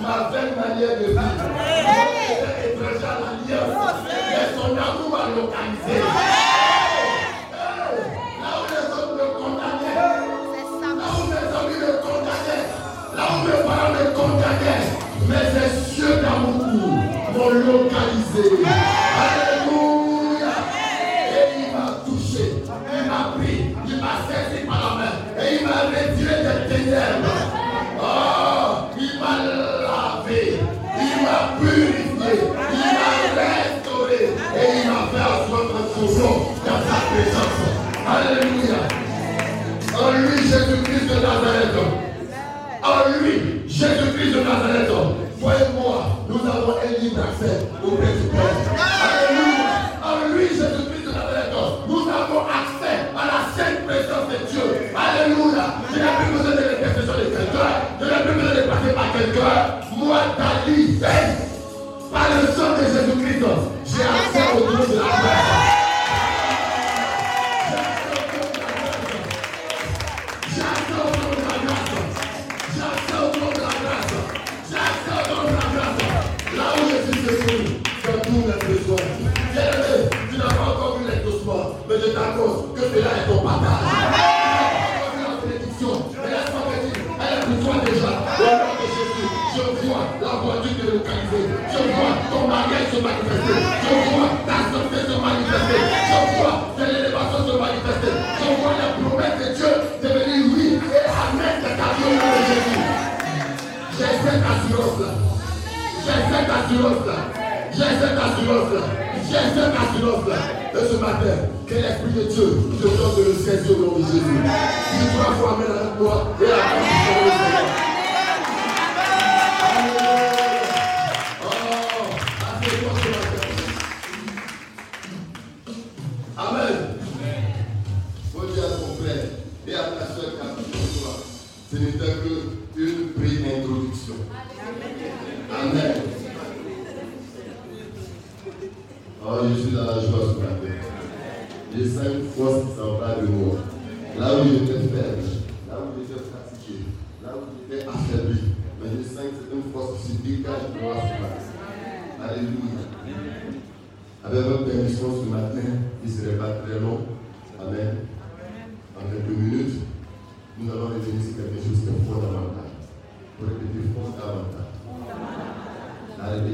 ma 0.00 0.30
belle 0.30 0.54
manière 0.56 0.98
de 0.98 1.06
vivre. 1.06 2.01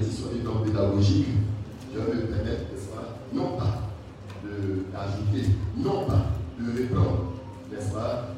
position 0.08 0.28
étant 0.40 0.60
pédagogique, 0.64 1.26
je 1.92 1.98
vais 1.98 2.14
me 2.14 2.22
permettre, 2.22 2.62
n'est-ce 2.72 2.88
pas, 2.88 3.18
non 3.32 3.56
pas 3.58 3.88
d'ajouter, 4.42 5.50
non 5.76 6.04
pas 6.06 6.26
de 6.58 6.76
répondre, 6.76 7.32
n'est-ce 7.70 7.92
pas, 7.92 8.28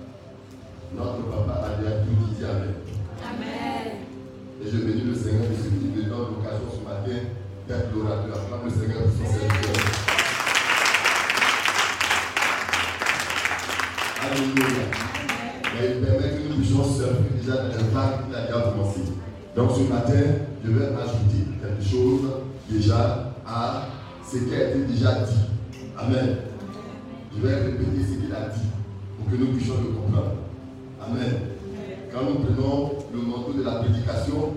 notre 0.96 1.22
papa 1.30 1.66
a 1.66 1.80
déjà 1.80 1.96
tout 1.98 2.34
dit 2.34 2.44
Amen. 2.44 2.74
Amen. 3.22 3.92
Et 4.62 4.70
je 4.70 4.76
bénis 4.78 5.02
le 5.02 5.14
Seigneur 5.14 5.42
de 5.42 5.54
ce 5.54 5.68
qui 5.68 5.86
me 5.86 6.02
donne 6.02 6.34
l'occasion 6.34 6.66
ce 6.70 6.82
matin 6.84 7.20
d'être 7.68 7.94
l'orateur. 7.94 8.36
Acclame 8.36 8.64
le 8.64 8.70
Seigneur 8.70 9.02
pour 9.04 9.26
son 9.26 9.32
serviteur. 9.32 9.76
Alléluia. 14.22 14.84
Mais 15.74 15.86
il 15.94 16.04
permet 16.04 16.30
que 16.30 16.48
nous 16.48 16.56
puissions 16.56 16.84
surfer 16.84 17.38
déjà 17.40 17.62
un 17.62 17.94
vague 17.94 18.28
qui 18.28 18.36
a 18.36 18.46
déjà 18.46 18.60
commencé. 18.70 19.00
Donc 19.54 19.70
ce 19.70 19.92
matin, 19.92 20.49
je 20.64 20.70
vais 20.70 20.86
ajouter 20.86 21.46
quelque 21.60 21.82
chose 21.82 22.30
déjà 22.68 23.32
à 23.46 23.86
ce 24.30 24.36
qui 24.38 24.54
a 24.54 24.70
été 24.70 24.80
déjà 24.84 25.12
dit. 25.20 25.80
Amen. 25.98 26.36
Je 27.34 27.40
vais 27.46 27.54
répéter 27.54 28.02
ce 28.02 28.18
qu'il 28.18 28.32
a 28.34 28.48
dit 28.48 28.68
pour 29.18 29.30
que 29.30 29.36
nous 29.36 29.54
puissions 29.54 29.74
le 29.78 29.88
comprendre. 29.88 30.36
Amen. 31.00 31.40
Quand 32.12 32.24
nous 32.24 32.40
prenons 32.40 32.92
le 33.12 33.22
manteau 33.22 33.52
de 33.52 33.62
la 33.62 33.76
prédication, 33.76 34.54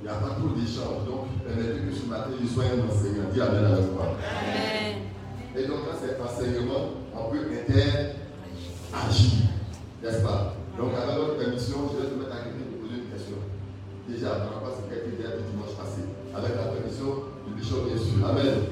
il 0.00 0.04
n'y 0.04 0.08
a 0.08 0.14
pas 0.14 0.34
trop 0.38 0.48
d'échanges. 0.56 1.04
Donc, 1.06 1.28
permettez 1.46 1.86
que 1.86 1.94
ce 1.94 2.06
matin, 2.06 2.30
je 2.40 2.46
sois 2.48 2.64
un 2.64 2.88
enseignant. 2.88 3.28
Dis 3.32 3.40
Amen 3.40 3.64
avec 3.64 3.92
moi. 3.92 4.16
Amen. 4.18 5.02
Et 5.54 5.66
donc, 5.66 5.84
dans 5.84 5.98
cet 6.00 6.18
enseignement, 6.20 6.96
on 7.14 7.30
peut 7.30 7.44
interagir. 7.44 7.92
N'est-ce 10.02 10.22
pas? 10.22 10.54
Donc, 10.78 10.90
avec 10.96 11.16
votre 11.16 11.36
permission, 11.38 11.90
je 11.92 12.02
vais 12.02 12.08
te 12.10 12.18
mettre 12.18 12.32
à 12.32 12.40
quelqu'un 12.42 12.66
de 12.72 12.80
poser 12.80 13.02
une 13.04 13.10
question. 13.12 13.36
Déjà, 14.08 14.34
avant 14.34 14.61
dimanche 15.00 15.74
passé, 15.78 16.02
avec 16.34 16.56
la 16.56 16.72
permission 16.72 17.32
du 17.46 17.54
bishop, 17.54 17.88
bien 17.88 17.96
sûr. 17.96 18.20
Amen. 18.26 18.68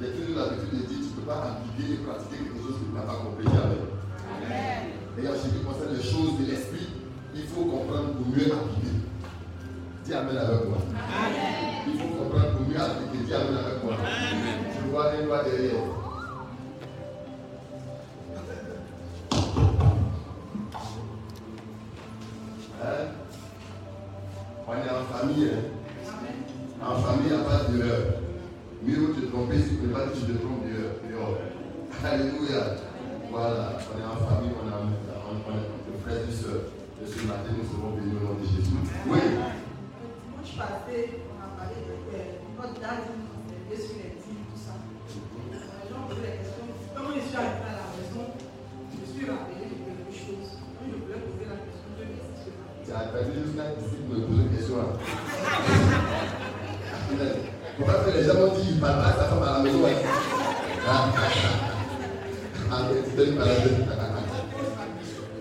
J'ai 0.00 0.10
toujours 0.16 0.36
l'habitude 0.40 0.80
de 0.80 0.86
dire 0.86 0.98
tu 0.98 1.12
ne 1.12 1.20
peux 1.20 1.28
pas 1.28 1.60
appliquer 1.60 1.92
et 1.92 1.96
pratiquer 2.00 2.36
quelque 2.40 2.62
chose 2.64 2.80
que 2.80 2.88
tu 2.88 2.94
n'as 2.94 3.04
pas 3.04 3.20
compris. 3.20 3.46
Amen. 3.46 3.84
Amen. 4.32 4.80
Et 5.20 5.28
en 5.28 5.36
ce 5.36 5.52
qui 5.52 5.60
concerne 5.60 5.92
les 5.94 6.02
choses 6.02 6.40
de 6.40 6.44
l'esprit, 6.50 6.88
il 7.34 7.44
faut 7.44 7.64
comprendre 7.64 8.16
pour 8.16 8.26
mieux 8.26 8.48
appliquer. 8.48 8.96
Dis 10.04 10.14
Amen 10.14 10.36
avec 10.36 10.64
moi. 10.66 10.78
Il 11.86 12.00
faut 12.00 12.08
comprendre 12.16 12.56
pour 12.56 12.66
mieux 12.66 12.80
appliquer. 12.80 13.24
Dis 13.26 13.34
Amen 13.34 13.58
avec 13.60 13.84
moi. 13.84 13.94
Tu 14.00 14.90
vois 14.90 15.12
les 15.12 15.24
doigt 15.24 15.44
derrière. 15.44 15.99
Est 24.80 24.90
en 24.90 25.04
famille. 25.04 25.50
Hein? 25.52 26.86
En 26.86 26.96
famille, 26.96 27.28
il 27.28 27.36
n'y 27.36 27.40
a 27.40 27.44
pas 27.44 27.64
d'erreur. 27.68 28.20
Mieux 28.82 28.96
vaut 28.96 29.12
te 29.12 29.26
tromper 29.26 29.58
si 29.58 29.76
tu 29.76 29.86
ne 29.86 29.92
pas 29.92 30.08
tu 30.08 30.20
te 30.24 30.38
trompes 30.40 30.64
dehors. 30.64 31.36
Alléluia. 32.02 32.80
Voilà, 33.30 33.76
on 33.76 33.98
est 34.00 34.08
en 34.08 34.18
famille, 34.26 34.56
on 34.56 34.66
est 34.66 34.72
en 34.72 34.88
on, 35.30 36.00
frères 36.02 36.24
et 36.24 36.32
sœurs. 36.32 36.72
Et 36.98 37.06
ce 37.06 37.26
matin, 37.28 37.52
nous 37.52 37.68
serons 37.68 37.94
bénis 37.94 38.16
au 38.16 38.24
nom 38.24 38.34
de 38.40 38.44
Jésus. 38.48 38.72
Oui. 39.06 39.20
Dimanche 39.20 40.56
passé, 40.56 41.22
on 41.28 41.38
a 41.38 41.48
parlé 41.60 41.78
de 41.84 41.94
votre 42.56 42.80
date, 42.80 43.06
de 43.06 43.76
sur 43.76 44.02
les 44.02 44.16
dîmes, 44.18 44.48
tout 44.48 44.58
ça. 44.58 44.74
Les 45.06 45.88
gens 45.92 46.08
posaient 46.08 46.26
la 46.26 46.36
question 46.42 46.64
comment 46.90 47.14
je 47.14 47.22
suis 47.22 47.36
arrivé 47.38 47.70
à 47.70 47.76
la 47.80 47.86
maison? 47.94 48.26
Je 48.90 49.04
suis 49.06 49.24
rappelé 49.30 49.62
de 49.62 49.76
quelque 49.78 50.10
chose. 50.10 50.58
Quand 50.58 50.84
je 50.90 50.96
voulais 50.98 51.22
poser 51.22 51.46
la 51.46 51.58
question, 51.62 51.88
je 51.94 52.02
me 52.02 52.18
suis 52.34 52.50
dit 52.50 52.82
Tu 52.82 52.90
as 52.90 53.14
perdu 53.14 53.30
jusqu'à 53.46 53.78
ici 53.78 53.96
pour 54.02 54.10
me 54.10 54.26
poser 54.26 54.49
là. 54.76 54.84
Pourquoi 57.76 57.94
que 58.04 58.10
les 58.10 58.24
gens 58.24 58.34
m'ont 58.34 58.54
dit 58.54 58.74
ne 58.74 58.80
parle 58.80 58.96
pas 59.00 59.08
à 59.08 59.58
la 59.58 59.64
maison 59.64 59.86
hein? 59.86 59.90
Ah, 60.86 61.08
ah, 62.72 62.82
mais 62.88 63.02
tu 63.02 63.10
t'es 63.16 63.32
malade. 63.32 63.70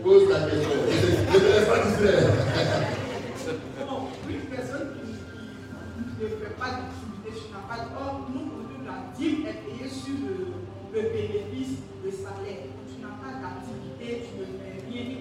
Pose 0.04 0.30
la 0.30 0.40
question. 0.50 0.70
Je 0.90 1.08
ne 1.08 1.42
te 1.42 1.70
pas 1.70 1.78
une 4.30 4.40
personne 4.50 4.88
qui, 4.96 6.24
ne 6.24 6.28
fait 6.28 6.56
pas 6.58 6.72
d'activité, 6.72 7.30
tu 7.36 7.52
n'as 7.52 7.66
pas 7.68 7.84
de 7.84 7.90
or, 7.96 8.28
nous, 8.34 8.50
la 8.86 8.96
dîme 9.18 9.46
est 9.46 9.60
payée 9.62 9.90
sur 9.90 10.16
le, 10.26 11.02
bénéfice, 11.02 11.84
le 12.04 12.12
salaire. 12.12 12.72
Tu 12.88 12.96
n'as 13.02 13.16
pas 13.20 13.36
d'activité, 13.38 14.32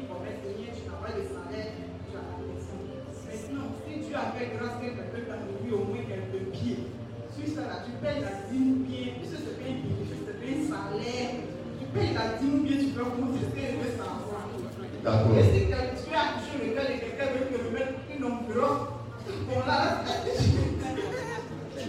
promets 0.08 0.38
rien, 0.46 0.70
tu 0.72 0.82
n'as 0.88 0.98
pas 1.02 1.12
de 1.12 1.22
salaire, 1.26 1.72
tu 2.08 2.16
as 2.16 2.24
la 2.24 2.36
maison. 2.40 2.78
Maintenant, 3.26 3.68
si 3.84 3.92
Dieu 4.00 4.16
a 4.16 4.27
fait 4.38 4.54
grâce 4.54 4.78
que 4.78 4.86
quelqu'un 4.86 5.26
t'a 5.26 5.42
donné 5.42 5.74
au 5.74 5.82
moins 5.90 6.06
quelques 6.06 6.54
pieds, 6.54 6.86
sur 7.34 7.46
ça, 7.54 7.62
là, 7.66 7.82
tu 7.82 7.90
payes 7.98 8.22
la 8.22 8.46
dîme 8.46 8.86
bien, 8.86 9.18
puisque 9.18 9.42
c'est 9.42 9.58
pas 9.58 9.66
un 9.66 9.82
bénéfice, 9.82 10.14
c'est 10.14 10.38
pas 10.38 10.46
un 10.46 10.62
salaire. 10.70 11.42
Tu 11.78 11.84
payes 11.90 12.14
la 12.14 12.38
dîme 12.38 12.62
bien, 12.62 12.78
tu 12.78 12.94
peux 12.94 13.02
à 13.02 13.10
le 13.10 13.90
savoir. 13.98 14.46
D'accord. 15.02 15.38
Et 15.38 15.42
si 15.42 15.66
tu 15.66 15.74
as 15.74 16.38
touché 16.38 16.54
le 16.62 16.70
cœur 16.74 16.86
de 16.86 16.96
quelqu'un 17.02 17.34
veut 17.34 17.50
te 17.50 17.58
remettre 17.66 17.98
une 18.14 18.24
enveloppe, 18.24 19.02
bon 19.26 19.58
là, 19.66 20.06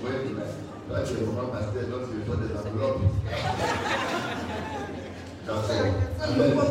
Oui, 0.02 0.14
toi, 0.88 0.98
tu 1.06 1.14
es 1.14 1.26
vraiment 1.26 1.50
pasteur, 1.54 1.86
donc 1.90 2.02
tu 2.10 2.18
reçois 2.18 2.42
des 2.42 2.54
enveloppes. 2.58 3.06
D'accord. 5.46 6.69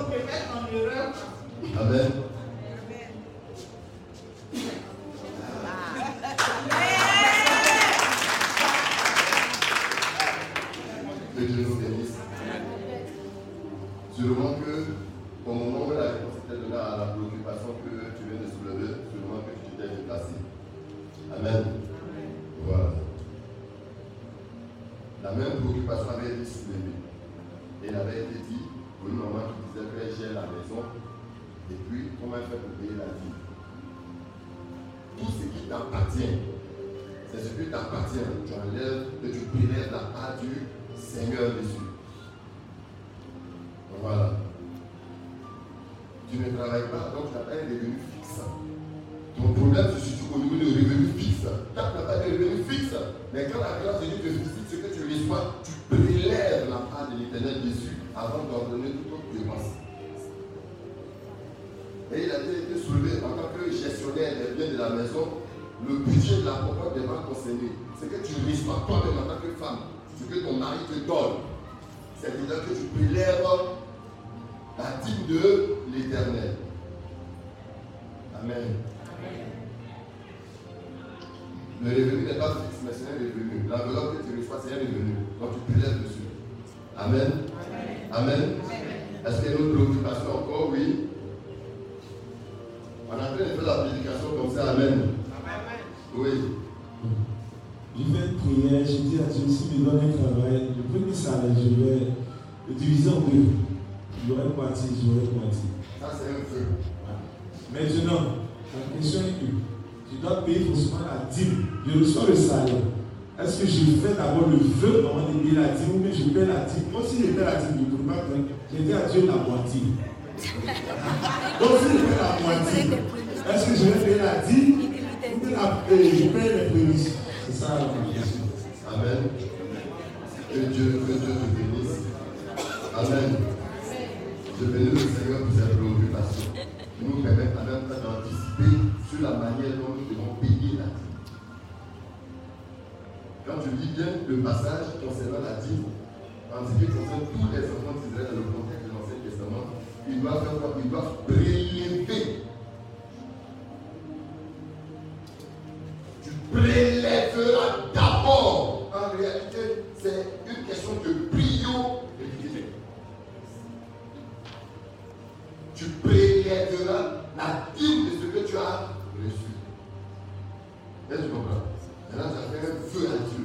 Est-ce 171.09 171.17
que 171.17 171.27
tu 171.27 171.33
comprends 171.33 171.65
Maintenant, 172.13 172.45
fait 172.53 172.65
un 172.69 172.77
vœu 172.85 173.05
à 173.09 173.19
Dieu. 173.33 173.45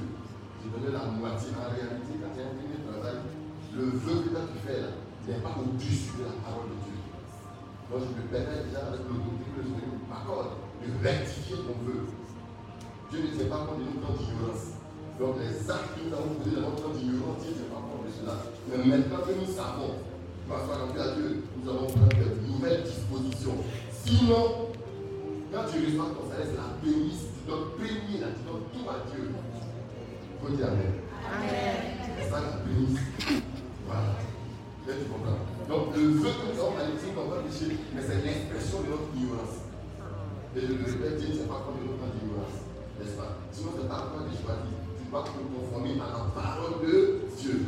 Tu 0.60 0.66
donné 0.68 0.92
la 0.92 1.04
moitié. 1.16 1.50
En 1.56 1.72
réalité, 1.72 2.12
quand 2.20 2.32
tu 2.36 2.40
as 2.44 2.52
fini 2.60 2.76
le 2.76 2.84
travail, 2.84 3.18
le 3.76 3.86
vœu 3.88 4.16
que 4.24 4.36
tu 4.36 4.60
fais 4.68 4.80
là 4.84 4.92
n'est 5.28 5.40
pas 5.40 5.56
au-dessus 5.56 6.12
de 6.20 6.28
la 6.28 6.36
parole 6.44 6.72
de 6.72 6.78
Dieu. 6.84 7.00
Donc, 7.88 8.04
je 8.04 8.12
me 8.20 8.24
permets 8.28 8.68
déjà 8.68 8.92
avec 8.92 9.08
l'autorité 9.08 9.48
que 9.52 9.64
le 9.64 9.70
Seigneur 9.72 9.96
m'accorde 10.12 10.60
de 10.84 10.88
rectifier 11.00 11.58
ton 11.64 11.76
vœu. 11.88 12.04
Dieu 13.12 13.20
ne 13.24 13.32
tient 13.32 13.48
pas 13.48 13.64
compte 13.64 13.80
de 13.80 13.88
notre 13.88 14.02
temps 14.02 14.18
d'ignorance. 14.20 14.74
Donc 15.20 15.38
les 15.38 15.70
actes 15.70 15.94
que 15.94 16.10
nous 16.10 16.14
avons 16.18 16.34
posés 16.42 16.56
dans 16.56 16.74
notre 16.74 16.82
temps 16.82 16.98
Dieu 16.98 17.14
ne 17.14 17.38
tient 17.38 17.70
pas 17.70 17.86
compte 17.86 18.04
de 18.04 18.12
cela. 18.12 18.36
Mais 18.68 18.78
maintenant 18.82 19.22
que 19.22 19.34
nous 19.38 19.54
savons, 19.54 20.02
Parce 20.50 20.66
qu'en 20.68 20.90
à 20.90 21.16
Dieu, 21.16 21.44
nous 21.56 21.70
avons 21.70 21.86
besoin 21.88 22.10
de 22.10 22.48
nouvelles 22.48 22.84
dispositions. 22.84 23.58
Sinon, 24.04 24.74
quand 25.54 25.64
tu 25.72 25.86
reçois 25.86 26.12
ton 26.12 26.28
salaire, 26.28 26.48
c'est 26.50 26.58
la 26.58 26.74
bénisse. 26.82 27.33
Tu 27.44 27.52
bénir, 27.52 28.22
là, 28.22 28.28
tu 28.32 28.42
donnes 28.48 28.72
tout 28.72 28.88
à 28.88 29.04
Dieu. 29.12 29.28
Il 29.28 30.38
faut 30.40 30.56
dire 30.56 30.68
Amen. 30.68 30.96
C'est 32.16 32.30
ça 32.30 32.40
la 32.40 32.64
bénisse. 32.64 33.04
Voilà. 33.86 34.16
Là, 34.88 34.94
tu 34.96 35.06
comprends. 35.12 35.44
Donc, 35.68 35.96
le 35.96 36.08
vœu 36.24 36.32
que 36.32 36.56
nous 36.56 36.60
avons 36.60 36.76
maléfique, 36.76 37.16
on 37.20 37.28
va 37.28 37.44
pécher, 37.44 37.76
mais 37.92 38.00
c'est 38.00 38.24
l'expression 38.24 38.80
de 38.84 38.96
notre 38.96 39.12
ignorance. 39.12 39.60
Et 40.56 40.62
je 40.62 40.72
le 40.72 40.88
répète, 40.88 41.20
Dieu 41.20 41.30
ne 41.30 41.36
sait 41.44 41.52
pas 41.52 41.68
combien 41.68 41.84
de 41.84 42.00
temps 42.00 42.12
d'ignorance. 42.16 42.64
N'est-ce 42.96 43.18
pas? 43.20 43.36
Sinon, 43.52 43.76
c'est 43.76 43.90
pas 43.92 44.08
toi 44.08 44.24
qui 44.24 44.40
choisis. 44.40 44.76
Tu 45.00 45.04
dois 45.12 45.24
te 45.28 45.36
conformer 45.36 46.00
à 46.00 46.08
la 46.16 46.24
parole 46.32 46.80
de 46.80 47.28
Dieu. 47.36 47.60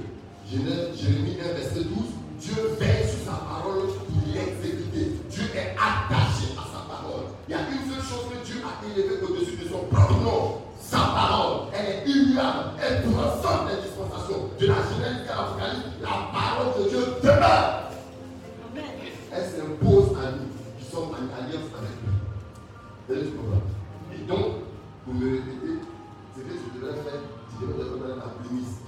Jérémie 0.47 1.35
1, 1.35 1.51
verset 1.51 1.83
12. 1.83 2.15
Dieu 2.39 2.79
veille 2.79 3.07
sur 3.07 3.27
sa 3.27 3.43
parole 3.43 3.91
pour 3.91 4.23
l'exécuter. 4.31 5.19
Dieu 5.27 5.47
est 5.55 5.75
attaché 5.75 6.55
à 6.55 6.63
sa 6.63 6.85
parole. 6.87 7.27
Il 7.47 7.51
y 7.51 7.55
a 7.55 7.63
une 7.65 7.89
seule 7.89 8.03
chose 8.03 8.29
que 8.29 8.45
Dieu 8.45 8.61
a 8.61 8.73
élevée 8.85 9.23
au-dessus 9.23 9.54
nom. 10.23 10.61
Sa 10.79 10.97
parole, 10.97 11.67
elle 11.73 11.85
est 11.85 12.11
immuable, 12.11 12.77
elle 12.81 13.01
transcende 13.03 13.69
les 13.69 13.81
dispensations. 13.81 14.49
De 14.59 14.67
la 14.67 14.75
Genèse 14.75 15.27
à 15.29 15.35
l'Apocalypse, 15.35 15.97
la 16.01 16.15
parole 16.31 16.83
de 16.83 16.89
Dieu 16.89 17.03
demeure. 17.21 17.91
Elle 19.31 19.43
s'impose 19.43 20.17
à 20.17 20.31
nous 20.31 20.49
qui 20.79 20.85
sommes 20.85 21.09
en 21.09 21.25
alliance 21.35 21.69
avec 21.75 21.95
lui. 21.99 22.15
Et 24.13 24.27
donc, 24.27 24.45
pour 25.03 25.13
me 25.13 25.25
répéter, 25.31 25.79
ce 26.35 26.41
que 26.41 26.49
je 26.49 26.79
devrais 26.79 26.97
faire, 27.03 27.21
je 27.51 27.65
devrais 27.65 27.89
donner 27.89 28.15
la 28.15 28.29
prémisse 28.29 28.79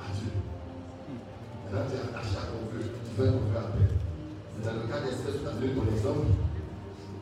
à 0.00 0.12
Dieu. 0.14 0.30
Maintenant, 1.64 1.86
tu 1.90 1.96
es 1.96 2.00
attaché 2.00 2.36
à 2.36 2.46
ton 2.46 2.62
vœu, 2.72 2.80
tu 2.84 3.10
fais 3.16 3.28
ton 3.30 3.38
vœu 3.38 3.58
après. 3.58 3.88
C'est 4.54 4.64
dans 4.64 4.76
le 4.80 4.86
cas 4.88 5.00
d'espèce, 5.00 5.40
tu 5.42 5.48
as 5.48 5.52
donné 5.52 5.74
ton 5.74 5.86
exemple. 5.92 6.26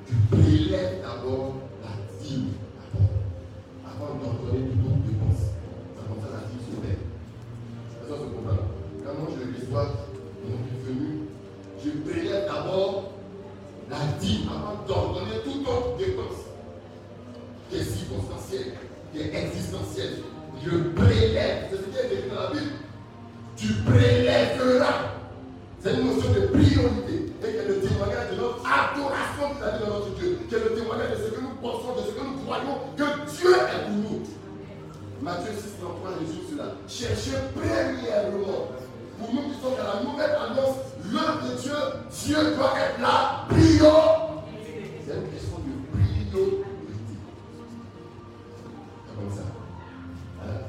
Tu 0.07 0.15
prélèves 0.31 1.03
d'abord 1.03 1.55
avant 3.85 4.15
d'ordonner 4.19 4.69
tout 4.71 4.87
autre 4.87 5.05
dépense. 5.07 5.43
C'est 5.97 6.09
comme 6.09 6.21
ça 6.23 6.29
la 6.33 6.47
dîme 6.49 6.63
se 6.67 6.87
fait. 6.87 6.99
C'est 7.91 8.09
ça 8.11 8.15
ce 8.19 8.25
comprendre. 8.35 8.65
Quand 9.05 9.15
moi 9.19 9.29
je 9.31 9.65
reçois 9.65 9.87
mon 10.45 10.57
venu, 10.87 11.29
je 11.85 11.91
prélève 12.11 12.47
d'abord 12.47 13.13
la 13.91 14.19
dîme 14.19 14.49
avant 14.49 14.85
d'ordonner 14.87 15.39
tout 15.45 15.61
autre 15.69 15.97
dépense 15.99 16.45
qui 17.71 17.77
est 17.77 17.85
circonstanciel, 17.85 18.75
qui 19.13 19.21
est 19.21 19.35
existentiel. 19.35 20.11
Je 20.65 20.71
prélève, 20.71 21.69
c'est 21.71 21.77
ce 21.77 21.83
qui 21.83 21.97
est 21.99 22.19
écrit 22.19 22.31
dans 22.31 22.43
la 22.43 22.51
Bible. 22.51 22.73
Tu 23.57 23.73
prélèveras. 23.85 25.24
C'est 25.85 25.93
une 25.93 26.07
notion 26.07 26.33
de 26.33 26.47
priorité 26.47 27.29
et 27.45 27.51
qui 27.51 27.57
est 27.59 27.69
le 27.69 27.79
témoignage 27.79 28.31
de 28.31 28.37
notre 28.41 28.65
adoration 28.65 29.53
nous 29.61 29.85
dans 29.85 29.93
notre 29.93 30.15
Dieu, 30.17 30.39
qui 30.49 30.55
est 30.55 30.59
le 30.59 30.81
témoignage 30.81 31.11
de 31.11 31.17
ce 31.17 31.31
que 31.37 31.41
nous 31.43 31.61
pensons, 31.61 31.93
de 31.93 32.09
ce 32.09 32.13
que 32.17 32.25
nous 32.25 32.41
croyons, 32.41 32.79
que 32.97 33.05
Dieu 33.29 33.53
est 33.53 33.85
pour 33.85 33.93
nous. 33.93 34.23
Matthieu 35.21 35.53
6, 35.53 35.77
33 35.83 36.11
résume 36.21 36.41
cela. 36.49 36.73
Cherchez 36.89 37.37
premièrement, 37.53 38.73
pour 39.21 39.29
nous 39.35 39.43
qui 39.53 39.61
sommes 39.61 39.77
dans 39.77 39.93
la 39.93 40.01
nouvelle 40.09 40.33
alliance, 40.33 40.81
l'œuvre 41.13 41.53
de 41.53 41.61
Dieu, 41.61 41.77
Dieu 42.09 42.57
doit 42.57 42.73
être 42.81 43.01
là, 43.03 43.45
priorité. 43.51 45.05
C'est 45.05 45.21
une 45.21 45.29
question 45.29 45.61
de 45.69 45.85
priorité 45.93 46.65
comme 49.13 49.37
ça. 49.37 49.45
Hein? 50.49 50.65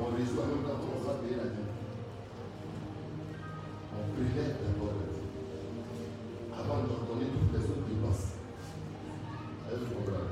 On 0.00 0.08
quand 0.08 0.91
prélève 4.12 4.56
d'abord 4.60 4.92
la. 4.96 5.10
Avant 6.52 6.84
de 6.84 6.94
donner 7.08 7.28
toute 7.32 7.48
personne. 7.50 7.80
Est-ce 7.82 9.80
que 9.80 9.88
vous 9.88 10.04
comprenez 10.04 10.28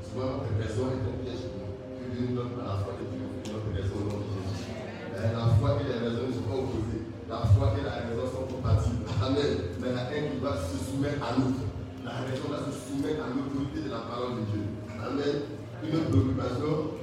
Souvent, 0.00 0.40
les 0.48 0.56
personnes 0.56 0.96
est 0.96 1.04
un 1.04 1.16
piège. 1.20 1.44
Que 1.44 2.04
Dieu 2.08 2.20
nous 2.24 2.36
donne 2.40 2.56
à 2.64 2.72
la 2.72 2.76
foi 2.80 2.96
que 2.96 3.04
Dieu 3.04 3.20
notre 3.20 3.68
raison 3.68 3.96
au 4.00 4.08
nom 4.08 4.18
de 4.24 4.28
Jésus. 4.32 4.64
La 5.12 5.44
foi 5.60 5.76
et 5.76 5.84
les 5.92 5.98
raisons 6.08 6.24
ne 6.24 6.32
sont 6.32 6.48
pas 6.48 6.56
opposées. 6.56 7.04
La 7.28 7.44
foi 7.52 7.76
et 7.76 7.84
la 7.84 8.08
raison 8.08 8.24
sont 8.24 8.48
compatibles. 8.48 9.04
Amen. 9.20 9.76
Mais 9.76 9.88
il 9.88 9.92
y 9.92 9.92
en 9.92 10.00
a 10.00 10.08
un 10.08 10.24
qui 10.32 10.38
va 10.40 10.56
se 10.56 10.76
soumettre 10.88 11.20
à 11.20 11.36
l'autre. 11.36 11.68
La 12.00 12.24
raison 12.24 12.48
va 12.48 12.64
se 12.64 12.72
soumettre 12.72 13.20
à 13.20 13.28
l'autorité 13.28 13.84
de 13.84 13.90
la 13.92 14.08
parole 14.08 14.40
de 14.40 14.44
Dieu. 14.48 14.64
Amen 14.96 15.58
une 15.82 15.94
autre 15.94 16.10
préoccupation. 16.10 16.97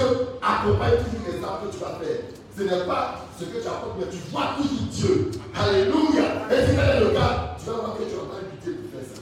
Dieu 0.00 0.16
accompagne 0.40 0.96
toujours 1.04 1.28
les 1.28 1.44
actes 1.44 1.60
que 1.66 1.72
tu 1.76 1.80
vas 1.80 1.98
faire. 2.00 2.20
Ce 2.56 2.62
n'est 2.62 2.86
pas 2.86 3.20
ce 3.38 3.44
que 3.44 3.60
tu 3.60 3.68
apportes, 3.68 3.96
mais 3.98 4.06
tu 4.10 4.18
vois 4.30 4.56
toujours 4.56 4.88
Dieu. 4.90 5.30
Alléluia. 5.54 6.48
Et 6.50 6.66
si 6.66 6.74
tel 6.74 6.96
est 6.96 7.00
le 7.00 7.10
cas, 7.10 7.56
tu 7.58 7.66
vas 7.66 7.76
voir 7.76 7.96
que 7.96 8.04
tu 8.04 8.16
n'as 8.16 8.28
pas 8.32 8.40
lutter 8.40 8.80
pour 8.80 8.90
faire 8.90 9.04
ça. 9.04 9.20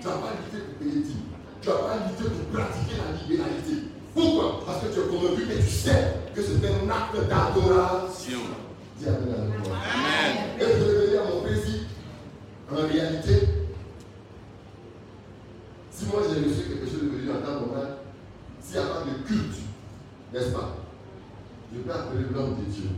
Tu 0.00 0.06
n'as 0.06 0.14
pas 0.14 0.32
lutter 0.38 0.64
pour 0.64 0.74
payer 0.78 1.02
Dieu. 1.02 1.20
Tu 1.60 1.68
n'as 1.68 1.74
pas 1.74 1.96
lutter 1.98 2.30
pour 2.30 2.46
pratiquer 2.54 2.96
la 3.02 3.10
libéralité. 3.18 3.74
Pourquoi? 4.14 4.62
Parce 4.66 4.82
que 4.82 4.86
tu 4.94 5.00
es 5.00 5.06
convaincu 5.10 5.42
et 5.50 5.62
tu 5.62 5.70
sais 5.70 6.14
que 6.34 6.42
c'est 6.42 6.62
un 6.62 6.88
acte 6.90 7.18
d'adoration. 7.28 8.42
Dis 8.98 9.06
Amen. 9.08 9.50
Et 10.60 10.64
je 10.64 10.84
vais 10.84 11.06
venir 11.06 11.22
à 11.22 11.34
mon 11.34 11.40
plaisir. 11.42 11.80
En 12.70 12.86
réalité, 12.86 13.48
si 15.90 16.06
moi 16.06 16.22
j'ai 16.22 16.40
reçu 16.40 16.68
quelque 16.68 16.86
chose 16.86 17.02
de 17.02 17.18
Dieu 17.18 17.32
en 17.32 17.44
tant 17.44 17.64
que 17.64 17.74
mal, 17.74 17.96
s'il 18.60 18.78
n'y 18.78 18.86
a 18.86 18.88
pas 18.88 19.04
de 19.04 19.26
culte, 19.26 19.61
n'est-ce 20.32 20.50
pas? 20.50 20.76
Je 21.74 21.80
peux 21.80 21.92
appeler 21.92 22.24
l'homme 22.32 22.56
de 22.56 22.70
Dieu. 22.70 22.90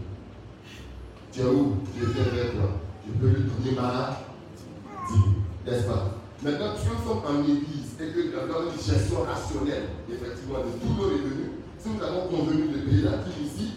Tu 1.32 1.40
es 1.40 1.44
où? 1.44 1.76
Je 1.98 2.04
viens 2.06 2.32
vers 2.32 2.52
toi. 2.52 2.70
Je 3.06 3.12
peux 3.12 3.28
lui 3.28 3.42
donner 3.42 3.76
ma 3.76 4.20
dîme, 5.08 5.34
n'est-ce 5.66 5.86
pas? 5.86 6.10
Maintenant, 6.42 6.74
si 6.76 6.86
nous 6.88 7.08
sommes 7.08 7.22
en 7.26 7.42
église 7.42 7.94
et 8.00 8.12
que 8.12 8.20
nous 8.28 8.38
avons 8.38 8.70
une 8.70 8.76
gestion 8.76 9.22
rationnelle, 9.22 9.88
effectivement, 10.08 10.58
de 10.58 10.78
tous 10.80 10.94
nos 10.94 11.08
revenus, 11.08 11.50
si 11.78 11.88
nous 11.88 12.02
avons 12.02 12.28
convenu 12.28 12.68
de 12.68 12.78
payer 12.78 13.02
la 13.02 13.18
dîme 13.18 13.44
ici, 13.44 13.74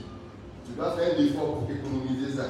tu 0.65 0.73
dois 0.75 0.91
faire 0.91 1.17
un 1.17 1.23
effort 1.23 1.59
pour 1.59 1.69
économiser 1.69 2.35
ça, 2.35 2.43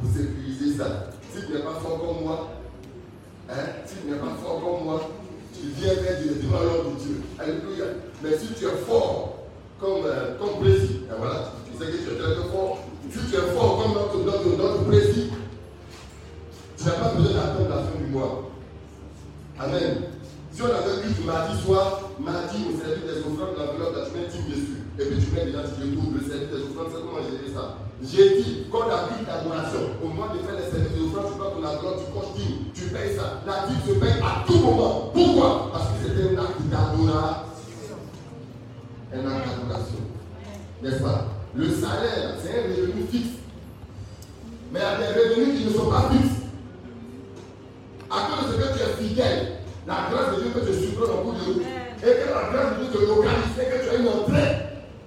pour 0.00 0.10
sécuriser 0.10 0.78
ça. 0.78 1.10
Si 1.32 1.46
tu 1.46 1.52
n'es 1.52 1.58
pas 1.60 1.80
fort 1.80 2.00
comme 2.00 2.24
moi, 2.24 2.50
hein, 3.50 3.66
si 3.86 3.94
tu 3.96 4.10
n'es 4.10 4.18
pas 4.18 4.34
fort 4.42 4.60
comme 4.62 4.84
moi, 4.84 5.10
tu 5.52 5.68
viens 5.76 5.94
vers 5.94 6.20
Dieu, 6.20 6.40
devant 6.42 6.60
l'homme 6.60 6.94
de 6.94 7.00
Dieu. 7.00 7.22
Alléluia. 7.38 7.84
Mais 8.22 8.38
si 8.38 8.54
tu 8.54 8.64
es 8.64 8.76
fort 8.86 9.33
comme, 9.80 10.06
euh, 10.06 10.38
comme 10.38 10.60
Brésil, 10.60 11.02
et 11.10 11.14
voilà, 11.18 11.52
tu 11.66 11.78
sais 11.78 11.90
que 11.90 11.96
tu 11.98 12.14
es 12.14 12.18
très 12.18 12.34
fort. 12.50 12.78
Si 13.10 13.18
tu 13.30 13.34
es 13.36 13.54
fort 13.54 13.82
comme 13.82 14.24
notre, 14.24 14.84
Brésil, 14.84 15.30
tu 16.76 16.84
n'as 16.84 16.92
pas 16.92 17.14
besoin 17.14 17.32
d'attendre 17.32 17.68
la 17.68 17.76
fin 17.76 17.98
du 17.98 18.10
mois. 18.10 18.50
Amen. 19.58 20.02
Si 20.52 20.62
on 20.62 20.66
avait 20.66 21.02
dit 21.06 21.24
mardi 21.24 21.60
soir, 21.62 22.10
mardi 22.18 22.56
au 22.68 22.78
service 22.78 23.04
des 23.04 23.20
offrandes, 23.20 23.58
l'enveloppe, 23.58 23.96
là, 23.96 24.02
tu 24.06 24.18
mets 24.18 24.26
10 24.26 24.50
dessus. 24.50 24.78
Et 24.98 25.04
puis 25.06 25.18
tu 25.18 25.34
mets 25.34 25.46
déjà, 25.46 25.62
tu 25.66 25.90
double 25.90 26.18
le 26.18 26.30
service 26.30 26.50
des 26.50 26.62
offrandes, 26.62 26.94
c'est 26.94 27.02
comment 27.02 27.22
j'ai 27.22 27.38
fait 27.42 27.54
ça. 27.54 27.78
J'ai 28.02 28.42
dit, 28.42 28.66
quand 28.70 28.86
la 28.86 29.10
vie 29.10 29.26
d'adoration, 29.26 29.98
au 30.02 30.08
moment 30.08 30.34
de 30.34 30.38
faire 30.46 30.54
les 30.54 30.70
services 30.70 30.94
des 30.94 31.02
offrandes, 31.06 31.32
tu 31.32 31.38
prends 31.38 31.50
ton 31.50 31.64
enveloppe, 31.66 32.06
tu 32.06 32.12
coches 32.14 32.34
10, 32.38 32.70
tu 32.74 32.84
payes 32.94 33.16
ça. 33.16 33.42
La 33.46 33.66
vie 33.66 33.78
se 33.82 33.98
paye 33.98 34.18
à 34.22 34.46
tout 34.46 34.58
moment. 34.58 35.10
Pourquoi? 35.14 35.70
Parce 35.72 35.90
que 35.90 36.06
c'était 36.06 36.34
un 36.34 36.42
acte 36.42 36.62
d'adoration. 36.70 37.53
Un 39.14 39.30
acte 39.30 39.46
d'adoration. 39.46 40.02
N'est-ce 40.82 41.02
pas? 41.02 41.26
Le 41.54 41.70
salaire, 41.70 42.34
c'est 42.42 42.58
un 42.58 42.62
revenu 42.62 43.06
fixe. 43.10 43.38
Mais 44.72 44.80
il 44.80 44.82
y 44.82 45.06
a 45.06 45.12
des 45.12 45.20
revenus 45.20 45.58
qui 45.58 45.64
ne 45.66 45.70
sont 45.72 45.88
pas 45.88 46.10
fixes. 46.10 46.42
À 48.10 48.28
cause 48.28 48.48
de 48.48 48.52
ce 48.54 48.58
que 48.58 48.76
tu 48.76 48.82
es 48.82 49.08
fidèle, 49.08 49.52
la 49.86 50.08
grâce 50.10 50.36
de 50.36 50.42
Dieu 50.42 50.50
que 50.52 50.66
tu 50.66 50.74
supprimes 50.74 51.10
en 51.12 51.22
bout 51.22 51.32
de 51.32 51.44
route, 51.44 51.62
et 51.62 52.02
que 52.02 52.28
la 52.28 52.50
grâce 52.50 52.78
de 52.78 52.84
Dieu 52.84 52.92
te 52.92 52.98
localise, 53.06 53.56
et 53.56 53.70
que 53.70 53.84
tu 53.84 53.90
as 53.90 53.98
une 54.00 54.08
entrée, 54.08 54.52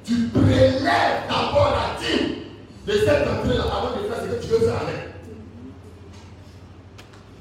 tu 0.05 0.13
prélèves 0.29 1.27
d'abord 1.27 1.75
la 1.75 1.99
dîme 1.99 2.29
de 2.87 2.93
cette 2.93 3.27
entrée-là 3.27 3.63
avant 3.63 3.91
de 3.97 4.07
faire 4.07 4.23
ce 4.23 4.35
que 4.35 4.41
tu 4.41 4.47
veux 4.51 4.59
faire 4.59 4.81
avec. 4.81 5.01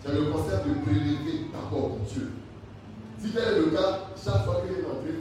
C'est 0.04 0.12
le 0.12 0.24
concept 0.32 0.66
de 0.66 0.74
prélever 0.82 1.46
d'abord 1.52 1.98
Dieu. 2.12 2.32
Si 3.22 3.30
tel 3.30 3.42
est 3.42 3.58
le 3.58 3.66
cas, 3.66 4.10
chaque 4.16 4.44
fois 4.44 4.62
qu'il 4.62 4.78
est 4.78 4.86
entré, 4.86 5.14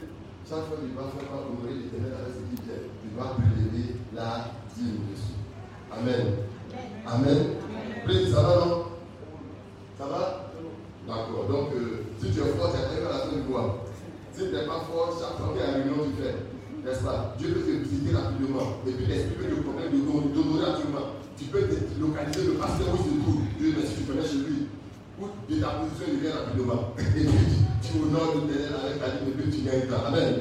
chaque 0.48 0.70
fois 0.70 0.78
qu'il 0.78 0.94
va 0.94 1.10
faire 1.10 1.26
honorer 1.34 1.74
l'éternel 1.74 2.14
avec 2.22 2.38
ce 2.38 2.42
qu'il 2.46 2.62
fait, 2.70 2.86
tu 3.02 3.10
dois 3.18 3.34
prélever 3.34 3.98
la 4.14 4.54
dîme 4.78 5.10
dessus. 5.10 5.42
Amen. 5.90 6.46
Amen. 7.06 7.42
Amen. 8.06 8.30
Ça 8.30 8.42
va, 8.42 8.54
non? 8.66 8.86
Ça 9.98 10.06
va? 10.06 10.54
D'accord. 11.08 11.46
Donc, 11.50 11.74
euh, 11.74 12.06
si 12.22 12.30
tu 12.30 12.40
es 12.40 12.54
fort, 12.54 12.70
tu 12.70 12.78
arrives 12.78 13.10
à 13.10 13.12
la 13.12 13.20
fin 13.26 13.34
du 13.34 13.42
mois. 13.50 13.86
Si 14.34 14.46
tu 14.46 14.54
n'es 14.54 14.70
pas 14.70 14.86
fort, 14.86 15.18
chaque 15.18 15.38
fois 15.42 15.50
qu'il 15.54 15.62
y 15.62 15.66
a 15.66 15.78
une 15.78 15.90
réunion, 15.90 16.14
tu 16.14 16.22
fais. 16.22 16.38
N'est-ce 16.86 17.02
pas? 17.02 17.34
Dieu 17.40 17.50
peut 17.50 17.66
te 17.66 17.82
visiter 17.82 18.14
rapidement. 18.14 18.86
Et 18.86 18.92
puis 18.92 19.06
l'esprit 19.06 19.34
peut 19.42 19.50
te 19.50 19.62
promettre 19.66 19.90
d'honorer 19.90 20.66
rapidement. 20.66 21.18
Tu 21.38 21.46
peux 21.46 21.66
te 21.66 21.74
localiser 21.98 22.54
le 22.54 22.62
pasteur 22.62 22.94
où 22.94 23.02
il 23.02 23.18
se 23.18 23.18
trouve. 23.26 23.42
Dieu 23.58 23.74
merci, 23.74 23.98
tu 23.98 24.04
connais 24.06 24.28
chez 24.28 24.46
lui. 24.46 24.70
Ou 25.18 25.26
de 25.26 25.56
ta 25.58 25.82
position, 25.82 26.06
il 26.14 26.20
vient 26.22 26.38
rapidement. 26.38 26.94
Et 27.02 27.26
tu 27.26 27.26
l'éternel 27.96 28.80
avec 28.86 29.00
ta 29.00 29.08
vie 29.08 29.30
et 29.30 29.34
puis 29.34 29.52
tu 29.52 29.62
gagnes 29.64 29.88
ta. 29.88 30.08
Amen. 30.08 30.36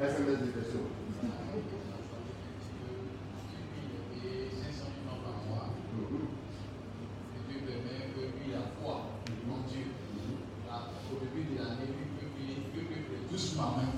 SMS 0.00 0.38
des 0.38 0.52
questions? 0.52 0.80
en 13.60 13.76
même 13.76 13.97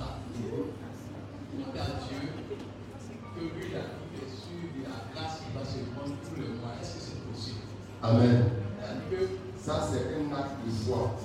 Amen. 8.03 8.45
Ça, 9.63 9.87
c'est 9.91 10.15
un 10.15 10.35
acte 10.35 10.65
de 10.65 10.71
foi. 10.71 11.19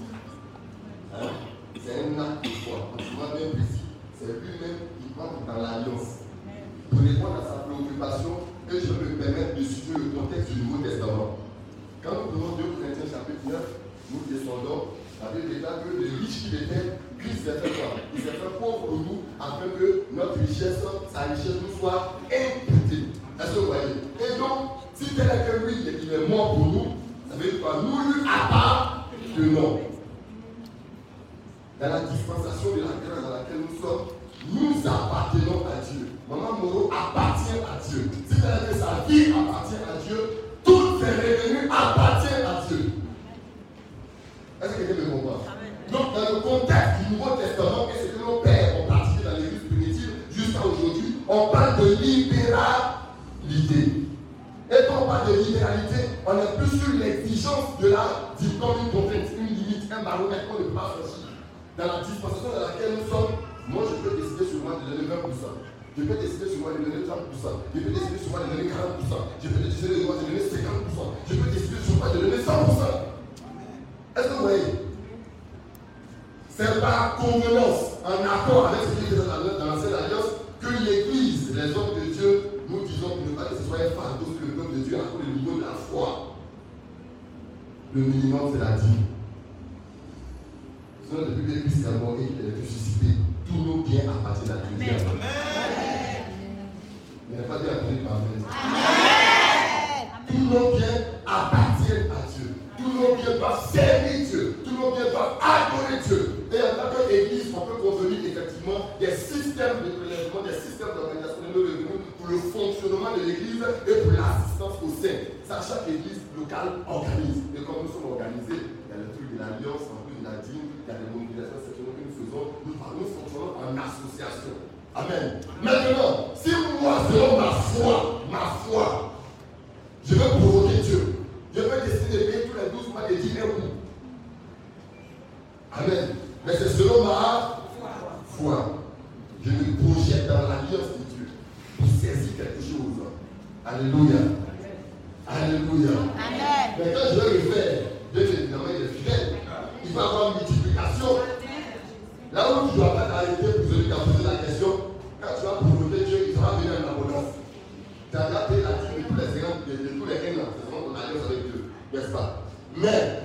Men. 162.78 163.25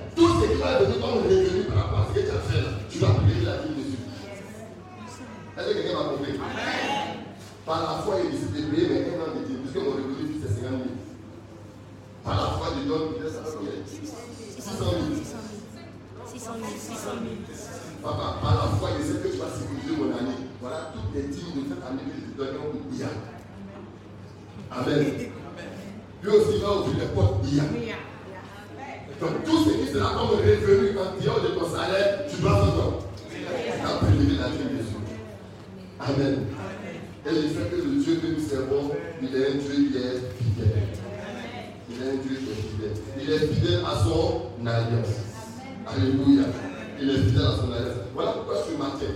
comme 30.14 30.38
revenu 30.38 30.98
en 30.98 31.22
dehors 31.22 31.40
de 31.40 31.48
ton 31.48 31.68
salaire, 31.68 32.26
tu 32.28 32.40
dois 32.40 32.64
faire 32.64 32.74
quoi? 32.74 32.98
La 33.82 34.06
privilège 34.06 34.38
la 34.38 34.48
vie 34.48 34.58
de 34.58 34.82
Dieu. 34.82 35.00
Amen. 36.00 36.46
Et 37.26 37.30
le 37.30 37.48
fait 37.48 37.70
que 37.70 37.76
le 37.76 38.02
Dieu 38.02 38.14
que 38.16 38.26
nous 38.26 38.48
servons, 38.48 38.90
il 39.22 39.36
est 39.36 39.46
un 39.46 39.56
Dieu 39.56 39.90
qui 39.90 39.96
est 39.96 40.20
fidèle. 40.38 40.82
Il 41.90 42.02
est 42.02 42.10
un 42.10 42.16
Dieu 42.16 42.36
qui 42.36 42.50
est 42.50 42.60
fidèle. 42.68 42.96
Il 43.20 43.30
est 43.30 43.54
fidèle 43.54 43.80
à 43.84 44.04
son 44.04 44.66
alliance. 44.66 45.16
Alléluia. 45.86 46.44
Il 47.00 47.10
est 47.10 47.18
fidèle 47.18 47.46
à 47.46 47.56
son 47.56 47.72
alliance. 47.72 48.00
Voilà 48.14 48.32
pourquoi 48.32 48.56
ce 48.64 48.76
matin, 48.76 49.12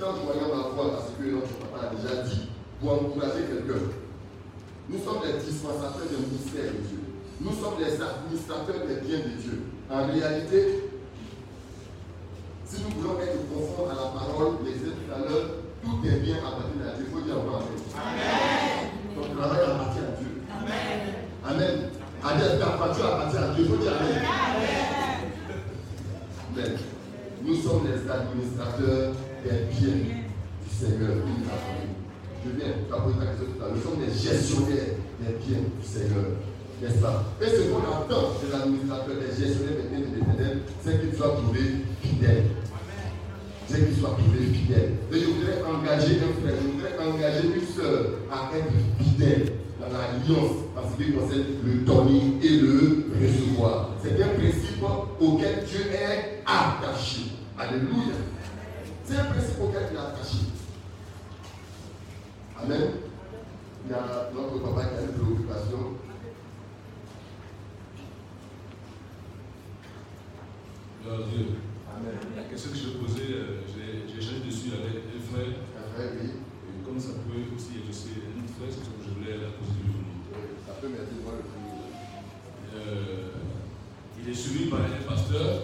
quand 0.00 0.14
je 0.16 0.32
regarde 0.32 0.50
la 0.50 0.74
foi, 0.74 0.90
parce 0.92 1.10
que 1.14 1.30
notre 1.30 1.54
papa 1.62 1.86
a 1.86 1.94
déjà 1.94 2.22
dit, 2.22 2.48
pour 2.80 2.92
encourager 2.94 3.46
quelqu'un, 3.46 3.86
nous 4.88 4.98
sommes 4.98 5.22
les 5.24 5.38
dispensateurs 5.38 6.10
des 6.10 6.18
mystère 6.26 6.72
de 6.72 6.82
Dieu. 6.82 6.98
Nous 7.40 7.52
sommes 7.52 7.78
les 7.78 7.94
administrateurs 7.94 8.86
des 8.86 9.06
biens 9.06 9.18
de 9.18 9.40
Dieu. 9.40 9.61
En 9.92 10.06
réalité, 10.06 10.81
parce 50.74 50.94
qu'il 50.96 51.14
concerne 51.14 51.44
le 51.64 51.72
donner 51.84 52.38
et 52.42 52.60
le 52.60 53.06
recevoir. 53.20 53.90
C'est 54.02 54.22
un 54.22 54.28
principe 54.28 54.82
auquel 55.20 55.64
Dieu 55.64 55.90
est 55.92 56.42
attaché. 56.46 57.22
Alléluia. 57.58 58.14
C'est 59.04 59.16
un 59.16 59.24
principe 59.24 59.60
auquel 59.60 59.82
il 59.90 59.96
est 59.96 60.00
attaché. 60.00 60.38
Amen. 62.62 62.90
Il 63.84 63.90
y 63.90 63.94
a 63.94 64.30
notre 64.32 64.62
papa 64.62 64.86
qui 64.86 64.98
a 64.98 65.02
une 65.02 65.12
préoccupation. 65.12 65.78
Dieu. 71.02 71.46
Amen. 71.90 72.14
La 72.36 72.44
question 72.44 72.70
que 72.70 72.76
je 72.76 72.88
posais, 72.96 73.34
euh, 73.34 73.60
j'ai 73.66 74.46
dessus 74.46 74.70
avec 74.72 75.02
un 75.02 75.20
frère. 75.20 75.52
Un 75.76 75.94
frère, 75.94 76.12
oui. 76.22 76.30
Et 76.30 76.84
comme 76.86 76.98
ça 76.98 77.10
pouvait 77.26 77.42
aussi 77.54 77.82
illustrer 77.82 78.22
un 78.22 78.46
frère, 78.46 78.70
c'est 78.70 78.84
ce 78.84 78.88
que 78.88 79.02
je 79.02 79.18
voulais 79.18 79.36
la 79.36 79.50
poser 79.58 80.01
euh, 82.74 83.28
il 84.20 84.28
est 84.28 84.34
suivi 84.34 84.68
par 84.68 84.80
les 84.80 85.06
pasteur. 85.06 85.62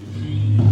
Et 0.00 0.06
puis, 0.18 0.65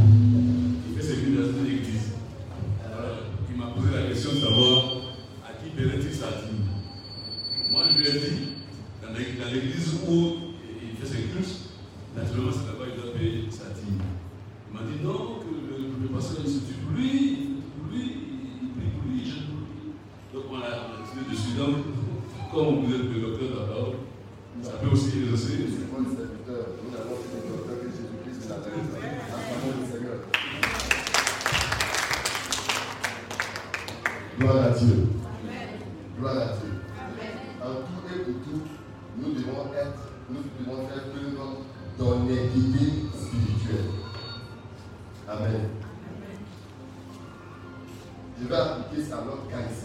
Gloire 34.38 34.64
à 34.64 34.70
Dieu. 34.70 35.06
Gloire 36.18 36.36
à 36.36 36.46
Dieu. 36.46 36.72
En 37.62 37.74
tout 37.74 38.14
et 38.14 38.18
pour 38.24 38.42
tout, 38.42 38.62
nous 39.16 39.32
devons 39.32 39.72
être, 39.74 40.10
nous 40.28 40.42
devons 40.58 40.88
faire 40.88 41.04
preuve 41.10 41.34
spirituel. 43.14 43.84
Amen. 45.28 45.68
Je 48.40 48.48
vais 48.48 48.54
appliquer 48.56 49.04
ça 49.04 49.18
à 49.18 49.24
notre 49.24 49.48
cas. 49.48 49.83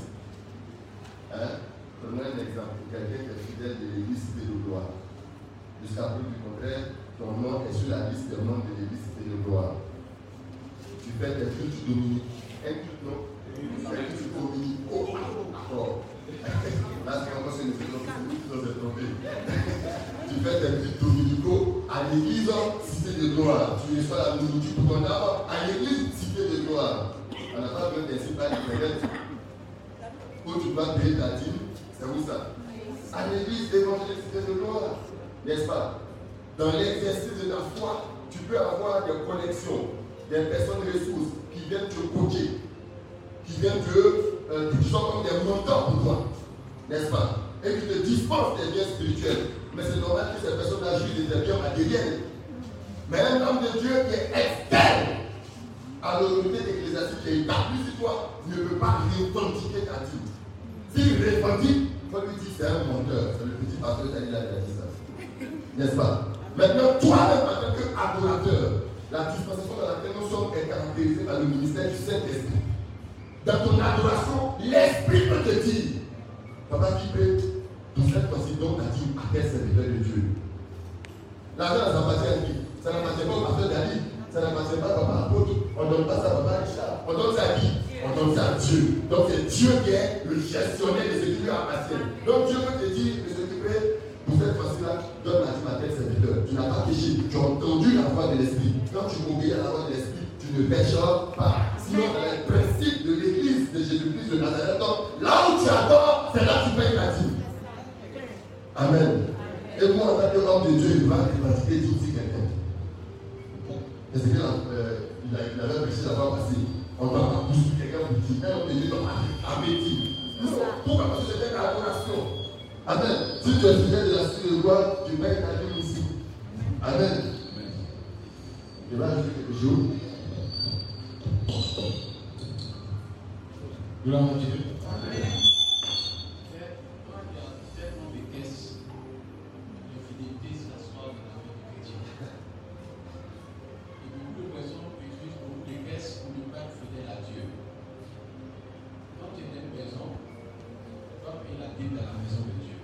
Vas 151.79 151.87
payer 151.87 151.87
la 151.87 151.87
dîme 151.87 151.95
dans 151.95 152.05
la 152.05 152.19
maison 152.19 152.43
de 152.43 152.55
Dieu. 152.59 152.77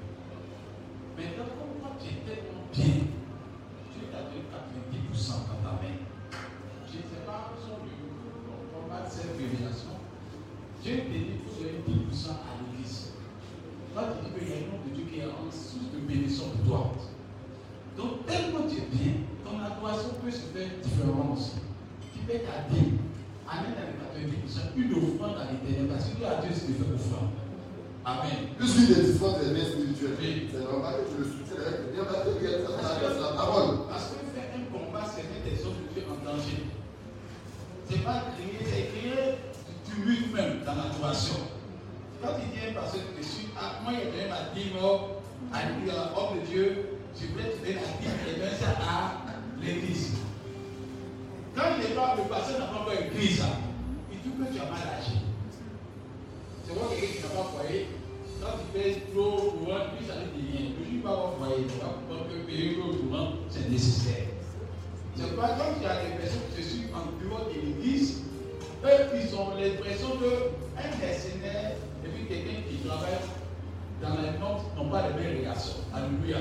Maintenant, 1.17 1.51
comme 1.59 1.75
toi 1.79 1.91
tu 1.99 2.07
es 2.07 2.19
tellement 2.23 2.65
bien, 2.71 3.11
Dieu 3.91 4.03
t'a 4.11 4.21
donné 4.23 4.47
90% 4.47 5.51
dans 5.51 5.61
ta 5.63 5.73
main. 5.83 5.99
Je 6.87 6.97
ne 6.97 7.03
sais 7.03 7.23
pas, 7.25 7.51
le 7.55 8.63
combat 8.71 9.01
de 9.03 9.09
cette 9.09 9.35
révélation, 9.37 9.99
Dieu 10.83 10.95
te 10.95 11.11
dit 11.11 11.39
faut 11.43 11.63
donner 11.63 11.83
10% 11.83 12.29
à 12.31 12.51
l'église. 12.61 13.11
Toi, 13.93 14.03
tu 14.11 14.27
dis 14.27 14.31
qu'il 14.35 14.49
y 14.49 14.53
a 14.53 14.55
un 14.55 14.67
nom 14.71 14.79
de 14.83 14.89
Dieu 14.93 15.05
qui 15.11 15.19
est 15.19 15.25
en 15.25 15.47
source 15.51 15.91
de 15.93 15.99
bénédiction 16.03 16.51
pour 16.51 16.67
toi. 16.67 16.95
Donc, 17.95 18.25
tellement 18.25 18.67
tu 18.67 18.75
es 18.75 18.87
bien, 18.91 19.23
ton 19.43 19.55
adoration 19.55 20.19
peut 20.21 20.31
se 20.31 20.51
faire 20.51 20.67
aussi. 21.31 21.63
Tu 22.11 22.19
fais 22.27 22.43
ta 22.43 22.67
dîme, 22.67 22.99
amène 23.47 23.79
avec 23.79 23.95
90% 24.03 24.75
une 24.75 24.93
offrande 24.95 25.39
à 25.39 25.51
l'éternel, 25.51 25.87
parce 25.87 26.11
que 26.11 26.17
Dieu 26.17 26.27
a 26.27 26.41
Dieu, 26.41 26.49
de 26.49 26.55
faire 26.55 26.93
offrande. 26.93 27.44
Amen. 28.05 28.53
Puisqu'il 28.59 28.91
est 28.91 29.01
dispense 29.01 29.39
des 29.41 29.53
biens 29.53 29.65
spirituels, 29.65 30.13
Oui. 30.21 30.47
c'est 30.51 30.61
normal 30.63 30.93
que 31.01 31.09
tu 31.09 31.17
le 31.25 31.91
bien 31.91 32.03
parce 32.05 32.21
que 32.37 32.45
ça 32.45 32.69
Parce 32.77 32.93
c'est 32.93 33.21
la 33.21 33.29
que, 33.29 33.35
parole. 33.35 33.75
parce 33.89 34.05
que 34.13 34.17
faire 34.29 34.49
un 34.53 34.63
combat, 34.69 35.05
c'est 35.09 35.25
mettre 35.25 35.45
des 35.49 35.57
hommes 35.65 35.81
de 35.81 35.93
Dieu 35.93 36.03
en 36.05 36.17
danger. 36.21 36.61
C'est 37.89 38.03
pas 38.05 38.29
créer, 38.37 38.61
c'est 38.61 38.85
créer 38.93 39.41
du 39.41 39.73
tumulte 39.89 40.33
même 40.33 40.61
dans 40.65 40.75
l'adoration. 40.77 41.49
Quand 42.21 42.37
il 42.37 42.49
dit 42.53 42.61
un 42.69 42.73
pasteur 42.79 43.01
que 43.09 43.21
je 43.23 43.27
suis, 43.27 43.47
ah, 43.57 43.81
moi 43.81 43.93
il 43.97 44.05
donné 44.13 44.29
ma 44.29 44.53
dîme 44.53 44.77
au- 44.77 45.17
à 45.49 45.65
l'homme 45.65 45.85
de 45.85 46.45
Dieu, 46.45 46.65
je 47.17 47.25
voulais 47.33 47.49
te 47.49 47.57
donner 47.57 47.73
la 47.73 47.89
dîme 47.97 48.17
et 48.29 48.37
donner 48.37 48.53
ça 48.61 48.69
à 48.85 49.33
l'église. 49.61 50.13
Quand 51.55 51.73
il 51.77 51.85
est 51.89 51.95
pas, 51.95 52.13
le 52.17 52.29
pasteur 52.29 52.59
n'a 52.59 52.65
pas 52.69 52.81
encore 52.85 52.93
écrit 52.93 53.33
ça, 53.33 53.49
il 54.13 54.19
dit 54.21 54.29
que 54.29 54.45
tu 54.53 54.61
as 54.61 54.69
mal 54.69 54.85
agi. 54.93 55.25
C'est 56.65 56.73
moi 56.73 56.85
quelqu'un 56.89 57.13
qui 57.13 57.21
n'a 57.21 57.29
pas 57.29 57.49
foyer. 57.53 57.85
Quand 58.41 58.57
tu 58.57 58.65
fais 58.73 59.01
trop 59.13 59.53
courant, 59.53 59.85
lui 59.93 60.05
ça 60.05 60.15
ne 60.17 60.25
dit 60.33 60.49
rien. 60.49 60.65
Je 60.75 60.81
ne 60.81 60.85
suis 60.89 60.97
pas 61.05 61.13
au 61.13 61.37
foyer. 61.37 61.65
Tu 61.69 61.77
vas 61.79 61.93
comprendre 61.93 62.25
que 62.29 62.45
payer 62.49 62.75
l'eau 62.75 62.91
courant, 62.97 63.29
c'est 63.49 63.69
nécessaire. 63.69 64.25
C'est 65.65 65.81
pas 65.81 65.81
comme 65.81 65.81
il 65.81 65.83
y 65.83 65.89
a 65.89 65.95
des 66.03 66.21
personnes 66.21 66.41
qui 66.55 66.63
se 66.63 66.69
suivent 66.69 66.93
en 66.93 67.09
dehors 67.17 67.49
de 67.49 67.59
l'église, 67.59 68.21
eux, 68.83 69.17
ils 69.17 69.35
ont 69.35 69.55
l'impression 69.57 70.09
qu'un 70.19 70.97
mercenaire 71.01 71.71
et 72.03 72.07
puis 72.09 72.25
quelqu'un 72.27 72.61
qui 72.69 72.77
travaille 72.85 73.25
dans 74.01 74.21
les 74.21 74.37
notes 74.37 74.65
n'ont 74.75 74.89
pas 74.89 75.09
les 75.09 75.13
mêmes 75.15 75.41
réactions. 75.41 75.81
Alléluia. 75.93 76.37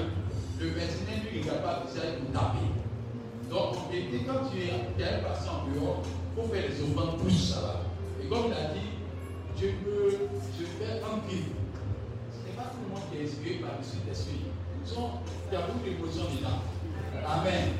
Le 0.60 0.66
mercenaire, 0.66 1.24
lui, 1.24 1.40
il 1.40 1.40
est 1.40 1.50
capable 1.50 1.86
de 1.86 2.00
pour 2.20 2.32
taper. 2.32 2.68
Donc, 3.50 3.76
quand 4.26 4.50
tu 4.50 4.58
es, 4.58 4.68
tu 4.96 5.04
un 5.04 5.28
patient 5.28 5.64
en 5.64 5.72
dehors, 5.72 6.02
il 6.04 6.42
faut 6.42 6.48
faire 6.48 6.64
les 6.68 6.82
offrandes 6.82 7.20
plus 7.20 7.52
ça 7.52 7.60
va. 7.60 7.80
Et 8.22 8.28
comme 8.28 8.46
il 8.46 8.52
a 8.52 8.74
dit, 8.74 8.92
je 9.56 9.66
peux, 9.84 10.10
je 10.58 10.64
fais 10.64 11.00
un 11.00 11.28
kiff. 11.28 11.46
Ce 12.32 12.48
n'est 12.48 12.56
pas 12.56 12.72
tout 12.72 12.82
le 12.82 12.94
monde 12.94 13.04
qui 13.10 13.18
est 13.18 13.24
inspiré 13.24 13.54
par 13.56 13.78
le 13.78 13.84
Saint-Esprit. 13.84 14.40
Il 14.86 15.54
y 15.54 15.56
a 15.56 15.66
beaucoup 15.66 15.84
d'émotions 15.84 16.28
dedans. 16.34 16.60
Amen. 17.26 17.72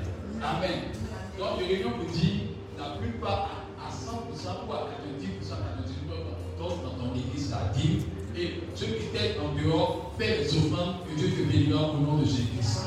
Amen. 0.43 0.95
Donc, 1.39 1.59
je 1.59 1.65
reviens 1.65 1.91
pour 1.91 2.07
dire, 2.13 2.41
la 2.79 2.97
plupart 3.01 3.67
à, 3.79 3.87
à 3.87 3.91
100% 3.91 4.69
ou 4.69 4.73
à 4.73 4.89
90%, 5.03 5.55
98% 5.99 6.25
dans 6.59 6.95
ton 6.99 7.15
église 7.15 7.51
la 7.51 7.73
dîme. 7.75 8.03
Et 8.37 8.61
ceux 8.75 8.87
qui 8.87 9.07
t'aident 9.13 9.39
en 9.43 9.55
dehors, 9.55 10.13
fais 10.19 10.39
les 10.39 10.57
offrandes 10.57 11.07
que 11.07 11.15
Dieu 11.17 11.29
te 11.31 11.43
bénira 11.53 11.91
au 11.91 11.99
nom 11.99 12.19
de 12.19 12.25
Jésus-Christ. 12.25 12.87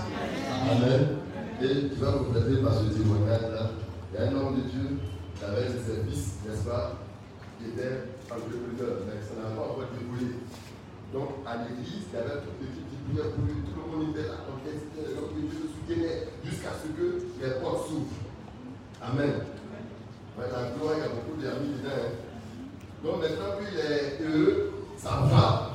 Amen. 0.71 0.83
Amen. 0.83 1.07
Et 1.61 1.89
tu 1.89 1.99
vas 1.99 2.11
compléter 2.11 2.61
par 2.61 2.73
ce 2.75 2.91
témoignage-là. 2.91 3.71
Il 4.11 4.19
y 4.19 4.23
a 4.23 4.29
un 4.29 4.35
homme 4.35 4.55
de 4.55 4.69
Dieu 4.69 4.99
qui 5.35 5.43
avait 5.45 5.67
ses 5.67 5.83
services, 5.87 6.39
n'est-ce 6.43 6.67
pas, 6.67 6.99
qui 7.59 7.71
était 7.71 8.11
entrepreneur, 8.27 9.07
mais 9.07 9.23
ça 9.23 9.39
n'a 9.39 9.55
pas 9.55 9.71
encore 9.71 9.87
déroulé. 9.95 10.35
Donc, 11.13 11.47
à 11.47 11.63
l'église, 11.63 12.11
il 12.11 12.15
y 12.15 12.19
avait 12.19 12.43
toute 12.43 12.59
l'équipe 12.59 12.87
qui 12.91 12.97
priait 13.07 13.31
pour 13.31 13.47
lui, 13.47 13.63
tout 13.63 13.79
le 13.79 13.87
monde 13.87 14.11
était 14.11 14.27
là, 14.27 14.43
donc 14.43 14.59
c'était 14.67 15.15
l'homme 15.15 15.31
de 15.31 15.47
Dieu 15.47 15.59
le 15.63 15.71
soutenait 15.71 16.27
jusqu'à 16.43 16.75
ce 16.75 16.91
que 16.91 17.23
les 17.39 17.55
portes 17.63 17.87
s'ouvrent. 17.87 18.26
Amen. 19.07 19.33
Ouais, 20.37 20.45
la 20.51 20.69
gloire, 20.75 20.93
il 20.97 20.99
y 20.99 21.05
a 21.05 21.09
beaucoup 21.09 21.39
d'amis 21.41 21.73
dedans. 21.79 21.95
hein. 21.95 22.11
Donc, 23.03 23.21
maintenant 23.21 23.57
qu'il 23.57 23.77
est 23.79 24.19
heureux, 24.21 24.73
ça 24.97 25.21
va. 25.31 25.71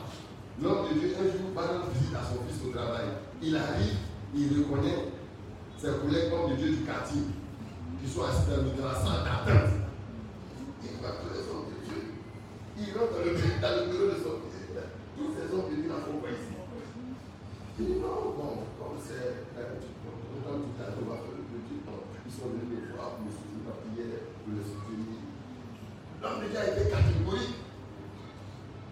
L'homme 0.62 0.89
de 0.93 0.99
Dieu, 1.01 1.14
un 1.18 1.24
jour, 1.24 1.51
va 1.55 1.62
rendre 1.62 1.91
visite 1.95 2.14
à 2.14 2.22
son 2.22 2.45
fils 2.47 2.61
au 2.68 2.70
travail. 2.76 3.07
Il 3.43 3.57
arrive, 3.57 3.97
il 4.35 4.49
reconnaît 4.59 5.11
ses 5.78 5.99
collègues 5.99 6.30
hommes 6.33 6.51
de 6.53 6.57
Dieu 6.57 6.70
du 6.76 6.83
quartier 6.85 7.22
qui 8.03 8.07
sont 8.11 8.22
assis 8.22 8.47
dans 8.51 8.87
la 8.87 8.95
salle 8.95 9.24
d'attente. 9.24 9.70
Il 10.85 10.99
voit 11.01 11.16
tous 11.18 11.33
les 11.35 11.43
hommes 11.51 11.66
de 11.72 11.78
Dieu. 11.83 12.01
Il 12.78 12.91
rentre 12.95 13.18
dans 13.18 13.24
le, 13.26 13.33
dans 13.35 13.74
le 13.80 13.83
bureau 13.91 14.07
de 14.12 14.18
son 14.22 14.35
fils. 14.47 14.70
Tous 15.16 15.30
ces 15.35 15.47
hommes 15.51 15.70
de 15.70 15.76
Dieu 15.83 15.89
n'en 15.91 16.03
font 16.07 16.20
pas 16.22 16.30
ici. 16.30 16.55
Il 17.80 17.87
dit 17.87 17.99
non, 17.99 18.37
bon, 18.39 18.62
comme 18.78 18.99
c'est. 19.03 19.43
Autant 19.57 20.59
tout 20.59 20.78
à 20.78 20.87
l'heure, 20.91 21.07
va 21.09 21.16
le 21.26 21.43
Dieu. 21.51 21.83
bon, 21.87 21.99
Ils 22.26 22.32
le. 22.49 22.82
L'homme 26.22 26.40
de 26.43 26.49
Dieu 26.49 26.90
catégorique. 26.90 27.57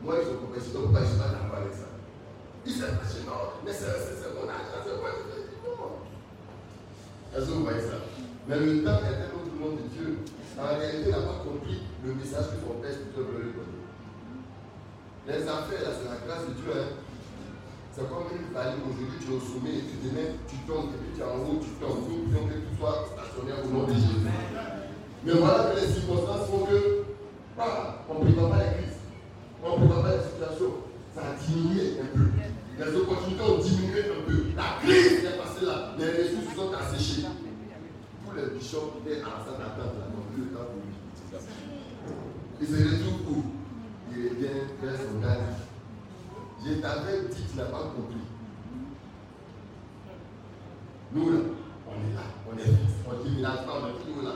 Moi, 0.03 0.15
ils 0.19 0.29
ont 0.31 0.39
compris, 0.41 0.61
donc 0.73 0.83
pourquoi 0.85 1.01
je 1.01 1.19
pas 1.19 1.29
d'accord 1.29 1.71
ça 1.71 1.89
Il 2.67 2.73
s'est 2.73 2.91
non, 3.27 3.61
mais 3.65 3.73
c'est 3.73 4.35
mon 4.35 4.49
argent, 4.49 4.83
c'est 4.83 4.99
moi. 4.99 5.11
Je 7.33 7.41
ça? 7.81 7.99
Mais 8.49 8.59
le 8.59 8.83
temps 8.83 8.99
tout 8.99 9.51
le 9.55 9.65
monde 9.65 9.79
de 9.79 9.89
Dieu. 9.95 10.19
En 10.59 10.77
réalité, 10.77 11.11
n'a 11.11 11.19
pas 11.19 11.45
compris 11.45 11.83
le 12.05 12.15
message 12.15 12.51
que 12.51 12.59
son 12.67 12.81
père 12.83 12.91
veut 13.21 13.43
lui 13.45 13.53
donner. 13.53 13.81
Les 15.29 15.43
affaires, 15.47 15.93
c'est 15.95 16.09
la 16.09 16.19
grâce 16.27 16.49
de 16.49 16.55
Dieu. 16.55 16.73
Hein. 16.75 17.10
C'est 18.01 18.09
comme 18.09 18.33
une 18.33 18.49
vallée 18.57 18.81
aujourd'hui, 18.81 19.21
tu 19.21 19.29
es 19.29 19.37
au 19.37 19.45
sommet 19.45 19.77
et 19.77 19.85
puis 19.85 20.01
demain, 20.01 20.33
tu 20.49 20.57
tombes, 20.65 20.89
et 20.97 21.05
puis 21.05 21.13
tu 21.13 21.21
es 21.21 21.29
en 21.29 21.37
haut, 21.37 21.61
tu 21.61 21.69
tombes. 21.77 22.09
Nous 22.09 22.33
prions 22.33 22.49
que 22.49 22.65
tout 22.65 22.77
soit 22.81 23.13
stationnaire 23.13 23.61
au 23.61 23.69
nom 23.69 23.85
de 23.85 23.93
Jésus. 23.93 24.25
Mais 24.25 25.37
voilà 25.37 25.69
que 25.69 25.85
les 25.85 25.85
circonstances 25.85 26.49
font 26.49 26.65
que, 26.65 27.05
voilà, 27.61 28.01
on 28.09 28.15
ne 28.17 28.25
prépare 28.25 28.57
pas 28.57 28.65
les 28.65 28.73
crises. 28.81 29.05
On 29.61 29.69
ne 29.69 29.85
prépare 29.85 30.01
pas 30.01 30.17
les 30.17 30.25
situations. 30.33 30.81
Ça 31.13 31.21
a 31.29 31.33
diminué 31.45 32.01
un 32.01 32.09
peu. 32.09 32.25
Les 32.33 32.93
opportunités 33.05 33.45
ont 33.45 33.61
diminué 33.61 34.01
un 34.09 34.23
peu. 34.25 34.39
La 34.57 34.81
crise 34.81 35.21
est 35.21 35.37
passée 35.37 35.69
là. 35.69 35.93
Les 36.01 36.09
ressources 36.25 36.57
sont 36.57 36.73
asséchées. 36.73 37.29
Tous 37.29 38.33
les 38.33 38.49
bishops 38.57 38.97
qui 38.97 39.13
étaient 39.13 39.29
en 39.29 39.45
salle 39.45 39.61
d'attente 39.61 39.93
là 40.01 40.09
plus 40.09 40.49
le 40.49 40.57
temps 40.57 40.73
pour 40.73 40.81
lui. 40.81 40.97
Il 42.65 42.65
se 42.65 42.81
retrouve 42.81 43.29
où 43.29 43.45
Il 44.09 44.25
revient 44.25 44.73
vers 44.81 44.97
son. 44.97 45.21
Je 46.63 46.75
t'avais 46.75 47.29
dit, 47.31 47.43
tu 47.51 47.57
n'as 47.57 47.65
pas 47.65 47.91
compris. 47.97 48.21
Nous 51.13 51.31
là, 51.31 51.39
on 51.89 51.93
est 51.93 52.15
là, 52.15 52.27
on 52.47 52.57
est 52.59 52.65
fixe, 52.65 53.01
on 53.09 53.25
dit, 53.25 53.43
femme, 53.43 53.65
on 53.67 53.89
est 53.89 54.05
toujours 54.05 54.23
là. 54.23 54.35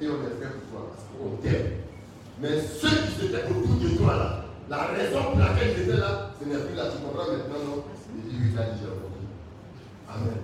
Et 0.00 0.08
on 0.08 0.20
est 0.22 0.36
fait 0.38 0.52
pour 0.52 0.68
toi, 0.70 0.90
parce 0.92 1.04
qu'on 1.08 1.36
t'aime. 1.42 1.80
Mais 2.40 2.60
ceux 2.60 2.88
qui 2.88 3.26
étaient 3.26 3.46
autour 3.48 3.76
de 3.76 3.96
toi 3.96 4.16
là, 4.16 4.44
la 4.68 4.84
raison 4.92 5.30
pour 5.30 5.38
laquelle 5.38 5.80
étaient 5.80 5.96
là, 5.96 6.30
ce 6.38 6.44
n'est 6.44 6.58
plus 6.58 6.76
là, 6.76 6.84
tu 6.92 6.98
comprends 7.02 7.32
maintenant, 7.32 7.64
non? 7.64 7.84
Il 8.14 8.30
dit, 8.30 8.36
oui, 8.38 8.54
là, 8.54 8.62
j'ai 8.76 8.86
compris. 8.86 9.26
Amen. 10.08 10.40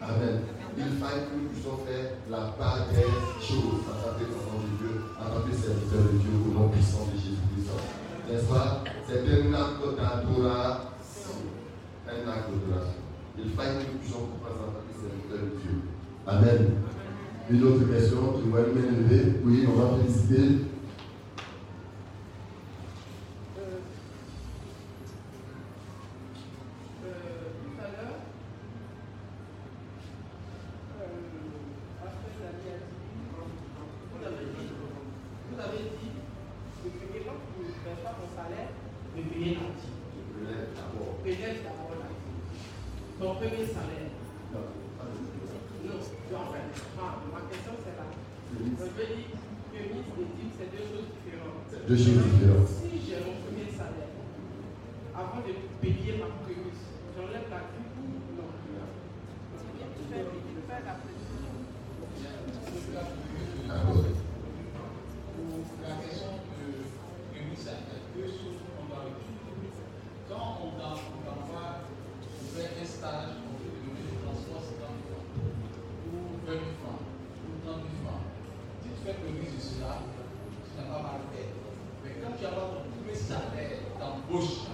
Amen. 0.00 0.40
Il 0.78 0.98
faille 1.00 1.24
que 1.28 1.36
nous 1.36 1.48
puissions 1.48 1.78
faire 1.84 2.16
la 2.30 2.52
part 2.56 2.88
des 2.92 3.04
choses 3.44 3.84
en 3.84 3.96
tant 4.00 4.16
qu'enfants 4.16 4.60
de 4.64 4.72
Dieu, 4.80 5.04
en 5.20 5.24
tant 5.24 5.42
que 5.44 5.52
serviteurs 5.52 6.12
de 6.12 6.18
Dieu, 6.18 6.32
au 6.48 6.52
nom 6.52 6.68
puissant 6.68 7.04
de 7.12 7.16
Jésus-Christ. 7.16 7.68
N'est-ce 8.28 8.44
pas? 8.44 8.84
C'est 9.08 9.20
un 9.20 9.54
acte 9.54 9.96
d'adoration. 9.96 11.36
Un 12.08 12.28
acte 12.28 12.50
d'adoration. 12.50 13.02
Il 13.38 13.50
faille 13.52 13.68
que 13.78 13.92
nous 13.92 13.98
puissions 13.98 14.18
comprendre 14.20 14.82
que 14.88 14.94
serviteurs 15.00 15.44
de 15.46 15.60
Dieu. 15.60 15.80
Amen. 16.26 16.70
Une 17.48 17.62
autre 17.62 17.84
question, 17.88 18.40
tu 18.42 18.48
vois 18.50 18.60
une 18.60 18.74
main 18.74 18.90
levée 18.90 19.40
Oui, 19.44 19.66
on 19.68 19.78
va 19.78 19.96
féliciter. 19.98 20.62
Euh, 27.04 27.52
tout 27.62 27.78
à 27.80 27.86
l'heure, 27.86 28.18
euh, 31.00 32.02
après 32.02 32.34
la 32.42 32.50
vie 32.58 32.82
vous 34.12 34.20
avez 34.24 34.46
dit, 34.52 34.68
vous 35.50 35.58
avez 35.60 35.82
dit, 35.94 36.12
ne 36.84 36.90
payez 36.90 37.24
pas 37.24 37.36
pour 37.38 37.62
ne 37.62 37.70
payez 37.70 38.00
pas 38.02 38.14
mon 38.18 38.28
salaire, 38.34 38.70
mais 39.14 39.22
payez 39.22 39.54
la 39.54 39.70
dîme. 39.76 40.00
Payez 41.22 41.62
d'abord 41.62 41.94
la 42.00 42.10
dîme. 42.10 42.42
Ton 43.20 43.34
premier 43.36 43.66
salaire. 43.66 44.10
Non, 44.52 46.42
en 46.42 46.50
fait, 46.50 46.66
ma, 46.98 47.22
ma 47.30 47.40
question 47.48 47.74
c'est 47.78 47.94
là. 47.94 48.06
Je 48.50 48.58
veux 48.58 48.66
dire 48.66 48.82
que 48.82 49.78
mise 49.78 50.10
et 50.18 50.26
dîme, 50.34 50.52
c'est 50.58 50.70
deux 50.74 50.82
choses 50.90 51.08
différentes. 51.14 51.70
Deux 51.86 51.96
choses 51.96 52.26
différentes. 52.34 52.66
Si 52.66 52.90
j'ai 53.06 53.22
mon 53.22 53.38
premier 53.46 53.70
salaire, 53.70 54.10
avant 55.76 55.82
de 55.82 55.92
payer 55.92 56.16
ma 56.18 56.26
prémisse, 56.44 56.84
j'enlève 57.16 57.48
la 57.50 57.60
dîme 57.72 57.92
ou 58.00 58.36
non 58.36 58.48
C'est 59.56 59.72
bien 59.76 59.88
de 59.92 60.02
faire, 60.08 60.24
de 60.24 60.62
faire 60.66 60.82
la 60.84 60.94
précision. 61.04 61.52
La 65.82 65.94
question 66.02 66.32
de 66.32 66.64
prémisse, 67.30 67.60
il 67.60 67.68
y 67.68 67.68
a 67.68 68.00
deux 68.14 68.28
choses 68.32 68.58
qu'on 68.72 68.86
doit 68.88 69.04
retenir. 69.04 69.52
Quand 70.28 70.48
on 70.64 70.70
va, 70.78 70.88
on 70.96 71.20
va 71.24 71.34
voir, 71.46 71.72
on 71.84 72.46
fait 72.56 72.70
un 72.80 72.84
stage, 72.84 73.36
on 73.44 73.54
fait 73.60 73.70
de 73.70 73.90
le 73.96 74.14
transport, 74.24 74.62
c'est 74.64 74.80
30 74.80 74.90
francs, 75.06 75.28
ou 76.08 76.40
20 76.46 76.52
000 76.52 76.64
francs, 76.82 77.04
ou 77.46 77.52
30 77.62 77.76
000 77.76 78.02
francs. 78.02 78.24
Si 78.82 78.88
tu 78.90 79.00
fais 79.04 79.14
prémisse 79.14 79.54
de 79.54 79.60
cela, 79.60 80.02
tu 80.02 80.72
n'as 80.74 80.88
pas 80.90 81.02
mal 81.04 81.20
fait. 81.30 81.48
Mais 82.02 82.12
quand 82.22 82.34
tu 82.38 82.44
as 82.46 82.54
ton 82.54 82.82
premier 82.90 83.14
salaire 83.14 83.78
d'embauche, 84.00 84.66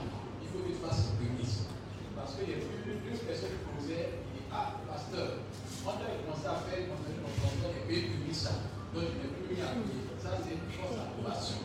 il 0.42 0.48
faut 0.48 0.64
que 0.64 0.72
tu 0.72 0.80
fasses 0.84 1.12
une 1.12 1.16
prémisse. 1.20 1.68
Parce 2.16 2.36
qu'il 2.36 2.48
y 2.50 2.56
a 2.56 2.64
plus 2.64 2.96
deux 3.02 3.18
personnes 3.24 3.56
qui 3.56 3.68
posaient, 3.72 4.08
il 4.12 4.28
dit, 4.36 4.44
ah, 4.52 4.80
pasteur, 4.84 5.44
quand 5.84 5.96
tu 5.96 6.04
as 6.08 6.16
commencé 6.20 6.46
à 6.48 6.56
faire, 6.64 6.80
quand 6.88 7.00
tu 7.02 7.08
as 7.08 7.16
commencé 7.20 7.64
à 7.64 7.82
payer 7.88 8.08
prémisse, 8.12 8.44
donc 8.92 9.04
tu 9.08 9.16
n'es 9.20 9.32
plus 9.32 9.56
mis 9.56 9.64
à 9.64 9.72
payer. 9.72 10.04
Ça, 10.20 10.36
c'est 10.44 10.54
une 10.60 10.68
force 10.76 10.92
d'adoration. 10.96 11.60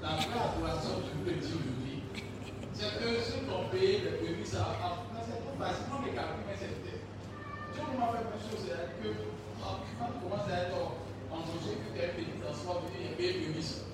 La 0.00 0.16
vraie 0.16 0.40
adoration, 0.40 1.04
je 1.04 1.12
vous 1.12 1.24
le 1.28 1.36
dis 1.36 1.52
aujourd'hui, 1.52 1.96
c'est 2.72 2.96
que 2.96 3.08
ceux 3.20 3.44
qui 3.44 3.52
ont 3.52 3.68
payé 3.68 4.00
les 4.00 4.16
prémices, 4.16 4.56
ça 4.56 4.72
va 4.80 5.04
c'est 5.20 5.36
pas 5.44 5.68
facilement 5.68 6.00
les 6.00 6.16
calculs, 6.16 6.48
mais 6.48 6.56
c'est 6.56 6.72
Dieu 6.80 7.84
m'a 8.00 8.08
fait 8.16 8.24
quelque 8.24 8.40
chose, 8.48 8.64
c'est 8.64 8.96
que 8.98 9.08
quand 9.60 9.84
tu 9.84 9.92
commences 10.00 10.48
à 10.48 10.64
être 10.64 10.80
embauché, 11.28 11.76
que 11.76 11.92
tu 11.92 12.00
as 12.00 12.16
payé 12.16 12.32
le 12.32 12.40
transport, 12.40 12.80
tu 12.88 12.96
dis, 12.96 13.04
il 13.04 13.06
y 13.06 13.12
a 13.12 13.16
payé 13.20 13.44
prémisse. 13.44 13.84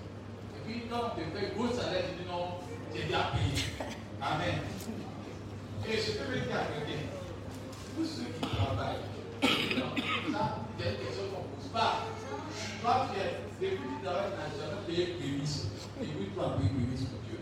Puis, 0.67 0.83
quand 0.91 1.15
tu 1.15 1.23
fais 1.31 1.55
gros 1.55 1.69
salaire, 1.69 2.03
tu 2.11 2.23
dis 2.23 2.29
non, 2.29 2.59
j'ai 2.93 3.05
bien 3.05 3.31
payé. 3.31 3.63
Amen. 4.21 4.59
Et 5.87 5.93
je 5.95 6.19
peux 6.19 6.27
me 6.27 6.41
dire 6.43 6.57
à 6.57 6.67
quelqu'un, 6.67 7.07
tous 7.95 8.05
ceux 8.05 8.27
qui 8.35 8.41
travaillent, 8.41 9.07
ça, 9.43 9.47
il 9.47 10.85
y 10.85 10.89
a 10.89 10.91
une 10.91 10.99
question 10.99 11.31
qu'on 11.31 11.47
ne 11.47 11.55
pose 11.55 11.71
pas. 11.73 12.03
Toi, 12.83 13.07
tu 13.15 13.21
es, 13.23 13.47
depuis 13.63 13.79
que 13.79 13.95
tu 13.95 14.03
travailles, 14.03 14.35
tu 14.35 14.39
n'as 14.43 14.67
jamais 14.67 14.83
payé 14.87 15.15
prémisse. 15.15 15.71
Et 16.03 16.07
puis, 16.07 16.35
tu 16.35 16.41
as 16.41 16.51
payé 16.59 16.69
prémisse 16.75 17.07
pour 17.07 17.23
Dieu. 17.31 17.39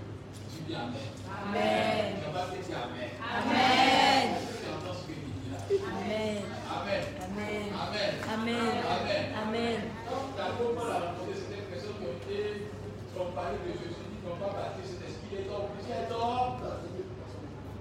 Tu 0.53 0.61
dis 0.69 0.77
Amen. 0.77 1.09
Amen. 1.25 2.21
Tu 2.21 2.29
vas 2.29 2.45
dire 2.53 2.77
Amen. 2.77 3.11
Amen. 3.25 4.37
Que 4.37 4.61
tu 4.61 4.69
entends 4.69 4.97
ce 5.01 5.09
que 5.09 5.17
je 5.17 5.33
dis 5.33 5.49
là 5.49 5.61
Amen. 5.89 6.45
Amen. 6.69 7.05
Amen. 7.25 7.73
Amen. 7.73 8.13
Amen. 8.29 8.77
Amen. 8.85 9.25
Amen. 9.41 9.81
Donc, 10.13 10.37
rencontré 10.37 11.33
certaines 11.33 11.69
personnes 11.73 11.97
qui 11.97 12.33
été 12.37 12.74
comparées 13.15 13.63
de 13.63 13.73
Jésus, 13.73 14.05
qui 14.11 14.21
n'ont 14.27 14.39
pas 14.43 14.53
baptisé 14.53 14.99
cet 14.99 15.09
esprit. 15.09 15.31
Il 15.33 15.39
est 15.39 15.47
est 15.47 16.11
homme. 16.11 16.59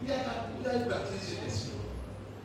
Il 0.04 0.10
y 0.10 0.14
a 0.14 0.88
baptisé 0.88 1.20
cet 1.20 1.48
esprit. 1.48 1.82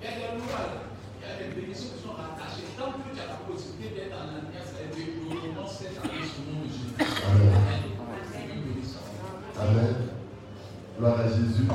Il 0.01 0.05
y 0.05 0.09
a 0.09 0.15
des 0.15 0.39
lois, 0.39 0.89
il 1.19 1.23
y 1.23 1.29
a 1.29 1.37
des 1.39 1.55
bénédictions 1.55 1.91
qui 1.97 2.03
sont 2.03 2.15
rattachées. 2.15 2.71
Tant 2.79 2.93
que 2.93 3.03
tu 3.13 3.21
as 3.21 3.27
la 3.27 3.43
possibilité 3.45 3.95
d'être 3.95 4.15
en 4.15 4.31
alliance 4.31 4.73
avec 4.79 4.95
Dieu, 4.95 5.21
tu 5.21 5.37
commences 5.37 5.79
cette 5.79 5.99
alliance 5.99 6.39
au 6.39 6.43
nom 6.49 6.63
de 6.63 6.71
Jésus. 6.71 6.95
Amen. 6.99 7.99
Amen. 9.59 9.95
Gloire 10.99 11.21
à 11.21 11.29
Jésus. 11.29 11.67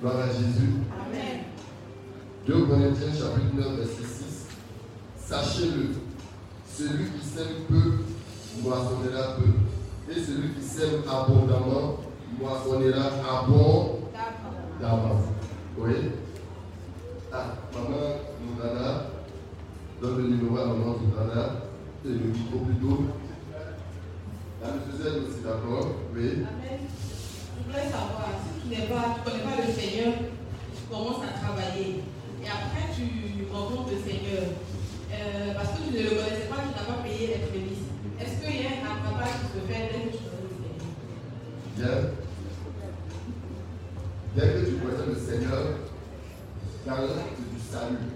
Gloire 0.00 0.20
à 0.20 0.26
Jésus. 0.28 0.84
Amen. 0.92 1.38
2 2.46 2.66
Corinthiens 2.66 3.12
chapitre 3.12 3.54
9, 3.54 3.76
verset 3.76 4.04
6. 4.04 4.46
Sachez-le, 5.16 5.96
celui 6.68 7.10
qui 7.10 7.24
sème 7.24 7.64
peu, 7.68 8.04
moissonnera 8.62 9.36
peu. 9.36 9.79
Et 10.10 10.14
celui 10.14 10.54
qui 10.54 10.62
sème 10.62 11.02
abondamment, 11.08 11.98
moissonnera 12.36 13.10
abondamment. 13.30 15.20
Oui. 15.78 15.94
Ah, 17.32 17.54
maman 17.72 18.18
Mourana, 18.42 19.06
donne 20.02 20.16
le 20.16 20.28
numéro 20.30 20.58
à 20.58 20.66
maman 20.66 20.96
Mourana, 20.98 21.44
et 22.04 22.08
le 22.08 22.14
micro 22.14 22.58
plutôt. 22.58 23.04
La 24.60 24.68
monsieur 24.72 25.22
aussi 25.22 25.42
d'accord, 25.44 25.86
oui. 26.12 26.42
Amen. 26.42 26.80
Je 26.90 27.64
voudrais 27.64 27.84
savoir, 27.84 28.34
si 28.42 28.68
tu 28.68 28.74
tu 28.74 28.82
connais 28.82 29.44
pas 29.44 29.62
le 29.64 29.72
Seigneur, 29.72 30.14
tu 30.74 30.82
commences 30.90 31.22
à 31.22 31.38
travailler. 31.38 32.02
Et 32.42 32.48
après, 32.48 32.90
tu 32.96 33.46
rencontres 33.52 33.92
le 33.92 34.10
Seigneur. 34.10 34.42
Euh, 35.12 35.54
parce 35.54 35.70
que 35.70 35.82
tu 35.86 35.94
ne 35.94 36.02
le 36.02 36.10
connaissais 36.10 36.50
pas, 36.50 36.56
tu 36.66 36.74
n'as 36.74 36.94
pas 36.94 37.02
payé 37.02 37.26
les 37.28 37.46
prémices. 37.46 37.79
Est-ce 38.20 38.36
qu'il 38.44 38.56
y 38.60 38.66
a 38.66 38.68
un 38.68 38.80
rattrapage 38.84 39.34
qui 39.40 39.46
tu 39.54 39.60
connais 39.66 40.04
le 40.04 40.12
Seigneur 40.12 40.44
Bien. 41.76 41.96
Dès 44.36 44.46
que 44.52 44.60
tu 44.66 44.74
connais 44.76 45.06
le 45.08 45.14
Seigneur, 45.16 45.64
dans 46.86 47.00
l'acte 47.00 47.40
du 47.52 47.60
salut, 47.60 48.12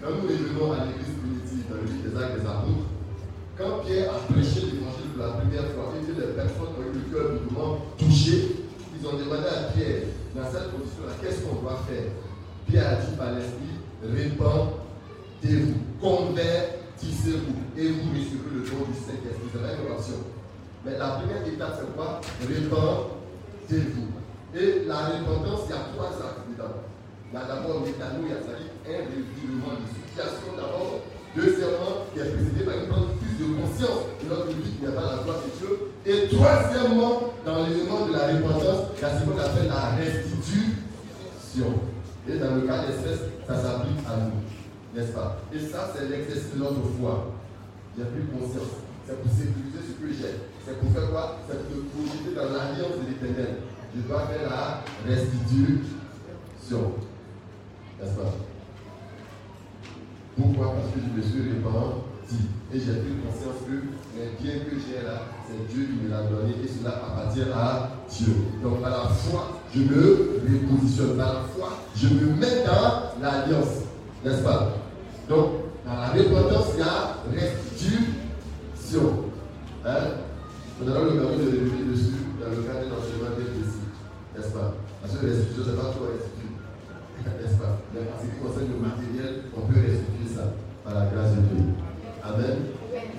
quand 0.00 0.10
nous 0.10 0.28
revenons 0.28 0.72
à 0.72 0.74
l'église 0.84 1.14
primitive 1.18 1.64
dans 1.68 1.76
le 1.76 1.82
livre 1.82 2.02
des 2.10 2.16
actes 2.22 2.36
des 2.40 2.46
apôtres, 2.46 2.88
quand 3.58 3.74
Pierre 3.84 4.10
a 4.14 4.32
prêché 4.32 4.60
l'évangile 4.66 5.10
pour 5.14 5.26
la 5.26 5.32
première 5.32 5.68
fois 5.74 5.94
et 5.98 6.06
que 6.06 6.12
les 6.20 6.32
personnes 6.34 6.74
ont 6.78 6.82
eu 6.82 6.94
le 6.94 7.02
cœur 7.10 7.26
durement 7.40 7.72
touché, 7.98 8.36
ils 8.94 9.06
ont 9.06 9.16
demandé 9.18 9.48
à 9.48 9.72
Pierre, 9.74 10.02
dans 10.34 10.46
cette 10.46 10.70
condition-là, 10.70 11.12
qu'est-ce 11.20 11.40
qu'on 11.42 11.60
doit 11.60 11.82
faire? 11.88 12.06
Pierre 12.68 12.88
a 12.88 12.94
dit 13.02 13.16
par 13.16 13.32
l'Esprit, 13.32 13.82
répandez-vous, 14.02 15.74
et 17.76 17.88
vous 17.88 18.10
recevrez 18.10 18.54
le 18.54 18.60
don 18.64 18.84
du 18.88 18.96
Saint-Esprit. 18.96 19.48
C'est 19.52 19.62
la 19.62 19.74
innovation. 19.74 20.20
Mais 20.84 20.98
la 20.98 21.20
première 21.20 21.46
étape, 21.46 21.80
c'est 21.80 21.96
quoi? 21.96 22.20
Répandez-vous. 22.40 24.08
Et 24.54 24.84
la 24.86 24.98
repentance, 25.18 25.66
il 25.66 25.70
y 25.70 25.74
a 25.74 25.82
trois 25.92 26.12
actes 26.14 26.46
dedans. 26.48 26.84
Il 27.32 27.34
y 27.34 27.42
a 27.42 27.44
d'abord 27.44 27.80
métanoïa, 27.80 28.38
c'est-à-dire 28.38 28.72
un 28.86 29.00
revirement 29.10 29.74
de 29.80 29.86
situation 29.90 30.54
d'abord. 30.56 31.02
Deuxièmement, 31.34 32.06
qui 32.14 32.20
est 32.20 32.30
précédé 32.30 32.62
par 32.62 32.78
une 32.78 33.18
prise 33.18 33.38
de 33.42 33.46
conscience 33.58 34.06
de 34.22 34.28
notre 34.28 34.54
vie 34.54 34.70
qui 34.70 34.86
n'est 34.86 34.94
pas 34.94 35.18
la 35.18 35.22
gloire 35.24 35.42
de 35.42 35.50
Dieu. 35.58 35.72
Et 36.06 36.30
troisièmement, 36.30 37.34
dans 37.44 37.66
l'élément 37.66 38.06
de 38.06 38.12
la 38.12 38.38
repentance, 38.38 38.94
il 38.94 39.02
y 39.02 39.04
a 39.04 39.18
ce 39.18 39.24
qu'on 39.24 39.34
appelle 39.34 39.66
la 39.66 39.98
restitution. 39.98 41.70
Et 42.28 42.38
dans 42.38 42.54
le 42.54 42.62
cas 42.62 42.86
d'espèce, 42.86 43.26
ça 43.48 43.56
s'applique 43.56 43.98
à 44.06 44.16
nous. 44.22 44.38
N'est-ce 44.94 45.12
pas? 45.12 45.38
Et 45.52 45.58
ça, 45.58 45.92
c'est 45.92 46.08
l'exercice 46.08 46.54
de 46.54 46.58
notre 46.60 46.86
foi. 46.98 47.32
J'ai 47.98 48.04
plus 48.04 48.26
conscience. 48.30 48.78
C'est 49.06 49.20
pour 49.20 49.30
sécuriser 49.30 49.82
ce 49.82 49.92
que 50.00 50.08
j'ai. 50.12 50.34
C'est 50.64 50.78
pour 50.78 50.90
faire 50.92 51.10
quoi? 51.10 51.38
C'est 51.48 51.66
pour 51.66 51.76
me 51.76 51.82
projeter 51.90 52.34
dans 52.34 52.48
l'alliance 52.54 52.96
de 53.02 53.10
l'éternel. 53.10 53.56
Je 53.94 54.00
dois 54.02 54.22
faire 54.26 54.48
la 54.48 54.84
restitution. 55.04 56.92
N'est-ce 58.00 58.14
pas? 58.14 58.34
Pourquoi? 60.36 60.74
Parce 60.74 60.94
que 60.94 61.00
je 61.00 61.10
me 61.16 61.22
suis 61.22 61.52
répandu. 61.52 62.02
Et 62.72 62.78
j'ai 62.80 62.94
pris 63.02 63.14
conscience 63.22 63.60
que 63.66 63.76
les 64.18 64.28
biens 64.40 64.64
que 64.64 64.76
j'ai 64.78 65.02
là, 65.04 65.22
c'est 65.46 65.72
Dieu 65.72 65.86
qui 65.86 66.04
me 66.04 66.10
l'a 66.10 66.22
donné 66.22 66.54
et 66.64 66.66
cela 66.66 67.02
appartient 67.06 67.42
à 67.54 67.90
Dieu. 68.10 68.34
Donc 68.62 68.78
à 68.84 68.90
la 68.90 69.08
fois, 69.08 69.60
je 69.74 69.80
me 69.80 70.40
repositionne. 70.42 71.20
À 71.20 71.26
la 71.26 71.40
fois, 71.54 71.78
je 71.94 72.08
me 72.08 72.34
mets 72.34 72.64
dans 72.64 73.20
l'alliance. 73.22 73.82
N'est-ce 74.24 74.42
pas? 74.42 74.83
Donc, 75.28 75.72
dans 75.86 75.96
la 75.96 76.08
repentance, 76.12 76.74
il 76.74 76.80
y 76.80 76.82
a 76.82 77.16
restitution. 77.32 78.12
Hein 79.84 80.20
Nous 80.80 80.88
avons 80.90 81.04
l'occasion 81.04 81.38
de 81.38 81.44
revenir 81.48 81.86
dessus 81.92 82.20
dans 82.40 82.50
le 82.52 82.60
cadre 82.60 82.84
d'un 82.84 82.96
enseignement 83.00 83.32
bien 83.32 83.48
précis. 83.56 83.88
N'est-ce 84.36 84.52
pas 84.52 84.74
Parce 85.00 85.16
que 85.16 85.24
restitution, 85.26 85.64
ce 85.64 85.70
n'est 85.70 85.80
pas 85.80 85.96
trop 85.96 86.12
restituer. 86.12 86.52
N'est-ce 87.24 87.56
pas 87.56 87.80
Mais 87.92 88.04
en 88.04 88.20
ce 88.20 88.28
qui 88.28 88.36
concerne 88.36 88.68
le 88.68 88.80
matériel, 88.84 89.48
on 89.56 89.64
peut 89.64 89.80
restituer 89.80 90.28
ça 90.28 90.52
par 90.84 90.92
la 90.92 91.08
grâce 91.08 91.32
de 91.36 91.42
Dieu. 91.48 91.72
Amen. 92.20 92.56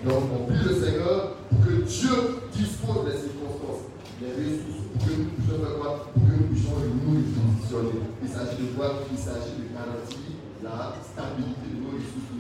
Donc, 0.06 0.30
on 0.30 0.46
prie 0.46 0.62
le 0.62 0.74
Seigneur 0.78 1.42
pour 1.50 1.58
que 1.66 1.74
Dieu 1.90 2.14
dispose 2.54 3.02
des 3.10 3.18
circonstances, 3.18 3.90
des 4.22 4.30
ressources, 4.30 4.86
pour 4.94 5.02
que 5.02 5.14
nous 5.18 5.30
puissions 5.34 5.58
faire 5.58 5.74
quoi 5.82 6.06
Pour 6.14 6.22
que 6.22 6.34
nous 6.38 6.48
puissions 6.54 6.78
nous 6.78 7.18
positionner. 7.34 7.98
Il 8.22 8.30
s'agit 8.30 8.62
de 8.62 8.78
quoi 8.78 9.02
Il 9.10 9.18
s'agit 9.18 9.58
de 9.58 9.66
garantir 9.74 10.38
la 10.62 10.94
stabilité 11.02 11.65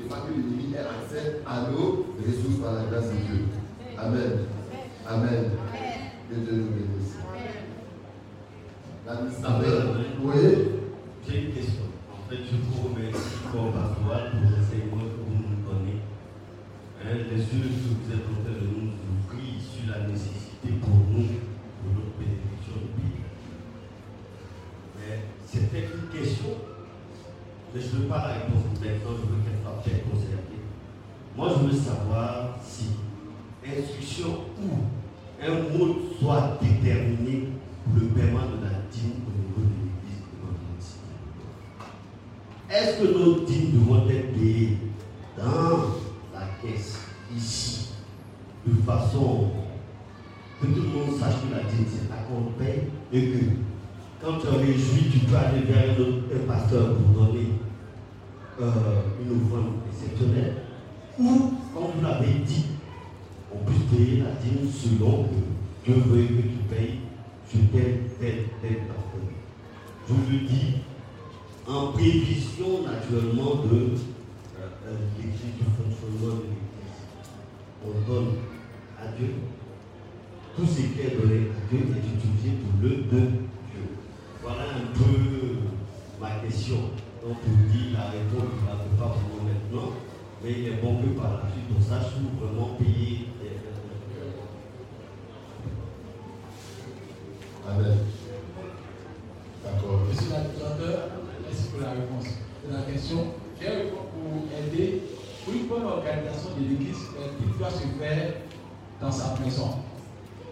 de 0.05 0.09
pas 0.09 0.21
que 0.21 0.31
l'ennemi 0.31 0.73
ait 0.73 0.79
accès 0.79 1.41
à 1.45 1.71
nos 1.71 2.05
ressources 2.17 2.61
par 2.61 2.73
la 2.73 2.83
grâce 2.83 3.09
de 3.09 3.17
Dieu. 3.17 3.45
Amen. 3.97 4.45
Amen. 5.07 5.51
Que 6.29 6.35
Dieu 6.35 6.53
nous 6.53 6.69
bénisse. 6.69 7.17
La. 9.05 9.13
Amen. 9.13 10.05
Oui. 10.21 10.33
J'ai 11.27 11.45
une 11.45 11.53
question. 11.53 11.85
En 12.11 12.29
fait, 12.29 12.37
je 12.37 12.55
vous 12.57 12.89
remercie 12.89 13.41
comme 13.51 13.71
pasteur 13.73 14.29
pour 14.29 14.41
les 14.41 14.53
enseignements 14.61 15.09
que 15.09 15.21
vous 15.25 15.41
nous 15.41 15.61
donnez. 15.65 16.01
Hein, 17.01 17.17
les 17.29 17.37
yeux 17.37 17.69
que 17.69 17.85
vous 17.85 18.13
êtes 18.13 18.25
en 18.29 18.41
train 18.41 18.53
de 18.53 18.65
nous 18.65 18.93
ouvrir 18.93 19.61
sur 19.61 19.89
la 19.89 20.07
nécessité 20.07 20.69
pour 20.81 20.95
nous, 21.09 21.37
pour 21.81 21.89
notre 21.93 22.17
bénédiction 22.17 22.77
de 22.77 22.89
pays. 22.97 23.25
Mais 24.97 25.19
c'était 25.45 25.85
une 25.85 26.09
question, 26.09 26.57
mais 27.73 27.81
je 27.81 27.95
ne 27.95 28.01
veux 28.01 28.07
pas 28.07 28.17
la 28.17 28.33
répondre 28.33 28.65
maintenant, 28.79 29.17
je 29.17 29.25
veux 29.27 29.41
qu'elle 29.43 29.61
soit 29.61 29.81
bien 29.85 29.99
conservée. 30.09 30.63
Moi, 31.35 31.49
je 31.49 31.67
veux 31.67 31.77
savoir 31.77 32.57
si 32.63 32.85
instruction 33.65 34.39
ou 34.61 34.85
un 35.43 35.77
mot 35.77 35.95
soit 36.19 36.57
déterminé 36.61 37.49
pour 37.83 37.99
le 37.99 38.07
paiement 38.07 38.47
de 38.47 38.63
la 38.63 38.71
dîme 38.91 39.19
au 39.27 39.31
niveau 39.35 39.59
de 39.59 39.73
l'église 39.75 40.21
de 40.21 40.37
notre 40.45 40.79
cité. 40.79 41.13
Est-ce 42.69 43.01
que 43.01 43.07
nos 43.17 43.45
dîmes 43.45 43.71
devront 43.73 44.09
être 44.09 44.33
payées 44.33 44.77
dans 45.37 45.99
la 46.33 46.45
caisse, 46.61 46.99
ici, 47.35 47.89
de 48.65 48.81
façon 48.83 49.49
que 50.61 50.67
tout 50.67 50.81
le 50.81 50.87
monde 50.87 51.19
que 51.83 52.09
la 52.09 52.65
paye 52.65 52.83
et 53.11 53.31
que 53.31 53.45
quand 54.21 54.39
tu 54.39 54.47
es 54.47 54.57
réjoui, 54.57 55.09
tu 55.11 55.19
peux 55.19 55.35
aller 55.35 55.61
vers 55.61 55.95
un, 55.99 56.47
pasteur 56.47 56.95
pour 56.95 57.25
donner 57.25 57.49
euh, 58.61 58.71
une 59.21 59.41
offrande 59.41 59.73
exceptionnelle 59.91 60.55
ou, 61.19 61.53
comme 61.73 61.91
vous 61.95 62.01
l'avez 62.01 62.39
dit, 62.45 62.65
on 63.53 63.63
puisse 63.65 63.83
payer 63.83 64.23
la 64.23 64.31
dîme 64.41 64.69
selon 64.69 65.23
que 65.23 65.85
Dieu 65.85 65.95
veut 66.07 66.23
que 66.23 66.41
tu 66.41 66.57
payes 66.69 66.99
sur 67.49 67.59
tel, 67.71 67.99
tel, 68.19 68.45
tel 68.61 68.77
personne. 68.87 69.29
Je 70.07 70.13
vous 70.13 70.31
le 70.31 70.39
dis 70.47 70.73
en 71.67 71.87
prévision 71.93 72.83
naturellement 72.83 73.63
de 73.63 73.75
euh, 73.75 74.67
euh, 74.87 74.97
l'église, 75.17 75.55
du 75.57 75.63
fonctionnement 75.63 76.35
de 76.35 76.41
l'église. 76.41 76.65
On 77.85 78.11
donne 78.11 78.33
à 78.99 79.07
Dieu 79.17 79.33
tout 80.55 80.65
ce 80.65 80.81
qui 80.81 81.01
est 81.01 81.19
donné 81.19 81.47
Dieu 81.69 81.79
est 81.79 82.15
utilisé 82.15 82.57
pour 82.61 82.81
le 82.81 82.89
de 82.89 83.19
Dieu. 83.25 83.85
Voilà 84.41 84.63
un 84.75 84.93
peu 84.93 85.57
ma 86.21 86.31
question. 86.45 86.91
Donc 87.23 87.37
vous 87.43 87.71
dis 87.71 87.91
la 87.91 88.11
réponse, 88.11 88.53
je 88.59 88.65
ne 88.65 88.69
la 88.69 88.83
peux 88.83 88.95
pas 88.97 89.15
pour 89.17 89.43
maintenant, 89.43 89.93
mais 90.43 90.51
il 90.51 90.67
est 90.67 90.81
bon 90.81 91.01
que 91.01 91.07
par 91.19 91.31
la 91.31 91.51
suite 91.51 91.65
on 91.75 91.81
sache 91.81 92.13
où 92.21 92.43
vraiment 92.43 92.75
payer. 92.75 93.29
Amen. 97.67 97.97
D'accord. 99.63 100.01
Monsieur 100.07 100.29
l'administrateur, 100.33 101.09
merci 101.41 101.63
pour 101.69 101.81
la 101.81 101.91
réponse. 101.91 102.25
C'est 102.61 102.71
la 102.73 102.81
question. 102.83 103.25
J'ai 103.59 103.67
un 103.67 103.71
réponse 103.71 104.07
pour 104.13 104.31
aider 104.55 105.01
pour 105.43 105.53
une 105.55 105.65
bonne 105.65 105.85
organisation 105.85 106.49
de 106.59 106.61
l'église 106.61 106.97
qui 107.39 107.57
doit 107.57 107.71
se 107.71 107.87
faire 107.99 108.33
dans 109.01 109.11
sa 109.11 109.35
maison? 109.43 109.94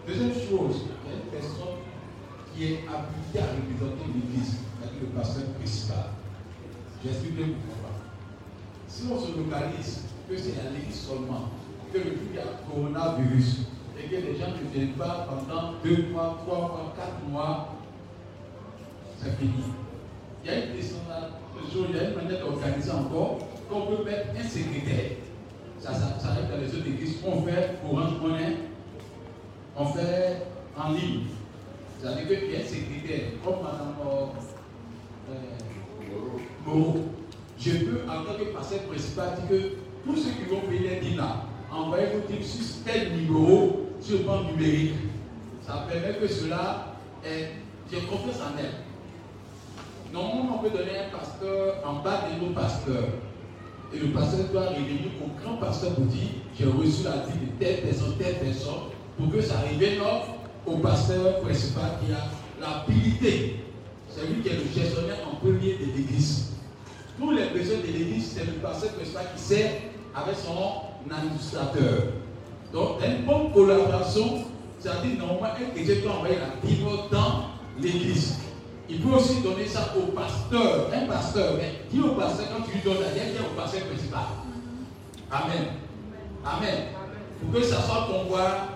Deuxième 0.06 0.34
chose, 0.34 0.84
il 0.84 1.10
y 1.10 1.14
a 1.14 1.16
une 1.16 1.30
personne 1.32 1.80
qui 2.52 2.64
est 2.64 2.80
habilitée 2.84 3.40
à 3.40 3.56
représenter 3.56 4.04
l'église, 4.12 4.60
c'est-à-dire 4.76 5.00
le 5.00 5.06
pasteur 5.18 5.44
principal. 5.58 6.12
J'explique 7.02 7.56
pourquoi. 7.64 7.90
Si 8.86 9.04
on 9.10 9.18
se 9.18 9.36
localise 9.36 10.02
que 10.28 10.36
c'est 10.36 10.60
à 10.60 10.70
l'église 10.70 11.00
seulement, 11.00 11.50
que 11.92 11.98
le 11.98 12.16
y 12.34 12.38
a 12.38 12.60
coronavirus, 12.68 13.66
et 13.98 14.08
que 14.08 14.16
les 14.16 14.36
gens 14.36 14.48
ne 14.50 14.70
viennent 14.72 14.94
pas 14.94 15.26
pendant 15.28 15.74
deux 15.82 16.10
mois, 16.12 16.38
trois 16.44 16.58
mois, 16.58 16.94
quatre 16.96 17.26
mois, 17.30 17.74
c'est 19.22 19.36
fini. 19.38 19.64
Il 20.44 20.50
y 20.50 20.54
a 20.54 20.64
une 20.66 20.76
question 20.76 20.98
là, 21.08 21.30
il 21.56 21.96
y 21.96 21.98
a 21.98 22.10
une 22.10 22.14
manière 22.14 22.40
d'organiser 22.40 22.90
encore, 22.90 23.38
qu'on 23.70 23.86
peut 23.86 24.04
mettre 24.04 24.28
un 24.38 24.42
secrétaire. 24.46 25.12
Ça, 25.80 25.94
ça, 25.94 26.28
arrive 26.28 26.50
dans 26.50 26.58
les 26.58 26.68
autres 26.68 26.86
églises. 26.86 27.16
On 27.26 27.42
fait 27.42 27.78
Orange 27.84 28.20
Monnaie, 28.20 28.56
on 29.76 29.86
fait 29.86 30.46
en 30.76 30.92
ligne. 30.92 31.24
C'est-à-dire 32.00 32.26
a 32.28 32.60
un 32.60 32.66
secrétaire, 32.66 33.30
comme 33.44 33.62
Madame 33.62 33.94
euh, 34.06 34.26
euh. 36.68 36.92
Je 37.58 37.70
peux, 37.70 38.02
en 38.08 38.24
tant 38.24 38.38
que 38.38 38.44
pasteur 38.52 38.80
principal, 38.80 39.36
dire 39.36 39.48
que 39.48 39.74
tous 40.04 40.16
ceux 40.16 40.30
qui 40.32 40.50
vont 40.50 40.60
payer 40.68 41.00
les 41.00 41.16
là, 41.16 41.44
envoyez 41.72 42.06
vos 42.06 42.26
dîmes 42.28 42.42
sur 42.42 42.84
tel 42.84 43.12
numéro, 43.12 43.86
sur 44.00 44.18
le 44.18 44.24
plan 44.24 44.42
numérique. 44.44 44.94
Ça 45.62 45.86
permet 45.88 46.18
que 46.18 46.28
cela 46.28 46.94
est. 47.24 47.52
J'ai 47.90 48.00
confiance 48.00 48.40
en 48.40 48.58
elle. 48.58 50.12
Normalement, 50.12 50.58
on 50.58 50.62
peut 50.62 50.70
donner 50.70 50.98
un 50.98 51.16
pasteur 51.16 51.76
en 51.86 52.02
bas 52.02 52.28
de 52.30 52.44
nos 52.44 52.52
pasteurs. 52.52 53.08
Et 53.92 53.98
le 53.98 54.08
pasteur 54.08 54.46
doit 54.52 54.68
revenir 54.68 55.10
au 55.22 55.40
grand 55.40 55.56
pasteur 55.56 55.94
pour 55.94 56.04
dire 56.06 56.28
j'ai 56.58 56.66
reçu 56.66 57.04
la 57.04 57.26
vie 57.26 57.46
de 57.46 57.52
telle 57.58 57.82
personne, 57.82 58.14
telle 58.18 58.36
personne, 58.36 58.93
pour 59.16 59.30
que 59.32 59.40
ça 59.40 59.54
revienne 59.60 60.00
au 60.66 60.76
pasteur 60.78 61.40
principal 61.40 61.98
qui 62.00 62.12
a 62.12 62.30
l'habilité. 62.60 63.60
C'est 64.10 64.26
lui 64.26 64.42
qui 64.42 64.48
est 64.48 64.54
le 64.54 64.64
gestionnaire 64.74 65.18
en 65.30 65.36
premier 65.36 65.74
de 65.74 65.96
l'église. 65.96 66.52
Tous 67.18 67.30
les 67.30 67.46
besoins 67.46 67.78
de 67.78 67.86
l'église, 67.86 68.32
c'est 68.34 68.44
le 68.44 68.52
pasteur 68.54 68.92
principal 68.92 69.26
qui 69.36 69.42
sert 69.42 69.72
avec 70.14 70.36
son 70.36 71.12
administrateur. 71.12 72.04
Donc, 72.72 72.98
une 73.04 73.24
bonne 73.24 73.52
collaboration, 73.52 74.44
c'est-à-dire 74.80 75.18
normalement, 75.18 75.46
un 75.46 75.70
chrétien 75.70 75.96
doit 76.02 76.12
envoyer 76.14 76.36
la 76.36 76.68
Bible 76.68 76.88
dans 77.10 77.50
l'église. 77.80 78.38
Il 78.88 79.00
peut 79.00 79.14
aussi 79.14 79.40
donner 79.40 79.66
ça 79.66 79.94
au 79.96 80.12
pasteur, 80.12 80.90
un 80.92 81.06
pasteur, 81.06 81.54
mais 81.56 81.80
dis 81.90 82.00
au 82.00 82.14
pasteur 82.14 82.46
quand 82.54 82.64
tu 82.64 82.72
lui 82.72 82.82
donnes 82.82 83.02
la 83.02 83.10
viens 83.10 83.24
au 83.40 83.58
pasteur 83.58 83.82
principal. 83.84 84.24
Amen. 85.30 85.64
Amen. 86.44 86.84
Pour 87.40 87.60
que 87.60 87.66
ça 87.66 87.80
soit 87.80 88.06
convoyé. 88.10 88.73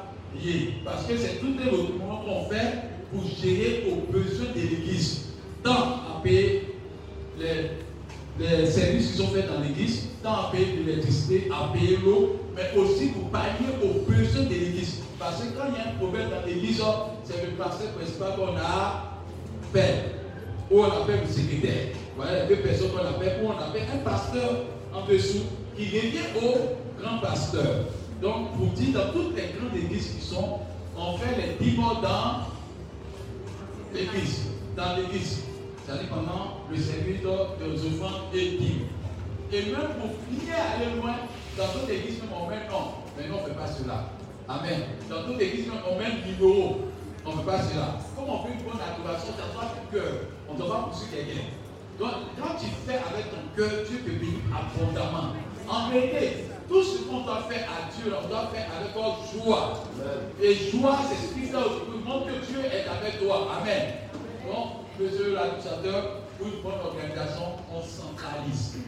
Parce 0.85 1.05
que 1.07 1.17
c'est 1.17 1.41
tout 1.41 1.55
un 1.61 1.71
recouvrement 1.71 2.23
qu'on 2.25 2.49
fait 2.49 2.75
pour 3.13 3.23
gérer 3.43 3.85
aux 3.91 4.13
besoins 4.13 4.53
de 4.55 4.61
l'église. 4.61 5.25
Tant 5.63 5.73
à 5.73 6.21
payer 6.23 6.77
les, 7.39 7.71
les 8.39 8.67
services 8.67 9.13
qui 9.13 9.17
sont 9.19 9.29
faits 9.29 9.49
dans 9.49 9.61
l'église, 9.61 10.09
tant 10.23 10.33
à 10.33 10.51
payer 10.53 10.67
l'électricité, 10.85 11.49
à 11.51 11.73
payer 11.73 11.99
l'eau, 12.05 12.37
mais 12.55 12.79
aussi 12.79 13.09
pour 13.09 13.31
pallier 13.31 13.75
aux 13.83 14.11
besoins 14.11 14.45
de 14.45 14.51
l'église. 14.51 15.01
Parce 15.19 15.43
que 15.43 15.49
quand 15.57 15.65
il 15.69 15.75
y 15.75 15.81
a 15.81 15.93
un 15.93 15.97
problème 15.99 16.31
dans 16.31 16.47
l'église, 16.47 16.81
c'est 17.25 17.45
le 17.45 17.53
pasteur 17.53 17.89
principal 17.93 18.37
qu'on 18.37 18.57
a 18.57 19.21
fait, 19.73 20.15
ou 20.71 20.81
on 20.81 20.85
appelle 20.85 21.21
le 21.27 21.33
secrétaire. 21.33 21.97
Voilà 22.17 22.45
les 22.45 22.55
deux 22.55 22.63
personnes 22.63 22.91
qu'on 22.91 23.07
appelle, 23.07 23.41
ou 23.43 23.49
on 23.49 23.59
appelle 23.59 23.87
un 23.93 23.99
pasteur 23.99 24.65
en 24.95 25.07
dessous 25.07 25.45
qui 25.77 25.85
revient 25.85 26.29
au 26.43 27.03
grand 27.03 27.19
pasteur. 27.19 27.87
Donc, 28.21 28.57
pour 28.57 28.67
dire, 28.69 28.99
dans 28.99 29.13
toutes 29.13 29.37
les 29.37 29.55
grandes 29.57 29.77
églises 29.77 30.17
qui 30.19 30.25
sont, 30.25 30.61
on 30.97 31.17
fait 31.19 31.57
les 31.61 31.71
mots 31.73 31.95
dans 32.03 32.49
l'église. 33.95 34.47
Dans 34.77 34.97
l'église. 34.97 35.45
C'est-à-dire 35.85 36.09
pendant 36.09 36.67
le 36.71 36.77
service 36.77 37.23
de 37.23 37.29
offrandes 37.29 38.35
et 38.35 38.59
dîmes. 38.59 38.87
Et 39.53 39.63
même 39.63 39.95
pour 40.01 40.11
finir 40.29 40.55
aller 40.55 41.01
loin, 41.01 41.15
dans 41.57 41.65
d'autres 41.73 41.91
églises, 41.91 42.19
même 42.21 42.31
on 42.35 42.49
met 42.49 42.69
non. 42.69 42.93
Mais 43.17 43.29
nous, 43.29 43.35
on 43.35 43.43
ne 43.43 43.49
fait 43.49 43.55
pas 43.55 43.67
cela. 43.67 44.11
Amen. 44.49 44.81
Dans 45.09 45.27
d'autres 45.27 45.41
églises, 45.41 45.69
même 45.69 45.81
on 45.89 45.99
met 45.99 46.11
numéro. 46.27 46.81
On 47.25 47.33
ne 47.33 47.37
fait 47.39 47.47
pas 47.47 47.63
cela. 47.63 47.99
Comme 48.17 48.29
on 48.29 48.43
fait 48.43 48.53
une 48.53 48.63
bonne 48.63 48.81
adoration, 48.83 49.33
ça 49.39 49.49
doit 49.55 49.73
du 49.73 49.97
cœur. 49.97 50.13
On 50.49 50.55
ne 50.55 50.59
doit 50.59 50.69
pas 50.69 50.83
pousser 50.91 51.07
quelqu'un. 51.15 51.47
Donc, 51.99 52.35
quand 52.37 52.55
tu 52.59 52.67
fais 52.87 52.99
avec 52.99 53.31
ton 53.31 53.43
cœur, 53.57 53.71
Dieu 53.89 53.99
te 53.99 54.11
bénit 54.11 54.43
abondamment. 54.53 55.35
En 55.69 55.91
vérité, 55.91 56.48
tout 56.69 56.83
ce 56.83 56.99
qu'on 57.05 57.23
doit 57.23 57.43
faire 57.49 57.67
à 57.69 57.91
Dieu, 57.91 58.13
on 58.13 58.29
doit 58.29 58.51
faire 58.53 58.69
avec 58.79 58.93
joie. 58.95 59.83
Et 60.41 60.55
joie, 60.55 60.99
c'est 61.09 61.27
ce 61.27 61.35
qui 61.35 61.49
aujourd'hui. 61.49 61.99
Montre 62.07 62.27
que 62.27 62.47
Dieu 62.47 62.61
est 62.65 62.87
avec 62.89 63.21
toi. 63.21 63.49
Amen. 63.61 63.95
Donc, 64.47 64.85
monsieur 65.01 65.35
l'administrateur, 65.35 66.23
pour 66.39 66.47
une 66.47 66.63
bonne 66.63 66.81
organisation, 66.85 67.57
on 67.73 67.83
centralise, 67.83 68.79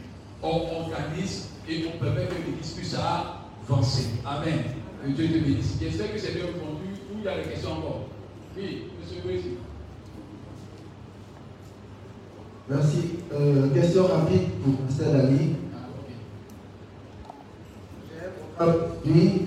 on 0.42 0.82
organise 0.82 1.48
et 1.68 1.84
on 1.86 1.98
permet 2.02 2.26
que 2.26 2.34
l'église 2.34 2.72
puisse 2.72 2.94
avancer. 2.94 4.10
Amen. 4.24 4.64
Que 5.02 5.10
Dieu 5.12 5.28
te 5.28 5.44
bénisse. 5.44 5.76
J'espère 5.80 6.12
que 6.12 6.18
c'est 6.18 6.34
bien 6.34 6.46
répondu. 6.46 6.92
Où 7.12 7.18
il 7.18 7.24
y 7.24 7.28
a 7.28 7.36
des 7.38 7.50
questions 7.50 7.72
encore 7.72 8.06
Oui, 8.56 8.84
monsieur 9.00 9.22
Brésil. 9.22 9.52
Merci. 12.68 13.02
Euh, 13.32 13.68
question 13.74 14.06
rapide 14.06 14.48
pour 14.62 14.74
Pasteur 14.86 15.12
Dali. 15.12 15.56
Lui, 19.06 19.46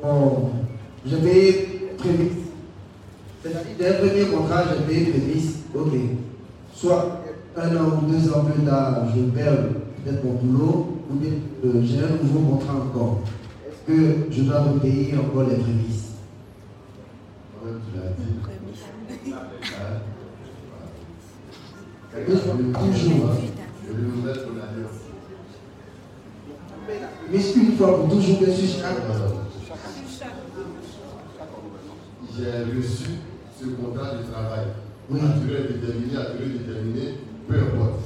bon, 0.00 0.50
je 1.04 1.16
paye 1.16 1.54
prémisse. 1.98 2.32
C'est-à-dire, 3.42 3.76
d'un 3.76 3.94
premier 4.06 4.26
contrat, 4.26 4.62
je 4.70 4.82
paye 4.84 5.06
prémisse. 5.10 5.58
Ok. 5.74 5.92
Soit 6.72 7.22
un 7.56 7.76
an 7.76 7.98
ou 8.02 8.06
deux 8.10 8.32
ans 8.32 8.44
plus 8.44 8.62
tard, 8.64 9.08
je 9.16 9.22
perds 9.22 9.68
peut-être 10.04 10.24
mon 10.24 10.34
boulot, 10.34 10.98
ou 11.10 11.14
bien 11.14 11.32
euh, 11.64 11.82
j'ai 11.82 11.98
un 11.98 12.22
nouveau 12.22 12.54
contrat 12.54 12.74
encore. 12.76 13.20
Est-ce 13.66 13.92
que 13.92 14.16
je 14.30 14.42
dois 14.42 14.60
me 14.60 14.78
payer 14.78 15.14
encore 15.16 15.42
les 15.48 15.56
prémices? 15.56 16.12
Toujours. 22.12 23.30
hein? 23.30 23.36
Je 23.84 23.92
vais 23.92 24.02
vous 24.02 24.22
mettre 24.22 24.46
l'alliance. 24.54 25.01
Mais 27.32 27.38
une 27.56 27.76
fois 27.78 27.96
pour 27.96 28.10
toujours, 28.10 28.40
bien 28.40 28.54
sûr, 28.54 28.68
chaque 28.68 28.96
J'ai 32.36 32.76
reçu 32.76 33.10
ce 33.58 33.64
contrat 33.68 34.16
de 34.16 34.30
travail. 34.30 34.66
Oui. 35.08 35.18
À 35.18 35.38
durée 35.38 35.62
déterminée, 35.62 36.16
à 36.16 36.36
durée 36.36 36.58
déterminée, 36.58 37.14
peu 37.48 37.54
importe. 37.54 38.00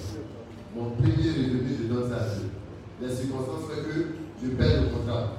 Mon 0.76 0.90
premier 0.90 1.10
revenu, 1.10 1.76
je 1.76 1.92
donne 1.92 2.08
ça 2.08 2.16
à 2.16 2.34
Dieu. 2.36 2.50
Les 3.02 3.12
circonstances 3.14 3.62
font 3.62 3.82
que 3.82 4.14
je 4.44 4.50
perds 4.50 4.82
le 4.82 4.88
contrat. 4.96 5.32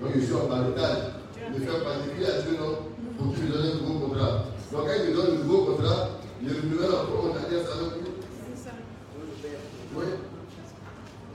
Donc 0.00 0.12
je 0.14 0.20
suis 0.20 0.34
en 0.34 0.48
balotage. 0.48 1.12
Ne 1.52 1.58
fais 1.58 1.66
pas 1.66 1.96
d'écrit 2.00 2.32
à 2.32 2.40
Dieu, 2.40 2.56
non, 2.58 2.78
pour 3.18 3.34
qu'il 3.34 3.44
me 3.44 3.52
donne 3.52 3.66
un 3.66 3.74
nouveau 3.82 4.06
contrat. 4.06 4.44
Donc 4.72 4.86
quand 4.86 5.04
il 5.04 5.10
me 5.10 5.16
donne 5.16 5.36
un 5.36 5.44
nouveau 5.44 5.64
contrat, 5.66 6.08
je 6.42 6.48
renouvelle 6.48 6.90
encore 6.90 7.24
mon 7.24 7.36
alliance 7.36 7.68
avec 7.76 7.92
lui. 8.00 8.10
Oui. 9.96 10.04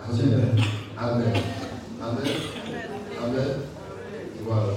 Amen. 0.01 0.63
Amen. 0.97 1.56
Amen. 2.07 2.23
Amen. 3.23 3.53
Voilà. 4.45 4.73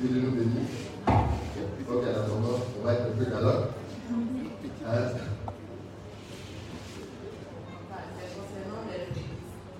Dieu 0.00 0.08
nous 0.20 0.30
bénisse. 0.32 0.90
Ok, 1.88 2.02
à 2.04 2.12
la 2.12 2.26
moment, 2.26 2.58
on 2.80 2.84
va 2.84 2.92
être 2.94 3.02
un 3.02 3.16
peu 3.16 3.24
galant. 3.30 3.68
Hein? 4.86 5.08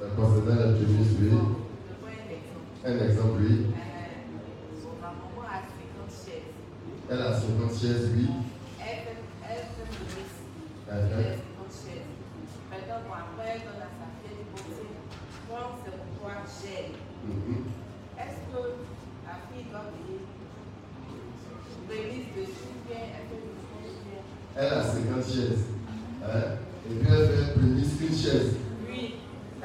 Ça 0.01 0.07
concernant 0.17 0.55
la 0.61 0.73
prémisse, 0.73 1.17
oui. 1.21 1.31
Un 2.87 3.05
exemple, 3.05 3.41
oui. 3.41 3.67
Elle 7.11 7.21
a 7.21 7.33
50 7.33 7.81
chaises, 7.81 8.11
oui. 8.15 8.29
Uh-huh. 10.91 11.39
Mhm. 17.25 17.65
Est-ce 18.19 18.41
que 18.53 18.63
la 19.25 19.37
fille 19.49 19.67
doit 19.71 19.87
payer 19.93 20.21
remise 21.89 22.27
dessus 22.37 22.69
ou 22.69 22.89
bien 22.89 23.01
elle 23.15 23.27
fait 23.29 23.41
le 23.41 23.49
bien 24.05 24.23
Elle 24.57 24.73
a 24.73 24.83
50 24.83 25.25
chaises. 25.25 25.65
Hein? 26.25 26.59
Et 26.91 26.95
puis 26.95 27.09
elle 27.11 27.27
fait 27.29 27.53
prémisse 27.55 28.01
une 28.01 28.17
chaise. 28.17 28.53
Oui. 28.89 29.15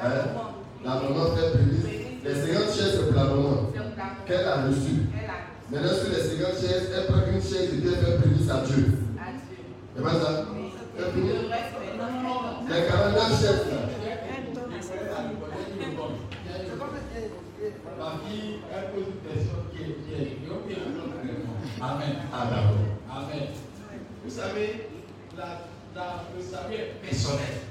Hein? 0.00 0.06
La 0.84 0.94
maman 0.94 1.36
fait 1.36 1.50
prémisse. 1.52 1.84
Les 2.24 2.34
50 2.34 2.64
chaises, 2.74 2.92
c'est 2.96 3.06
pour 3.06 3.14
la 3.16 3.24
maman. 3.24 3.70
Qu'elle 4.26 4.44
a 4.46 4.66
reçu. 4.66 4.94
Elle 5.14 5.30
a 5.30 5.38
Maintenant, 5.70 5.94
sur 5.96 6.10
les 6.10 6.22
50 6.22 6.60
chaises, 6.60 6.90
elle 6.96 7.06
prend 7.06 7.22
une 7.26 7.42
chaise 7.42 7.74
et 7.74 7.78
puis 7.80 7.88
elle 7.88 8.04
fait 8.04 8.18
prémisse 8.18 8.50
à 8.50 8.60
Dieu. 8.64 8.84
à 9.18 9.32
Dieu. 9.32 9.58
C'est 9.96 10.02
pas 10.02 10.14
ça? 10.14 10.46
Oui. 10.54 10.72
Elle 10.98 11.04
Et 11.04 11.10
puis 11.12 11.20
peut- 11.22 11.28
le 11.28 11.48
reste 11.48 11.76
maintenant, 11.96 12.64
Les 12.68 12.86
49 12.86 13.40
chaises, 13.40 13.66
là. 13.70 13.80
Ma 17.98 18.16
fille, 18.26 18.56
elle 18.72 18.90
pose 18.92 19.04
une 19.12 19.20
question 19.28 19.58
qui 19.70 19.82
est 19.82 19.94
piège. 20.00 20.32
Il 20.42 20.48
faut 20.48 20.64
bien 20.66 20.78
répondre. 20.78 21.99
Amen. 22.32 22.66
Amen. 23.10 23.48
Vous 24.24 24.30
savez, 24.30 24.88
la, 25.36 25.44
la, 25.94 26.24
le 26.36 26.42
salut 26.42 26.74
est 26.74 27.00
personnel. 27.06 27.62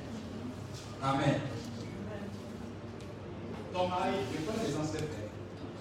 Amen. 1.04 1.36
Ton 3.74 3.88
mari, 3.88 4.12
je 4.34 4.42
prends 4.46 4.64
les 4.64 4.76
ancêtres. 4.76 5.16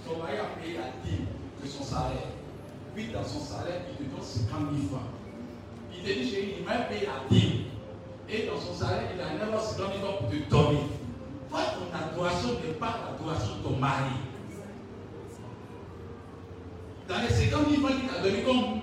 Ton 0.06 0.18
mari 0.18 0.34
a 0.38 0.60
payé 0.60 0.78
la 0.78 0.90
dîme 1.04 1.26
de 1.62 1.68
son 1.68 1.82
salaire. 1.82 2.30
Puis 2.94 3.08
dans 3.08 3.24
son 3.24 3.40
salaire, 3.40 3.82
il 3.90 4.06
te 4.06 4.10
donne 4.10 4.22
50 4.22 4.60
000 4.74 4.88
francs. 4.88 5.02
Il 5.94 6.02
te 6.02 6.12
dit, 6.12 6.30
chérie, 6.30 6.54
il 6.58 6.64
m'a 6.64 6.78
payé 6.88 7.06
la 7.06 7.28
dîme. 7.28 7.64
Et 8.28 8.46
dans 8.46 8.60
son 8.60 8.74
salaire, 8.74 9.10
il 9.14 9.20
a 9.20 9.46
950 9.46 9.92
000 9.92 10.04
francs 10.04 10.18
pour 10.18 10.30
te 10.30 10.50
donner. 10.50 10.86
Toi, 11.50 11.60
ton 11.74 11.96
adoration 11.96 12.48
n'est 12.60 12.74
pas 12.74 12.98
l'adoration 13.06 13.56
de 13.56 13.68
ton 13.68 13.76
mari. 13.76 14.27
Dans 17.08 17.16
les 17.22 17.28
50 17.30 17.70
000 17.70 17.80
francs 17.80 17.98
qu'il 17.98 18.08
t'a 18.08 18.20
donné 18.20 18.42
comme 18.42 18.80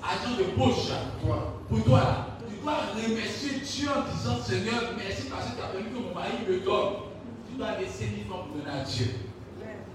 argent 0.00 0.36
de 0.38 0.44
poche, 0.54 0.86
Toi. 1.20 1.60
pour 1.68 1.84
toi, 1.84 1.98
là, 1.98 2.26
tu 2.48 2.62
dois 2.62 2.78
remercier 2.94 3.58
Dieu 3.58 3.88
en 3.90 4.06
disant 4.14 4.40
Seigneur, 4.40 4.94
merci 4.96 5.26
parce 5.28 5.50
que 5.50 5.56
tu 5.56 5.62
as 5.62 5.66
permis 5.74 5.90
que 5.90 5.98
mon 5.98 6.14
mari 6.14 6.46
me 6.48 6.60
donne. 6.60 7.10
Tu 7.50 7.58
dois 7.58 7.76
laisser 7.80 8.06
1000 8.06 8.26
francs 8.30 8.46
pour 8.46 8.56
donner 8.62 8.70
à 8.70 8.84
Dieu. 8.84 9.06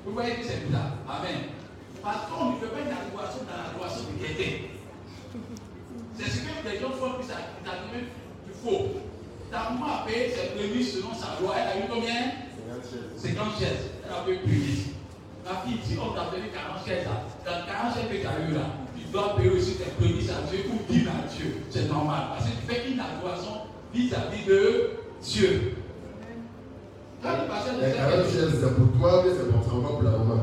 Vous 0.06 0.12
voyez 0.12 0.36
que 0.36 0.44
c'est 0.44 0.68
bizarre. 0.68 0.98
Amen. 1.08 1.48
Parce 2.04 2.28
qu'on 2.28 2.52
ne 2.52 2.56
fait 2.58 2.68
pas 2.68 2.82
une 2.82 2.92
adoration 2.92 3.48
dans 3.48 3.56
l'adoration 3.56 4.04
de 4.12 4.20
quelqu'un. 4.20 4.68
C'est 6.18 6.30
ce 6.30 6.38
que 6.44 6.70
les 6.70 6.80
gens 6.80 6.92
font, 6.92 7.16
puis 7.20 7.28
ça 7.28 7.40
devient 7.64 8.04
du 8.48 8.52
faux. 8.52 9.00
Ta 9.50 9.70
maman 9.70 10.02
a 10.02 10.06
payé 10.06 10.30
ses 10.30 10.58
prémices 10.60 10.96
selon 10.96 11.16
sa 11.16 11.40
loi. 11.40 11.56
Elle 11.56 11.84
a 11.84 11.86
eu 11.86 11.90
combien? 11.90 12.36
50 13.16 13.60
chaises. 13.60 13.92
Elle 14.04 14.12
a 14.12 14.24
payé 14.26 14.40
prémices. 14.40 14.88
Ma 15.52 15.68
fille 15.68 15.80
dit, 15.84 16.00
on 16.00 16.16
t'a 16.16 16.32
donné 16.32 16.48
40 16.48 16.80
chaises 16.88 17.04
là. 17.04 17.28
Dans 17.44 17.68
40 17.68 17.92
chaises 17.92 18.08
que 18.08 18.24
tu 18.24 18.28
as 18.28 18.40
eu 18.48 18.54
là, 18.56 18.72
tu 18.96 19.04
dois 19.12 19.36
payer 19.36 19.52
aussi 19.52 19.76
tes 19.76 19.92
prémices 20.00 20.32
à 20.32 20.48
Dieu 20.48 20.64
ou 20.72 20.80
dire 20.88 21.12
à 21.12 21.28
Dieu. 21.28 21.68
C'est 21.70 21.92
normal. 21.92 22.32
Parce 22.32 22.48
que 22.48 22.56
tu 22.56 22.64
fais 22.72 22.88
une 22.88 23.00
adoration 23.00 23.68
vis-à-vis 23.94 24.46
de 24.48 24.96
Dieu. 25.22 25.76
Quand 27.22 27.36
le 27.36 27.48
pasteur 27.52 27.76
nous 27.76 27.82
Les 27.84 27.92
dit 27.92 27.98
40 28.00 28.32
chaises, 28.32 28.64
c'est 28.64 28.76
pour 28.80 28.96
toi, 28.96 29.24
mais 29.28 29.32
c'est 29.36 29.52
pour 29.52 29.60
pour 29.60 30.04
la 30.04 30.12
maman. 30.12 30.40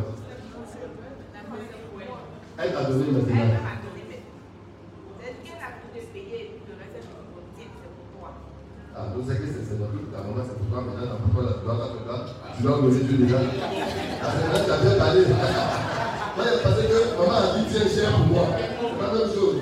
Elle 2.61 2.73
t'a 2.73 2.85
donné 2.85 3.05
elle 3.09 3.15
m'a 3.15 3.81
donné 3.81 4.03
qu'elle 5.41 5.63
a 5.65 5.79
tout 5.81 5.89
le 5.89 6.05
reste 6.05 7.09
pour 7.09 7.41
c'est 7.57 7.71
pour 7.73 8.21
toi? 8.21 8.31
Ah, 8.93 9.09
donc 9.15 9.25
c'est 9.25 9.41
que 9.41 9.47
c'est 9.47 9.73
tout. 9.73 10.13
Ta 10.13 10.21
maman, 10.21 10.45
c'est 10.45 10.59
pour 10.59 10.69
toi, 10.69 10.85
maintenant, 10.85 11.17
pour 11.17 11.33
toi, 11.33 11.49
là, 11.49 11.57
tu 11.57 11.65
dois 11.65 11.77
faire 11.81 12.05
là. 12.05 12.19
Tu 12.57 12.63
dois 12.63 12.77
donner 12.83 13.01
Dieu 13.01 13.17
déjà. 13.17 13.39
Parce 16.63 16.81
que 16.81 17.19
maman 17.19 17.35
a 17.35 17.59
dit, 17.59 17.65
tiens, 17.71 17.89
cher 17.89 18.11
pour 18.13 18.27
moi. 18.27 18.47
C'est 18.57 18.99
pas 18.99 19.07
la 19.07 19.13
même 19.19 19.31
chose. 19.35 19.57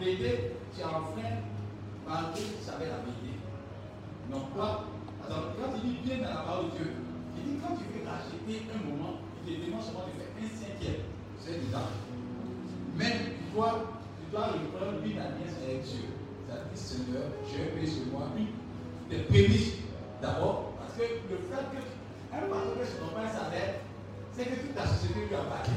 Tu 0.00 0.82
as 0.82 0.86
enfreint 0.86 1.42
malgré 2.06 2.40
que 2.40 2.54
tu 2.54 2.62
savais 2.64 2.86
la 2.86 3.02
vérité. 3.02 3.34
Donc 4.30 4.54
quoi 4.54 4.86
Alors, 5.26 5.54
quand 5.58 5.74
il 5.82 5.90
dit 5.90 5.98
bien 6.04 6.18
dans 6.18 6.34
la 6.34 6.42
parole 6.46 6.70
de 6.70 6.78
Dieu, 6.78 6.92
il 7.36 7.42
dit 7.42 7.58
quand 7.58 7.74
tu 7.74 7.84
veux 7.90 8.06
racheter 8.06 8.62
un 8.70 8.78
moment, 8.86 9.18
il 9.46 9.58
te 9.58 9.66
demande 9.66 9.82
seulement 9.82 10.06
de 10.06 10.14
faire 10.14 10.30
un 10.38 10.48
cinquième. 10.54 11.02
C'est 11.40 11.58
déjà. 11.58 11.82
Mais 12.96 13.10
tu 13.10 13.54
dois, 13.54 13.90
tu 14.22 14.30
dois 14.30 14.46
reprendre 14.54 15.02
une 15.02 15.18
alliance 15.18 15.58
avec 15.66 15.82
Dieu. 15.82 16.14
C'est-à-dire, 16.46 16.78
Seigneur, 16.78 17.26
je 17.50 17.58
vais 17.58 17.70
payer 17.74 17.86
sur 17.90 18.06
moi 18.12 18.30
des 19.10 19.18
prémices 19.26 19.82
d'abord, 20.22 20.74
parce 20.78 20.94
que 20.94 21.02
le 21.02 21.38
fait 21.50 21.64
que 21.74 21.82
un 22.30 22.46
patron 22.46 22.86
se 22.86 23.14
pas 23.14 23.22
un 23.22 23.32
salaire, 23.32 23.74
c'est 24.32 24.44
que 24.44 24.54
toute 24.62 24.76
la 24.76 24.86
société 24.86 25.26
lui 25.26 25.34
a 25.34 25.42
parlé. 25.42 25.74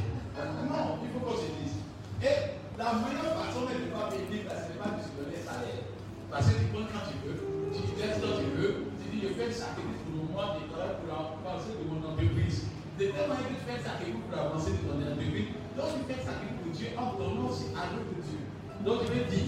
Non, 0.69 0.99
il 1.01 1.09
faut 1.09 1.25
qu'on 1.25 1.37
se 1.37 1.49
dise. 1.57 1.81
Et 2.21 2.60
la 2.81 2.91
meilleure 2.97 3.33
façon 3.37 3.61
de 3.69 3.73
ne 3.77 3.87
pas 3.93 4.09
payer, 4.09 4.41
ce 4.41 4.67
n'est 4.73 4.81
pas 4.81 4.91
de 4.97 5.01
se 5.05 5.11
donner 5.13 5.37
salaire. 5.37 5.85
Parce 6.31 6.45
que 6.49 6.53
tu 6.57 6.65
prends 6.73 6.87
quand 6.89 7.05
tu 7.11 7.17
veux, 7.27 7.37
tu 7.75 7.81
verses 7.99 8.19
quand 8.23 8.35
tu 8.41 8.49
veux, 8.57 8.73
tu 8.99 9.05
dis 9.13 9.19
je 9.21 9.29
fais 9.37 9.47
le 9.51 9.55
sacrifice 9.55 10.01
pour 10.07 10.15
le 10.17 10.25
mois 10.33 10.55
de 10.57 10.65
travail 10.71 10.95
pour 11.03 11.11
avancer 11.13 11.75
de 11.77 11.83
mon 11.85 11.99
entreprise. 12.01 12.65
De 12.97 13.05
telle 13.11 13.27
manière 13.29 13.49
que 13.49 13.57
tu 13.59 13.65
fais 13.67 13.77
le 13.77 13.85
sacrifice 13.85 14.23
pour 14.25 14.33
avancer 14.39 14.71
de 14.77 14.81
ton 14.87 14.95
entreprise, 14.97 15.49
donc 15.77 15.87
tu 15.93 16.01
fais 16.09 16.17
le 16.21 16.25
sacrifice 16.25 16.57
pour 16.61 16.71
Dieu 16.73 16.89
en 16.97 17.07
donnant 17.19 17.47
aussi 17.51 17.67
à 17.77 17.83
l'autre 17.93 18.15
Dieu. 18.25 18.41
Donc 18.85 18.97
je 19.05 19.09
vais 19.13 19.25
dire 19.29 19.47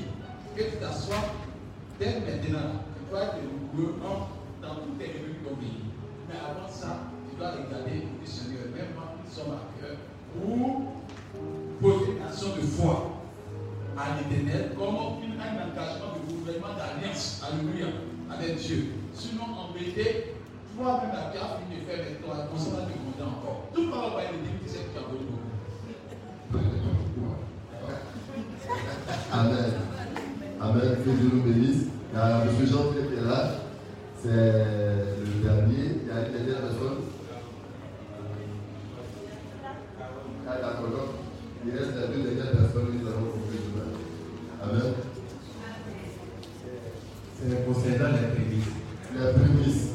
que 0.55 0.64
tu 0.69 0.76
t'assois 0.77 1.23
dès 1.99 2.19
maintenant, 2.22 2.85
tu 2.93 3.01
dois 3.10 3.22
être 3.34 3.41
en- 4.05 4.30
dans 4.61 4.76
tous 4.84 4.93
tes 4.99 5.10
revenus 5.10 5.41
de 5.41 5.49
ton 5.49 5.55
pays. 5.57 5.84
Mais 6.30 6.38
avant 6.39 6.68
ça, 6.69 7.10
tu 7.30 7.35
dois 7.39 7.51
regarder 7.57 8.05
le 8.22 8.26
Seigneur, 8.27 8.68
même 8.76 8.93
moi 8.95 9.15
sommes 9.30 9.55
à 9.57 9.65
cœur, 9.81 9.97
pour 10.38 10.93
poser 11.81 12.11
une 12.14 12.23
action 12.23 12.49
de 12.55 12.61
foi 12.61 13.23
à 13.98 13.99
l'éternel 14.18 14.64
comme 14.78 14.98
une- 15.24 15.40
un 15.40 15.53
engagement 15.70 16.11
de 16.18 16.22
gouvernement 16.34 16.74
d'alliance, 16.78 17.24
alléluia, 17.45 17.88
avec 18.32 18.52
Dieu. 18.57 18.82
Sinon, 19.14 19.44
en 19.44 19.72
vérité, 19.74 20.06
toi-même, 20.76 21.11
la 21.14 21.30
tu 21.32 21.38
as 21.38 21.57
fini 21.61 21.76
de 21.82 21.86
faire 21.86 21.99
avec 22.02 22.15
toi, 22.24 22.34
on 22.52 22.56
va 22.57 22.82
te 22.86 22.94
demander 22.94 23.24
encore. 23.24 23.60
Tout 23.74 23.88
par 23.90 23.99
rapport 24.03 24.20
à 24.20 24.22
une 24.34 24.45
tu 24.64 24.68
sais 24.70 24.84
que 24.86 24.91
tu 24.94 24.98
as 24.98 25.02
donné 25.06 25.26
beaucoup. 25.30 25.52
Amen. 29.34 29.74
Amen. 30.61 30.90
Que 31.03 31.10
Dieu 31.10 31.30
nous 31.34 31.41
bénisse. 31.44 31.84
Il 32.11 32.15
y 32.18 32.22
a 32.22 32.24
M. 32.41 32.48
Jean-Pierre 32.65 33.07
qui 33.07 33.14
est 33.15 33.22
là. 33.26 33.40
C'est 34.22 34.30
le 34.30 35.44
dernier. 35.44 35.86
Il 36.02 36.07
y 36.07 36.11
a 36.11 36.14
une 36.28 36.34
dernière 36.34 36.61
personne. 36.61 36.99
Ah, 40.48 40.56
d'accord. 40.61 41.10
Il 41.65 41.72
reste 41.72 41.91
les 41.95 42.22
deux 42.22 42.35
dernières 42.35 42.52
personnes 42.52 42.88
que 42.88 42.91
nous 42.91 43.07
allons 43.07 43.31
conclure 43.31 43.61
demain. 43.72 43.88
Amen. 44.61 44.94
C'est 47.40 47.65
concernant 47.65 48.18
les 48.18 48.27
prémices. 48.35 48.73
Les 49.15 49.31
prémices. 49.34 49.93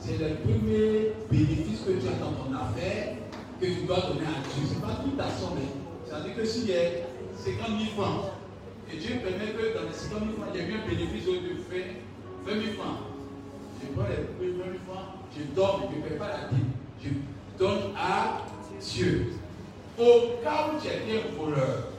C'est 0.00 0.18
le 0.18 0.34
premier 0.36 1.12
bénéfice 1.30 1.80
que 1.86 1.92
tu 1.92 2.08
as 2.08 2.18
dans 2.18 2.32
ton 2.32 2.54
affaire 2.54 3.16
que 3.60 3.66
tu 3.66 3.86
dois 3.86 4.00
donner 4.00 4.26
à 4.26 4.40
Dieu. 4.42 4.64
Ce 4.68 4.74
n'est 4.74 4.80
pas 4.80 5.02
toute 5.02 5.16
ta 5.16 5.28
somme. 5.30 5.58
C'est-à-dire 6.06 6.36
que 6.36 6.44
s'il 6.44 6.68
y 6.68 6.74
a 6.74 7.04
50 7.36 7.66
000 7.68 8.02
francs, 8.02 8.32
et 8.90 8.96
Dieu 8.96 9.20
permet 9.22 9.52
que 9.52 9.76
dans 9.76 9.84
les 9.84 9.92
50 9.92 10.20
000 10.20 10.32
francs, 10.40 10.48
il 10.54 10.60
y 10.60 10.64
a 10.64 10.68
eu 10.68 10.74
un 10.74 10.88
bénéfice 10.88 11.26
de 11.26 11.32
20 11.32 11.40
000 12.46 12.72
francs. 12.78 12.98
Je 13.82 13.86
prends 13.92 14.08
les 14.08 14.50
20 14.50 14.64
000 14.64 14.78
francs, 14.88 15.08
je 15.36 15.42
donne, 15.54 15.92
je 15.92 15.96
ne 15.98 16.02
paie 16.02 16.16
pas 16.16 16.28
la 16.28 16.48
dîme. 16.48 16.72
Je 17.02 17.08
donne 17.58 17.92
à 17.96 18.46
Dieu. 18.80 19.34
Au 19.98 20.42
cas 20.42 20.70
où 20.70 20.80
tu 20.80 20.88
es 20.88 21.18
un 21.18 21.36
voleur, 21.36 21.92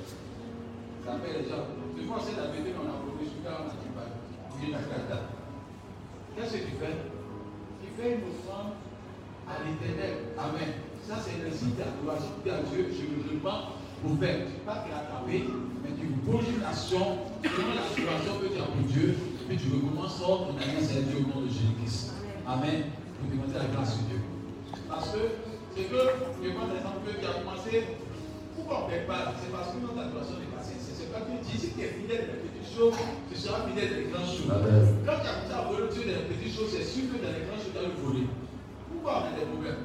ça 1.06 1.12
fait 1.24 1.40
les 1.40 1.50
gens. 1.50 1.68
Fois, 2.08 2.18
c'est 2.26 2.41
la 2.41 2.48
vérité 2.48 2.72
qu'on 2.72 2.90
a 2.90 2.98
volé, 3.06 3.30
là, 3.46 3.52
on 3.60 3.70
a 3.70 3.78
dit 3.78 3.94
pas. 3.94 4.10
Il 4.64 4.70
y 4.70 4.74
a 4.74 4.80
la 4.80 5.04
date. 5.14 5.30
Qu'est-ce 6.40 6.56
que 6.56 6.72
tu 6.72 6.80
fais? 6.80 6.95
Tu 7.84 7.88
fais 7.99 8.16
une 8.16 8.24
offrande 8.32 8.80
à 9.44 9.60
l'éternel. 9.60 10.32
Amen. 10.40 10.72
Ça, 11.03 11.20
c'est 11.20 11.36
le 11.44 11.52
signe 11.52 11.76
d'adoration. 11.76 12.32
À 12.48 12.64
Dieu, 12.64 12.95
je 12.95 13.03
me 13.11 13.28
demande 13.28 13.76
pour 13.99 14.16
faire. 14.24 14.48
Tu 14.48 14.64
pas 14.64 14.88
te 14.88 14.88
rattraper, 14.88 15.52
mais 15.84 15.91
tu 15.99 16.07
poses 16.24 16.48
une 16.48 16.64
action 16.64 17.28
selon 17.44 17.76
l'adoration 17.76 18.40
que 18.40 18.56
tu 18.56 18.60
as 18.64 18.72
pour 18.72 18.88
Dieu. 18.88 19.20
puis 19.52 19.57
tu 19.60 19.68
recommences 19.68 20.16
ton 20.24 20.56
alliance 20.56 20.88
avec 20.95 21.11
Dieu 21.11 21.20
au 21.20 21.28
nom 21.28 21.44
de 21.44 21.52
Jésus-Christ. 21.52 22.24
Amen. 22.48 22.88
Pour 23.20 23.28
demander 23.28 23.60
la 23.60 23.76
grâce 23.76 23.99
de 23.99 24.03
Dieu. 24.07 24.20
Parce 24.88 25.11
que 25.11 25.44
c'est 25.76 25.91
que, 25.91 25.99
je 26.40 26.49
prends 26.56 26.72
l'exemple 26.72 27.03
que 27.03 27.20
tu 27.20 27.26
as 27.28 27.36
commencé. 27.36 27.99
Pourquoi 28.56 28.76
on 28.80 28.88
ne 28.88 28.95
paie 28.95 29.03
pas? 29.03 29.36
C'est 29.44 29.52
parce 29.52 29.76
que 29.76 29.84
notre 29.84 29.99
adoration 30.07 30.40
est 30.40 30.56
passée. 30.56 30.80
C'est 30.80 31.11
pas 31.11 31.20
que 31.20 31.36
tu 31.36 31.52
dis, 31.52 31.60
si 31.60 31.76
tu 31.76 31.84
es 31.84 31.91
fidèle 31.99 32.48
choses, 32.76 32.96
tu 33.30 33.36
seras 33.38 33.66
fidèle 33.68 33.91
les 33.96 34.08
grandes 34.12 34.30
choses. 34.30 34.50
Amen. 34.50 35.04
Quand 35.06 35.20
tu 35.22 35.28
as 35.28 35.34
commencé 35.38 35.54
à 35.54 35.62
voler 35.68 35.90
Dieu 35.91 36.04
les 36.06 36.26
petites 36.30 36.54
choses, 36.56 36.72
c'est 36.72 36.86
sûr 36.86 37.10
que 37.12 37.18
dans 37.18 37.34
les 37.34 37.46
grandes 37.46 37.62
choses, 37.62 37.74
tu 37.74 37.82
as 37.82 37.90
volé. 38.02 38.24
Pourquoi 38.90 39.12
on 39.22 39.26
a 39.30 39.34
des 39.38 39.46
problèmes? 39.46 39.84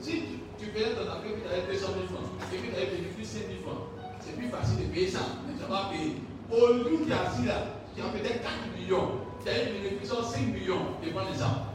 Si 0.00 0.12
tu, 0.24 0.34
tu 0.58 0.64
faisais 0.72 0.96
ton 0.96 1.06
affaire 1.08 1.32
et 1.32 1.42
tu 1.42 1.48
avais 1.48 1.66
200 1.66 1.86
000 1.94 2.12
francs, 2.12 2.28
et 2.40 2.56
puis 2.56 2.70
tu 2.70 2.76
avais 2.76 2.92
bénéficié 2.92 3.46
5 3.46 3.60
000 3.60 3.64
francs, 3.66 3.84
c'est 4.20 4.36
plus 4.36 4.48
facile 4.48 4.78
de 4.84 4.88
payer 4.92 5.08
ça, 5.08 5.24
mais 5.46 5.54
tu 5.56 5.64
vas 5.64 5.90
payer. 5.92 6.20
Au 6.50 6.72
lieu 6.82 7.04
qui 7.04 7.10
est 7.10 7.20
assis 7.20 7.46
là, 7.46 7.78
qui 7.94 8.00
a 8.00 8.10
peut-être 8.10 8.42
4 8.42 8.74
millions, 8.74 9.22
tu 9.42 9.48
as 9.48 9.70
bénéfice 9.70 10.10
5 10.10 10.52
millions, 10.52 10.98
tu 11.00 11.10
prends 11.12 11.28
les 11.28 11.40
armes. 11.40 11.70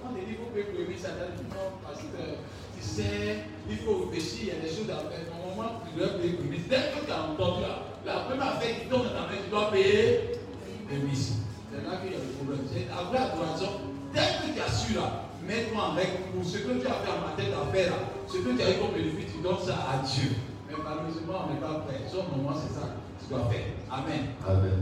Quand 0.00 0.10
on 0.10 0.18
dit 0.18 0.26
qu'il 0.26 0.38
faut 0.38 0.50
payer 0.50 0.66
pour 0.66 0.98
ça, 0.98 1.14
tu 1.14 1.42
dis 1.42 1.50
non, 1.50 1.68
parce 1.82 2.00
que 2.00 2.22
tu 2.82 2.88
sais, 2.88 3.44
il 3.70 3.76
faut 3.78 4.10
réfléchir, 4.10 4.38
il 4.42 4.48
y 4.48 4.50
a 4.50 4.60
des 4.60 4.68
choses 4.68 4.90
à 4.90 5.06
faire. 5.06 5.22
Normalement, 5.30 5.80
tu 5.86 5.98
dois 5.98 6.18
payer 6.18 6.34
aimer. 6.34 6.60
Dès 6.68 6.90
que 6.90 7.06
tu 7.06 7.12
as 7.12 7.22
entendu 7.30 7.62
là, 7.62 7.86
la 8.04 8.26
première 8.26 8.58
affaire 8.58 8.74
qui 8.80 8.86
tombe 8.90 9.04
dans 9.06 9.14
ta 9.14 9.30
main, 9.30 9.38
tu 9.42 9.50
dois 9.50 9.70
payer 9.70 10.42
aimer. 10.90 11.14
C'est 11.14 11.82
là 11.86 12.02
qu'il 12.02 12.12
y 12.12 12.16
a 12.18 12.18
le 12.18 12.30
problème. 12.36 12.66
C'est 12.66 12.90
la 12.90 13.02
vraie 13.06 13.22
adoration. 13.22 13.70
Dès 14.12 14.28
que 14.42 14.46
tu 14.52 14.60
as 14.60 14.72
su 14.72 14.94
là, 14.94 15.30
mets-toi 15.46 15.78
en 15.78 15.94
règle 15.94 16.34
pour 16.34 16.44
ce 16.44 16.58
que 16.58 16.72
tu 16.74 16.86
as 16.86 16.98
fait 17.00 17.12
en 17.14 17.22
matière 17.22 17.50
d'affaires 17.54 17.90
là, 17.94 17.98
ce 18.26 18.36
que 18.38 18.50
tu 18.50 18.62
as 18.62 18.70
eu 18.70 18.78
comme 18.82 18.94
bénéfice, 18.94 19.32
tu 19.32 19.40
donnes 19.40 19.62
ça 19.62 19.78
à 19.86 20.02
Dieu. 20.04 20.34
Mais 20.68 20.76
malheureusement, 20.82 21.46
on 21.46 21.54
n'est 21.54 21.60
pas 21.62 21.86
prêt. 21.86 22.02
Sauf 22.10 22.26
moment, 22.34 22.54
c'est 22.58 22.74
ça 22.74 22.92
que 22.92 23.24
tu 23.24 23.30
dois 23.30 23.46
faire. 23.46 23.72
Amen. 23.90 24.34
Amen. 24.42 24.78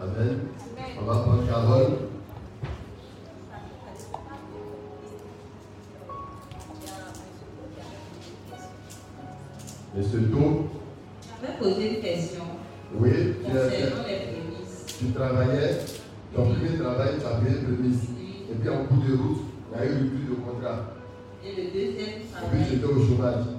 Amen. 0.00 0.40
On 1.00 1.04
va 1.04 1.20
prendre 1.20 1.46
Carole. 1.46 2.13
Monsieur 9.96 10.26
To, 10.26 10.66
Je 11.22 11.46
vais 11.46 11.54
poser 11.58 11.96
une 11.96 12.02
question 12.02 12.42
oui, 12.98 13.10
tu, 13.46 13.50
as- 13.56 13.70
concernant 13.70 14.02
les 14.10 14.26
prémices. 14.26 14.86
tu 14.98 15.06
travaillais, 15.14 15.78
ton 16.34 16.50
premier 16.50 16.78
travail, 16.78 17.14
tu 17.20 17.26
as 17.26 17.38
payé 17.38 17.62
prémisse. 17.62 18.02
Et 18.50 18.54
puis 18.58 18.68
en 18.70 18.84
cours 18.90 19.06
de 19.06 19.14
route, 19.14 19.38
il 19.70 19.78
y 19.78 19.80
a 19.80 19.84
eu 19.86 19.94
rupture 20.02 20.34
de 20.34 20.40
contrat. 20.42 20.98
Et 21.46 21.54
le 21.54 21.64
deuxième 21.70 22.26
Et 22.26 22.46
puis 22.50 22.60
j'étais 22.70 22.86
au 22.90 22.98
chômage. 23.06 23.54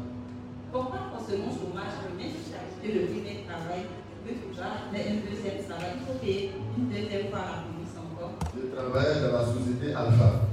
Pourquoi 0.73 0.99
le 1.31 1.37
chômage, 1.55 1.95
même 2.19 2.31
si 2.35 2.51
tu 2.51 2.55
as 2.59 2.67
fait 2.83 2.91
le 2.99 3.07
premier 3.07 3.47
travail, 3.47 3.87
tu 4.27 4.55
faire 4.55 4.75
un 4.91 5.19
deuxième 5.23 5.59
travail, 5.63 5.91
il 5.95 6.03
faut 6.03 6.19
payer 6.19 6.51
une 6.75 6.87
deuxième 6.91 7.31
fois 7.31 7.47
la 7.47 7.63
prémisse 7.63 7.95
encore. 7.95 8.35
Je 8.51 8.75
travaillais 8.75 9.23
dans 9.23 9.39
la 9.39 9.43
société 9.55 9.87
Alpha. 9.95 10.51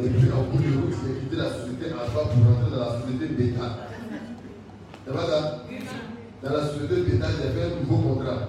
Et 0.00 0.08
puis 0.08 0.28
en 0.32 0.42
cours 0.48 0.58
de 0.64 0.72
route, 0.72 0.96
j'ai 1.04 1.20
quitté 1.20 1.36
la 1.36 1.52
société 1.52 1.92
Alpha 1.92 2.32
pour 2.32 2.40
rentrer 2.48 2.70
dans 2.72 2.80
la 2.80 2.92
société 3.04 3.28
Beta. 3.28 3.92
C'est 5.06 5.12
pas 5.12 5.26
Dans 6.42 6.50
la 6.50 6.66
société 6.66 7.02
Beta, 7.02 7.26
j'ai 7.30 7.50
fait 7.52 7.66
un 7.66 7.80
nouveau 7.80 8.14
contrat. 8.14 8.48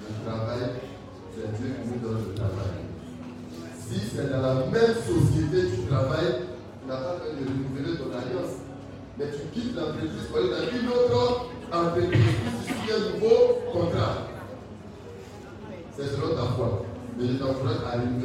Le 0.00 0.26
travail, 0.26 0.64
c'est 1.34 1.48
Dieu 1.56 1.68
qui 1.80 1.88
nous 1.88 2.00
donne 2.06 2.24
le 2.28 2.34
travail. 2.34 2.84
Si 3.80 3.96
c'est 4.14 4.30
dans 4.30 4.42
la 4.42 4.54
même 4.54 4.94
société 4.94 5.70
que 5.70 5.76
tu 5.76 5.82
travailles, 5.88 6.34
tu 6.82 6.88
n'as 6.88 6.96
pas 6.96 7.16
besoin 7.16 7.40
de 7.40 7.44
renouveler 7.48 7.96
ton 7.96 8.10
alliance. 8.12 8.54
Mais 9.18 9.26
tu 9.30 9.42
quittes 9.58 9.74
l'entreprise 9.74 10.26
pour 10.28 10.36
aller 10.38 10.50
dans 10.50 10.78
une 10.78 10.88
autre 10.88 11.33
Mais 17.64 17.72
je 18.20 18.23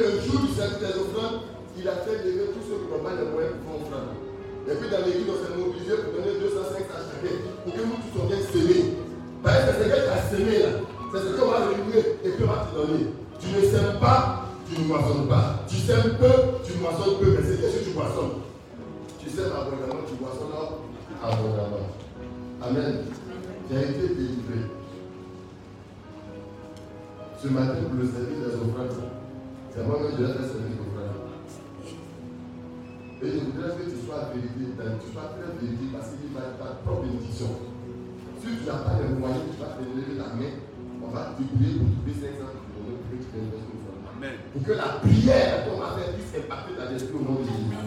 le 0.00 0.20
jour 0.24 0.40
du 0.40 0.52
salut 0.56 0.80
des 0.80 0.96
offrandes, 0.96 1.44
il 1.76 1.84
a 1.88 1.92
fait 2.00 2.24
lever 2.24 2.48
tous 2.56 2.64
ceux 2.64 2.80
qui 2.80 2.88
n'ont 2.88 3.04
pas 3.04 3.12
les 3.12 3.28
moyens 3.28 3.60
pour 3.60 3.84
offrande. 3.84 4.16
Et 4.64 4.74
puis 4.76 4.88
dans 4.88 5.04
l'église, 5.04 5.28
on 5.28 5.38
s'est 5.40 5.52
mobilisé 5.52 5.92
pour 6.00 6.12
donner 6.16 6.40
205 6.40 6.88
à 6.88 7.00
chacun, 7.04 7.36
pour 7.64 7.72
que 7.72 7.82
nous 7.84 8.00
tous 8.00 8.16
on 8.16 8.26
vienne 8.28 8.44
s'aimer. 8.48 8.96
Parce 9.44 9.60
que 9.60 9.70
c'est 9.76 9.84
ce 9.84 9.92
que 9.92 10.00
tu 10.00 10.08
as 10.08 10.64
là. 10.64 10.70
C'est 11.12 11.20
ce 11.20 11.32
qu'on 11.36 11.50
va 11.50 11.68
réunir 11.68 12.04
et 12.24 12.30
puis 12.32 12.44
on 12.44 12.48
va 12.48 12.64
te 12.64 12.72
donner. 12.76 13.12
Tu 13.40 13.46
ne 13.52 13.60
sèmes 13.60 14.00
pas, 14.00 14.48
tu 14.68 14.80
ne 14.80 14.86
moissonnes 14.88 15.28
pas. 15.28 15.64
Tu 15.68 15.76
sèmes 15.76 16.16
peu, 16.16 16.60
tu 16.64 16.72
moissonnes 16.80 17.18
peu, 17.20 17.28
mais 17.36 17.44
c'est 17.44 17.60
ce 17.60 17.76
que 17.76 17.84
tu 17.84 17.92
moissonnes. 17.92 18.40
Tu 19.20 19.28
sèmes 19.28 19.52
abondamment, 19.52 20.00
tu 20.08 20.16
moissonnes 20.16 20.80
abondamment. 21.20 21.88
Amen. 22.62 23.04
Tu 23.68 23.76
as 23.76 23.82
été 23.82 24.08
délivré. 24.16 24.64
Ce 27.42 27.48
matin, 27.48 27.80
vous 27.90 27.96
le 27.96 28.06
savez, 28.06 28.36
des 28.36 28.54
offrandes. 28.56 29.19
C'est 29.70 29.86
moi 29.86 30.02
même 30.02 30.10
je 30.18 30.24
vais 30.24 30.32
faire 30.34 30.50
service 30.50 30.74
naufrage. 30.74 31.14
Et 33.22 33.30
je 33.30 33.38
voudrais 33.38 33.70
que 33.78 33.86
tu 33.86 33.98
sois 34.02 34.34
vérité, 34.34 34.74
ben, 34.74 34.98
tu 34.98 35.06
sois 35.14 35.30
très 35.38 35.46
vérité 35.62 35.86
parce 35.94 36.10
qu'il 36.10 36.34
va 36.34 36.58
ta 36.58 36.82
propre 36.82 37.06
bénédiction. 37.06 37.70
Si 38.42 38.46
tu 38.50 38.66
n'as 38.66 38.82
pas 38.82 38.98
les 38.98 39.14
moyens, 39.14 39.46
tu 39.46 39.62
vas 39.62 39.78
te 39.78 39.82
lever 39.86 40.18
la 40.18 40.34
main, 40.34 40.58
on 40.98 41.14
va 41.14 41.38
te 41.38 41.46
prier 41.46 41.78
pour 41.78 41.86
trouver 42.02 42.18
500 42.18 42.50
pour 42.50 42.82
que 42.82 43.14
tu 43.14 43.30
Amen. 43.30 44.36
Pour 44.52 44.62
que 44.66 44.72
la 44.72 44.98
prière 44.98 45.64
qu'on 45.64 45.78
va 45.78 45.94
faire 45.94 46.12
puisse 46.18 46.34
impacter 46.34 46.74
ta 46.74 46.90
destinée 46.90 47.14
au 47.14 47.22
nom 47.22 47.38
de 47.38 47.46
Jésus. 47.46 47.78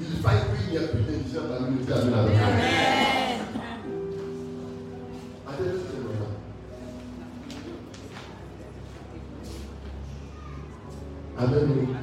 Il 0.00 0.22
faille 0.22 0.42
qu'il 0.48 0.70
n'y 0.72 0.76
ait 0.80 0.88
plus 0.88 1.04
d'indigence 1.04 1.48
dans 1.52 1.66
l'unité. 1.66 1.92
Amen. 1.92 2.97
ಅದರಲ್ಲಿ 11.38 11.97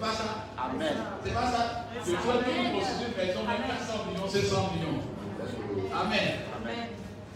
C'est 0.00 0.06
pas 0.06 0.14
ça 0.14 0.46
Amen. 0.56 0.96
C'est 1.22 1.34
pas 1.34 1.52
ça 1.52 1.84
Je 2.00 2.10
souhaite 2.10 2.44
que 2.44 2.50
vous 2.50 2.78
construisez 2.78 3.04
une 3.12 3.26
maison, 3.26 3.40
même 3.44 3.68
400 3.68 4.06
millions, 4.08 4.28
c'est 4.28 4.42
100 4.42 4.56
millions. 4.72 5.02
Amen. 5.92 6.40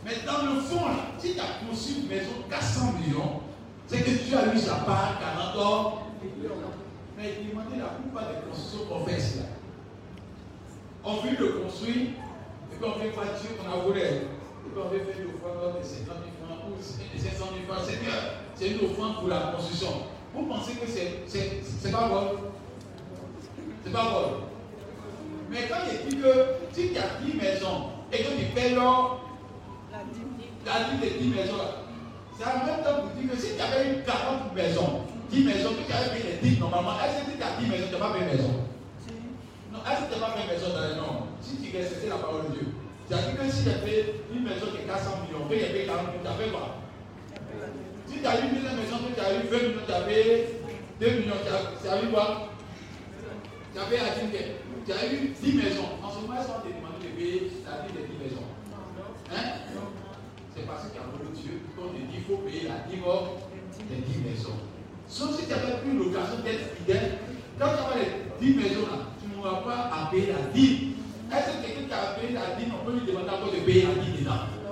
Mais 0.02 0.12
dans 0.24 0.54
le 0.54 0.60
fond, 0.60 0.86
là, 0.88 1.12
si 1.18 1.34
tu 1.34 1.40
as 1.40 1.60
conçu 1.68 2.00
une 2.00 2.08
maison 2.08 2.32
400 2.48 2.92
millions, 3.00 3.40
c'est 3.86 4.00
que 4.00 4.10
Dieu 4.10 4.38
a 4.38 4.54
eu 4.54 4.58
sa 4.58 4.76
part 4.76 5.18
40 5.54 5.66
ans. 5.66 5.98
Mais 7.18 7.36
demandez 7.44 7.78
la 7.78 8.00
plupart 8.00 8.28
des 8.32 8.48
constructions 8.48 8.86
qu'on 8.88 9.04
fait 9.04 9.18
ici. 9.18 9.38
là. 9.40 9.44
On 11.04 11.16
veut 11.16 11.36
le 11.38 11.48
construire, 11.64 12.16
et 12.16 12.76
puis 12.80 12.84
on 12.84 12.98
fait 12.98 13.10
quoi 13.10 13.24
Dieu, 13.40 13.50
on 13.60 13.72
a 13.72 13.82
voulu. 13.84 14.00
Et 14.00 14.24
puis 14.64 14.72
on 14.74 14.88
veut 14.88 15.00
faire 15.00 15.20
une 15.20 15.34
offrande 15.36 15.76
de 15.78 15.84
50 15.84 16.06
000 16.06 16.16
francs 16.40 16.64
ou 16.64 16.80
500 16.80 17.44
000 17.60 17.68
francs. 17.68 17.84
C'est 17.86 18.00
bien. 18.00 18.16
C'est 18.54 18.68
une 18.68 18.90
offrande 18.90 19.16
pour 19.20 19.28
la 19.28 19.52
construction. 19.54 20.13
Vous 20.34 20.42
pensez 20.46 20.72
que 20.74 20.86
c'est- 20.86 21.90
pas 21.92 22.08
bon 22.08 22.30
C'est 23.84 23.92
pas 23.92 24.02
bon. 24.04 24.24
Mais 25.50 25.68
quand 25.68 25.76
il 25.90 26.08
dit 26.08 26.16
que 26.20 26.32
si 26.72 26.88
tu 26.90 26.98
as 26.98 27.20
10 27.24 27.34
maisons 27.36 27.90
et 28.12 28.18
que 28.18 28.28
tu 28.30 28.44
payes 28.54 28.74
leur 28.74 29.20
la 30.66 30.84
dîme 30.90 30.98
des 31.00 31.10
10 31.18 31.28
maisons 31.28 31.56
là, 31.58 31.84
c'est 32.36 32.44
en 32.46 32.66
même 32.66 32.82
temps 32.82 33.02
pour 33.06 33.10
dire 33.20 33.30
que 33.30 33.36
si 33.36 33.54
tu 33.54 33.60
avais 33.60 33.90
eu 33.90 34.02
40 34.02 34.54
maisons, 34.54 35.02
10 35.30 35.44
maisons, 35.44 35.70
que 35.76 35.86
tu 35.86 35.92
avais 35.92 36.10
payé 36.18 36.40
les 36.42 36.48
10 36.48 36.58
normalement, 36.58 36.94
est-ce 36.98 37.24
que 37.24 37.30
si 37.30 37.36
tu 37.36 37.42
as 37.44 37.60
10 37.60 37.68
maisons, 37.70 37.86
tu 37.86 37.92
n'as 37.92 38.00
pas 38.00 38.12
payé 38.14 38.24
maison? 38.24 38.54
Non, 39.70 39.78
est-ce 39.86 40.00
que 40.08 40.14
tu 40.14 40.18
n'as 40.20 40.26
pas 40.26 40.32
payé 40.32 40.46
maison 40.48 40.68
dans 40.74 40.88
les 40.88 40.96
noms 40.96 41.20
Si 41.40 41.56
tu 41.60 41.76
respectais 41.76 42.08
la 42.08 42.16
parole 42.16 42.48
de 42.48 42.52
Dieu. 42.58 42.66
C'est-à-dire 43.06 43.36
que 43.38 43.44
si 43.52 43.62
tu 43.62 43.68
as 43.70 43.78
fait 43.84 44.24
une 44.34 44.42
maison 44.42 44.66
qui 44.72 44.82
est 44.82 44.88
400 44.88 45.10
millions, 45.28 45.46
paye 45.46 45.68
payé 45.70 45.84
40 45.86 46.08
millions, 46.08 46.24
tu 46.24 46.28
as 46.32 46.38
fait 46.40 46.50
quoi? 46.50 46.80
Si 48.14 48.20
tu 48.20 48.26
as 48.28 48.38
eu 48.38 48.46
une 48.46 48.62
maison, 48.62 48.98
que 49.02 49.14
tu 49.14 49.20
as 49.20 49.34
eu 49.34 49.48
20 49.50 49.58
millions, 49.58 49.82
tu 49.82 50.06
payé 50.06 50.46
2 51.00 51.06
millions, 51.18 51.34
tu 51.42 51.88
as, 51.88 51.98
eu 52.00 52.06
quoi? 52.14 52.48
Tu 53.74 53.80
payé 53.90 54.00
la 54.06 54.14
dîme, 54.14 54.30
tu 54.86 54.92
as 54.92 55.06
eu 55.10 55.34
10 55.34 55.52
maisons. 55.58 55.90
En 56.00 56.10
ce 56.14 56.22
moment, 56.22 56.38
ils 56.38 56.46
sont 56.46 56.62
demandé 56.62 57.02
de 57.02 57.10
payer 57.18 57.50
la 57.66 57.82
dîme 57.82 57.96
des 57.98 58.06
10 58.06 58.22
maisons. 58.22 58.46
Hein? 59.34 59.66
C'est 60.54 60.62
parce 60.62 60.86
qu'il 60.86 60.94
y 60.94 61.02
a 61.02 61.10
voulu 61.10 61.34
Dieu 61.34 61.58
qu'on 61.74 61.90
te 61.90 61.98
dit 61.98 62.06
qu'il 62.06 62.22
faut 62.22 62.38
payer 62.46 62.70
la 62.70 62.86
dîme 62.86 63.02
des 63.90 63.98
10 64.06 64.30
maisons. 64.30 64.62
Sauf 65.08 65.34
si 65.34 65.46
tu 65.46 65.50
n'avais 65.50 65.82
plus 65.82 65.98
l'occasion 65.98 66.38
d'être 66.46 66.70
fidèle, 66.78 67.18
quand 67.58 67.66
tu 67.66 67.82
as 67.82 67.98
les 67.98 68.46
10 68.46 68.54
maisons 68.54 68.86
là, 68.94 69.10
tu 69.18 69.26
n'auras 69.26 69.58
pas 69.66 69.90
à 69.90 70.10
payer 70.12 70.30
la 70.30 70.54
dîme. 70.54 71.02
Est-ce 71.34 71.50
que 71.50 71.66
quelqu'un 71.66 71.90
qui 71.90 71.94
a 71.98 72.14
payé 72.14 72.30
la 72.30 72.54
dîme, 72.54 72.78
on 72.78 72.86
peut 72.86 72.94
lui 72.94 73.10
demander 73.10 73.34
encore 73.34 73.50
de 73.50 73.58
payer 73.66 73.90
la 73.90 73.98
dîme 73.98 74.22
dedans 74.22 74.63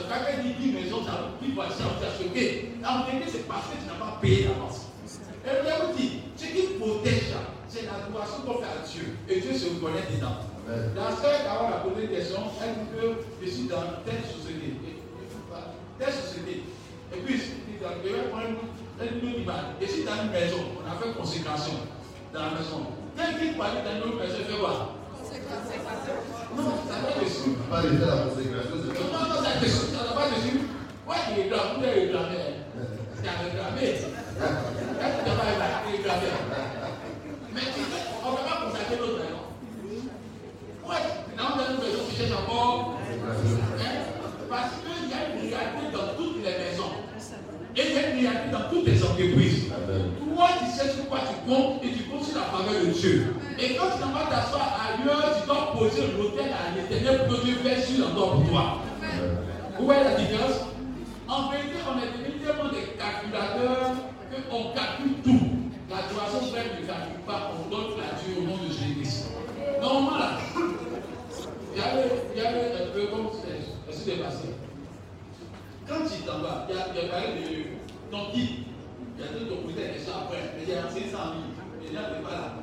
C'est 0.00 0.08
pas 0.08 0.24
qu'elle 0.24 0.42
dit 0.42 0.54
10 0.54 0.72
maisons, 0.72 1.04
ça 1.04 1.28
dit 1.42 1.52
voici, 1.54 1.76
ça 1.76 1.84
vous 1.84 2.00
a 2.00 2.08
choqué. 2.16 2.72
En 2.80 3.04
vérité, 3.04 3.30
c'est 3.30 3.46
parce 3.46 3.66
que 3.68 3.76
tu 3.76 3.84
n'as 3.84 4.00
pas 4.00 4.16
payé 4.20 4.48
l'avance. 4.48 4.88
Et 5.44 5.50
je 5.60 5.86
vous 5.86 5.92
dis, 5.96 6.20
ce 6.36 6.46
qui 6.46 6.78
protège 6.78 7.36
c'est 7.68 7.86
l'adoration 7.86 8.42
qu'on 8.42 8.58
fait 8.58 8.66
à 8.66 8.82
Dieu. 8.82 9.16
Et 9.28 9.40
Dieu 9.40 9.54
se 9.54 9.68
reconnaît 9.68 10.08
dedans. 10.10 10.42
La 10.96 11.14
sœur 11.14 11.44
Carole 11.44 11.72
a 11.72 11.84
posé 11.84 12.06
une 12.06 12.10
question, 12.10 12.40
elle 12.62 12.74
dit 12.82 12.90
que 12.96 13.44
je 13.44 13.50
suis 13.50 13.68
dans 13.68 14.02
telle 14.04 14.24
société. 14.24 14.74
Telle 15.98 16.12
société. 16.12 16.64
Et 17.14 17.18
puis, 17.20 17.40
une 17.80 19.28
autre 19.28 19.38
image. 19.38 19.64
Je 19.80 19.86
suis 19.86 20.04
dans 20.04 20.22
une 20.22 20.30
maison, 20.30 20.58
on 20.80 20.84
a 20.88 20.96
fait 20.96 21.12
consécration 21.16 21.74
dans 22.32 22.40
la 22.40 22.50
maison. 22.50 22.86
Quelqu'un 23.16 23.52
qui 23.52 23.58
parle 23.58 23.84
dans 23.84 23.96
une 23.96 24.02
autre 24.12 24.18
maison, 24.18 24.34
il 24.38 24.44
fait 24.46 24.58
quoi? 24.58 24.99
Non, 25.50 26.72
ça 26.86 26.94
va 27.02 27.10
dessus. 27.20 27.50
Non, 29.12 29.22
non, 29.28 29.42
ça 29.42 29.54
va. 30.14 30.20
Ouais, 31.06 31.18
il. 31.36 31.40
Tu 31.40 31.48
tu 35.00 35.36
pas 35.36 35.44
réclamé 35.90 36.28
Mais 37.54 37.60
tu 37.60 37.80
sais, 37.80 38.02
on 38.24 38.30
ne 38.30 38.36
peut 38.36 38.44
pas 38.44 38.58
consacrer. 38.64 38.96
Ouais, 40.86 41.02
dans 41.36 41.52
une 41.58 41.78
maison, 41.78 42.02
tu 42.08 42.16
cherches 42.16 42.32
encore. 42.32 42.98
Parce 44.48 44.72
qu'il 44.80 45.08
y 45.08 45.12
a 45.12 45.14
une 45.28 45.40
réalité 45.40 45.84
dans 45.92 46.06
maisons. 46.18 46.39
Et 47.76 47.82
il 47.88 47.94
y 47.94 47.98
a 47.98 48.10
une 48.10 48.26
réalité 48.26 48.50
dans 48.50 48.68
toutes 48.68 48.86
les 48.86 49.02
entreprises. 49.02 49.66
Toi, 50.34 50.48
tu 50.58 50.66
sais 50.70 50.90
sur 50.90 51.08
quoi 51.08 51.20
tu 51.20 51.48
comptes 51.48 51.84
et 51.84 51.92
tu 51.92 52.04
comptes 52.04 52.24
sur 52.24 52.38
la 52.38 52.46
faveur 52.46 52.82
de 52.82 52.90
Dieu. 52.90 53.34
Et 53.58 53.76
quand 53.76 53.90
tu 53.96 54.02
vas 54.02 54.26
t'asseoir 54.28 54.68
ailleurs, 54.80 55.38
tu 55.40 55.46
dois 55.46 55.72
poser 55.78 56.12
l'autel 56.18 56.50
à 56.50 56.74
l'éternel 56.74 57.28
pour 57.28 57.40
que 57.40 57.44
Dieu 57.44 57.54
fasse 57.62 57.86
sur 57.86 58.04
l'endroit 58.04 58.32
pour 58.32 58.48
toi. 58.48 58.78
Vous 59.78 59.84
voyez 59.84 60.04
la 60.04 60.14
différence? 60.14 60.66
En 61.28 61.50
vérité, 61.50 61.78
on 61.86 61.98
est 61.98 62.10
devenu 62.10 62.40
tellement 62.42 62.70
des 62.70 62.98
calculateurs 62.98 63.94
qu'on 64.50 64.74
calcule 64.74 65.22
tout. 65.22 65.40
L'adoration 65.88 66.50
vraie 66.50 66.70
ne 66.74 66.86
calcule 66.86 67.22
pas, 67.26 67.52
on 67.54 67.70
donne 67.70 67.98
la 67.98 68.18
Dieu 68.18 68.34
au 68.38 68.42
nom 68.42 68.56
de 68.56 68.72
Jésus-Christ. 68.72 69.30
Normalement, 69.80 70.38
il 70.56 71.78
y 71.78 71.82
avait, 71.82 72.10
il 72.34 72.42
y 72.42 72.46
avait 72.46 72.72
un 72.82 72.90
peu 72.92 73.06
comme 73.14 73.28
c'est 73.30 73.92
ce 73.92 73.98
qui 73.98 74.10
s'est 74.10 74.16
passé. 74.16 74.48
Quand 75.90 76.06
tu 76.06 76.22
t'en 76.22 76.38
vas, 76.38 76.68
il 76.70 76.76
y 76.76 76.78
a, 76.78 76.86
il 76.94 77.02
y 77.02 77.04
a 77.04 77.10
parlé 77.10 77.26
de 77.34 78.14
ton 78.14 78.30
guide. 78.30 78.62
Il 79.18 79.24
y 79.24 79.26
a 79.26 79.34
ton 79.34 79.66
posé 79.66 79.74
des 79.74 79.92
questions 79.94 80.14
après, 80.22 80.54
mais 80.54 80.62
il 80.62 80.68
y 80.70 80.78
a 80.78 80.82
500 80.86 80.94
000. 80.94 81.18
Les 81.82 81.90
gens 81.90 82.14
ne 82.14 82.22
pas 82.22 82.30
là. 82.30 82.54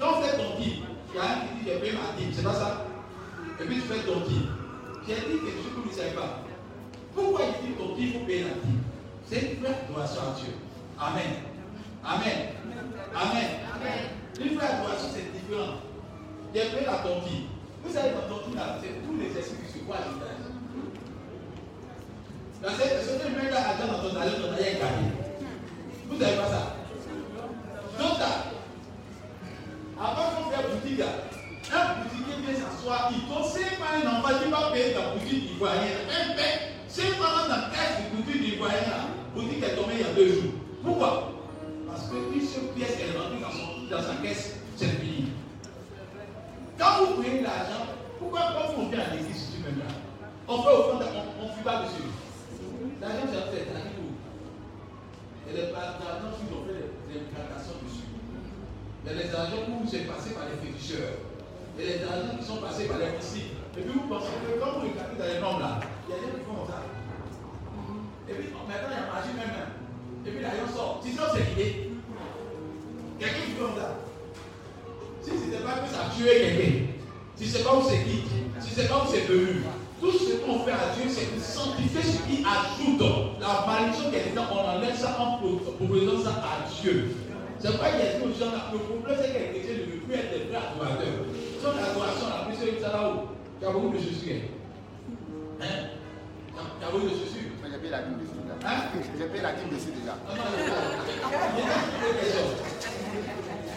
Quand 0.00 0.18
on 0.18 0.22
fait 0.22 0.36
ton 0.36 0.58
guide, 0.58 0.82
il 0.82 1.14
y 1.14 1.18
a 1.18 1.22
un 1.22 1.46
qui 1.46 1.54
dit 1.54 1.70
j'ai 1.70 1.78
payé 1.78 1.92
ma 1.92 2.18
dîme, 2.18 2.32
c'est 2.34 2.42
pas 2.42 2.52
ça 2.52 2.86
Et 3.60 3.64
puis 3.64 3.76
tu 3.76 3.82
fais 3.82 4.02
ton 4.02 4.26
guide. 4.26 4.50
J'ai 5.06 5.14
dit 5.14 5.38
quelque 5.38 5.62
chose 5.62 5.70
que 5.70 5.80
vous 5.86 5.88
ne 5.88 5.94
savez 5.94 6.18
pas. 6.18 6.42
Pourquoi 7.14 7.40
il 7.46 7.62
dit 7.62 7.74
ton 7.78 7.94
guide, 7.94 8.10
il 8.10 8.18
faut 8.18 8.26
payer 8.26 8.42
la 8.42 8.58
dîme? 8.58 8.82
C'est 9.30 9.42
une 9.46 9.60
vraie 9.62 9.78
adoration 9.86 10.20
à 10.26 10.34
Dieu. 10.34 10.52
Amen. 10.98 11.30
Amen. 12.02 12.38
Amen. 13.14 14.02
Une 14.42 14.58
vraie 14.58 14.66
adoration, 14.66 15.08
c'est 15.14 15.30
différent. 15.30 15.78
J'ai 16.52 16.74
payé 16.74 16.86
la 16.90 17.06
tontine. 17.06 17.54
Vous 17.84 17.94
savez, 17.94 18.10
dans 18.18 18.26
tontine, 18.34 18.56
là, 18.56 18.82
c'est 18.82 18.98
tous 19.06 19.14
les 19.14 19.30
esprits 19.30 19.62
qui 19.62 19.78
se 19.78 19.84
voient 19.86 20.02
à 20.02 20.10
l'intérieur. 20.10 20.35
Parce 22.62 22.76
que 22.76 22.82
ce 22.82 23.22
que 23.22 23.28
met 23.36 23.50
l'argent 23.50 23.86
dans 23.92 24.08
ton 24.08 24.16
argent, 24.16 24.36
ton 24.40 24.52
argent 24.52 24.58
est 24.58 24.78
gagné. 24.80 25.12
Vous 26.08 26.18
savez 26.18 26.36
de 93.96 94.02
Jésus. 94.02 94.42
Hein? 95.60 95.64
Tu 96.52 96.84
as 96.84 96.90
voulu 96.90 97.04
le 97.04 97.10
Mais 97.10 97.70
j'ai 97.70 97.78
payé 97.78 97.90
la 97.90 98.02
dîme 98.02 98.18
dessus 98.18 98.36
déjà. 98.42 98.56
Hein? 98.68 98.78
J'ai 99.18 99.26
payé 99.26 99.42
la 99.42 99.52
dîme 99.52 99.70
dessus 99.70 99.92
déjà. 99.98 100.16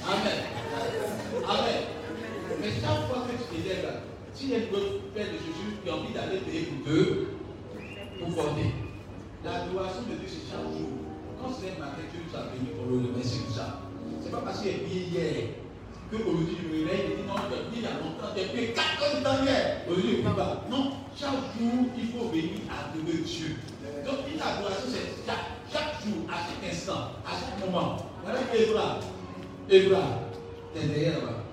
Amen. 0.09 0.39
Amen. 1.47 1.81
Mais 2.59 2.71
chaque 2.81 3.07
fois 3.07 3.25
que 3.27 3.31
tu 3.31 3.63
te 3.63 3.67
lèves 3.67 3.85
là, 3.85 3.93
si 4.33 4.53
a 4.53 4.57
une 4.57 4.75
autre 4.75 5.13
paire 5.13 5.27
de 5.27 5.37
chaussures 5.37 5.83
qui 5.83 5.89
a 5.89 5.95
envie 5.95 6.13
d'aller 6.13 6.39
payer 6.39 6.65
pour 6.65 6.91
deux, 6.91 7.27
pour 8.19 8.35
porter, 8.35 8.71
l'adoration 9.43 10.01
de 10.09 10.15
Dieu 10.15 10.27
c'est 10.27 10.51
chaque 10.51 10.67
jour. 10.73 10.89
Quand 11.41 11.51
c'est 11.53 11.71
un 11.77 11.79
matin, 11.79 12.03
tu 12.11 12.35
as 12.35 12.41
venu 12.51 12.69
pour 12.75 12.91
le 12.91 13.07
remercier 13.07 13.41
tout 13.47 13.53
ça. 13.53 13.81
C'est 14.21 14.31
pas 14.31 14.41
parce 14.43 14.59
qu'il 14.59 14.71
est 14.71 14.83
payé 14.83 15.01
hier 15.03 15.58
que 16.11 16.15
aujourd'hui 16.17 16.57
je 16.57 16.67
me 16.67 16.73
réveille 16.85 17.11
et 17.11 17.15
dis 17.21 17.27
non, 17.27 17.35
tu 17.35 17.53
as 17.53 17.81
y 17.81 17.85
a 17.85 17.97
longtemps, 18.01 18.33
tu 18.35 18.41
as 18.41 18.47
payé 18.49 18.73
4 18.73 19.03
heures. 19.03 19.49
Aujourd'hui 19.87 20.17
je 20.23 20.27
ne 20.27 20.33
pas. 20.33 20.63
Non, 20.69 20.91
chaque 21.15 21.31
jour 21.57 21.85
il 21.97 22.07
faut 22.09 22.29
venir 22.29 22.65
adorer 22.69 23.17
Dieu. 23.23 23.55
Donc 24.05 24.19
une 24.31 24.41
adoration 24.41 24.87
c'est 24.89 25.25
chaque, 25.25 25.49
chaque 25.71 26.01
jour, 26.03 26.25
à 26.29 26.37
chaque 26.45 26.71
instant, 26.71 27.13
à 27.25 27.31
chaque 27.37 27.59
moment. 27.65 27.97
Voilà 28.23 28.39
Évra. 28.53 28.99
Évra, 29.69 30.01
t'es 30.73 30.87
derrière 30.87 31.19
là-bas. 31.19 31.43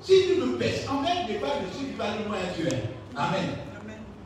Si 0.00 0.12
tu 0.26 0.40
le 0.40 0.56
pèses, 0.58 0.86
en 0.88 1.02
fait, 1.02 1.32
ne 1.32 1.38
pas 1.40 1.46
de 1.58 1.66
ceux 1.72 1.86
qui 1.86 1.92
parlent 1.96 2.24
loin 2.26 2.36
à 2.36 2.52
Dieu. 2.54 2.68
hein. 2.70 2.88
Amen. 3.16 3.50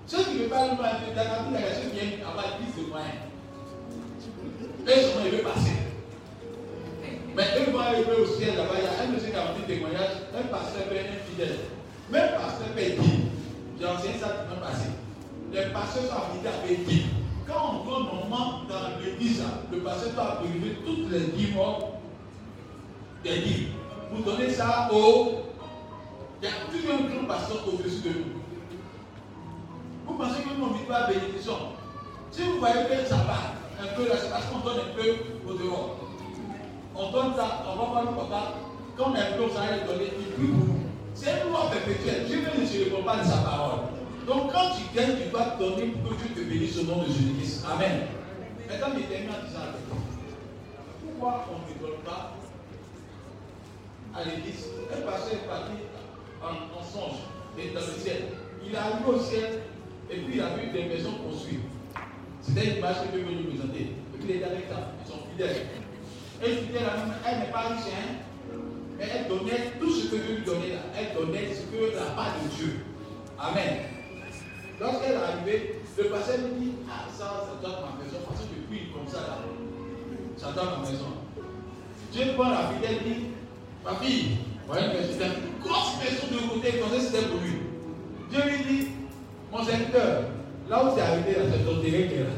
Ceux 0.06 0.24
qui 0.24 0.34
ne 0.42 0.48
parlent 0.48 0.76
loin 0.76 0.86
à 0.86 0.94
Dieu, 0.98 1.14
dans 1.14 1.22
la 1.22 1.38
vie, 1.42 1.54
il 1.54 1.60
y 1.60 1.64
a 1.64 1.74
ceux 1.74 1.88
qui 1.90 1.98
aiment 1.98 2.26
avoir 2.28 2.56
plus 2.58 2.82
de 2.82 2.88
moyens. 2.88 3.14
Et 4.86 5.00
seulement, 5.00 5.24
il 5.24 5.30
veut 5.36 5.42
passer. 5.44 5.87
Mais 7.38 7.46
eux 7.56 7.70
vont 7.70 7.78
arriver 7.78 8.16
au 8.20 8.26
ciel 8.26 8.56
là-bas, 8.56 8.74
il 8.78 8.84
y 8.84 8.88
a 8.88 9.06
un 9.06 9.12
monsieur 9.12 9.30
qui 9.30 9.36
a 9.36 9.54
fait 9.54 9.72
témoignage, 9.72 10.26
un 10.34 10.48
pasteur 10.48 10.90
est 10.90 11.22
infidèle. 11.22 11.58
Même 12.10 12.30
pasteur 12.32 12.66
paye 12.74 12.98
10. 12.98 13.10
J'ai 13.78 13.86
enseigné 13.86 14.18
ça 14.18 14.26
la 14.26 14.42
semaine 14.42 14.60
passée. 14.60 14.90
Les 15.52 15.72
pasteurs 15.72 16.02
sont 16.02 16.18
habilités 16.18 16.48
à 16.48 16.90
10. 16.90 17.02
Quand 17.46 17.84
on 17.86 17.94
un 17.94 18.00
moment 18.00 18.62
dans 18.68 18.98
l'église, 19.00 19.44
le 19.70 19.78
pasteur 19.78 20.14
doit 20.14 20.40
priver 20.42 20.78
toutes 20.84 21.12
les 21.12 21.20
10 21.20 21.54
morts 21.54 22.00
des 23.22 23.38
10. 23.38 23.66
Vous 24.10 24.22
donnez 24.24 24.50
ça 24.50 24.90
au. 24.92 25.44
Il 26.42 26.48
y 26.48 26.50
a 26.50 26.54
toujours 26.72 26.98
un 26.98 27.14
grand 27.14 27.26
pasteur 27.28 27.62
au-dessus 27.68 28.02
de 28.02 28.08
nous. 28.18 28.42
Vous 30.08 30.14
pensez 30.14 30.42
que 30.42 30.48
nous, 30.58 30.70
ne 30.70 30.74
vit 30.76 30.86
pas 30.88 31.02
la 31.02 31.06
bénédiction. 31.06 31.54
Si 32.32 32.42
vous 32.42 32.58
voyez 32.58 32.82
que 32.90 33.08
ça 33.08 33.14
va 33.18 33.54
un 33.80 33.94
peu 33.94 34.08
là, 34.08 34.16
c'est 34.20 34.28
parce 34.28 34.46
qu'on 34.46 34.58
donne 34.58 34.78
un 34.78 34.96
peu 34.96 35.48
au 35.48 35.54
dehors. 35.54 35.98
On 36.98 37.12
donne 37.12 37.32
ça, 37.36 37.64
on 37.64 37.76
va 37.76 37.84
voir 37.84 38.02
le 38.02 38.16
papa. 38.16 38.54
Quand 38.96 39.12
on 39.12 39.14
a 39.14 39.30
le 39.30 39.86
donner, 39.86 40.10
il 40.18 40.34
prie 40.34 40.46
pour 40.48 40.66
nous. 40.66 40.80
C'est 41.14 41.30
une 41.30 41.52
loi 41.52 41.70
perpétuelle. 41.70 42.26
Dieu 42.26 42.38
ne 42.40 42.66
se 42.66 43.02
pas 43.04 43.16
de 43.18 43.24
sa 43.24 43.36
parole. 43.38 43.78
Donc 44.26 44.52
quand 44.52 44.74
tu 44.74 44.82
gagnes, 44.96 45.14
tu 45.22 45.30
dois 45.30 45.54
donner 45.60 45.94
pour 46.02 46.10
que 46.10 46.24
Dieu 46.24 46.34
te 46.34 46.48
bénisse 46.48 46.76
au 46.78 46.82
nom 46.82 47.02
de 47.02 47.06
Jésus-Christ. 47.06 47.64
Amen. 47.70 48.08
Maintenant, 48.68 48.88
il 48.98 49.06
termine 49.06 49.30
en 49.30 49.46
disant 49.46 49.70
pourquoi 51.00 51.46
on 51.48 51.70
ne 51.70 51.86
donne 51.86 52.00
pas 52.04 52.34
à 54.14 54.24
l'église? 54.24 54.66
Un 54.92 55.00
pasteur 55.06 55.34
est 55.34 55.46
parti 55.46 55.72
en, 56.42 56.82
songe 56.82 57.20
et 57.56 57.70
dans 57.74 57.80
le 57.80 57.94
ciel. 58.02 58.22
Il 58.66 58.74
est 58.74 58.76
arrivé 58.76 59.04
au 59.06 59.20
ciel 59.20 59.62
et 60.10 60.16
puis 60.16 60.34
il 60.34 60.40
a 60.40 60.48
vu 60.50 60.66
des 60.72 60.84
maisons 60.84 61.14
construites. 61.24 61.60
C'était 62.42 62.72
une 62.72 62.78
image 62.78 62.96
que 63.06 63.16
Dieu 63.16 63.24
nous 63.24 63.54
présenter. 63.54 63.94
Et 64.14 64.18
puis 64.18 64.32
les 64.32 64.40
ça, 64.40 64.48
ils 64.50 65.10
sont 65.10 65.18
fidèles. 65.30 65.77
Et 66.40 66.50
elle 66.50 67.38
n'est 67.40 67.52
pas 67.52 67.68
riche, 67.68 67.92
hein, 67.92 68.14
mais 68.96 69.06
elle 69.12 69.28
donnait 69.28 69.72
tout 69.80 69.90
ce 69.90 70.06
que 70.06 70.16
Dieu 70.16 70.36
lui 70.36 70.44
donnait 70.44 70.70
là. 70.70 70.82
Elle 70.96 71.14
donnait 71.14 71.48
ce 71.52 71.62
que 71.66 71.96
la 71.96 72.10
part 72.12 72.34
de 72.42 72.48
Dieu. 72.56 72.84
Amen. 73.38 73.78
Lorsqu'elle 74.80 75.12
est 75.12 75.16
arrivée, 75.16 75.82
le 75.96 76.04
pasteur 76.04 76.36
lui 76.38 76.60
dit 76.60 76.72
Ah, 76.88 77.06
ça, 77.10 77.24
ça 77.46 77.60
doit 77.60 77.80
ma 77.80 78.04
maison, 78.04 78.18
parce 78.26 78.40
que 78.42 78.54
depuis 78.54 78.92
comme 78.92 79.08
ça 79.08 79.18
là, 79.18 79.38
ça 80.36 80.52
doit 80.52 80.78
ma 80.78 80.88
maison. 80.88 81.18
Dieu 82.12 82.24
prend 82.36 82.50
la 82.50 82.70
fidèle 82.72 83.02
dit 83.04 83.26
Ma 83.84 83.96
fille, 83.96 84.38
voyez 84.68 84.88
que 84.90 85.02
c'était 85.02 85.26
une 85.26 85.60
grosse 85.60 85.98
maison 85.98 86.26
de 86.30 86.48
côté, 86.48 86.78
pensait 86.78 86.96
que 86.96 87.02
c'était 87.02 87.26
pour 87.26 87.40
lui. 87.40 87.58
Dieu 88.30 88.40
lui 88.46 88.58
dit 88.64 88.88
Mon 89.50 89.64
serviteur, 89.64 90.22
là 90.68 90.84
où 90.84 90.94
tu 90.94 91.00
es 91.00 91.02
arrivé, 91.02 91.32
là, 91.32 91.50
c'est 91.50 91.64
ton 91.64 91.80
terrain 91.82 92.06
qui 92.06 92.14
est 92.14 92.22
là. 92.22 92.30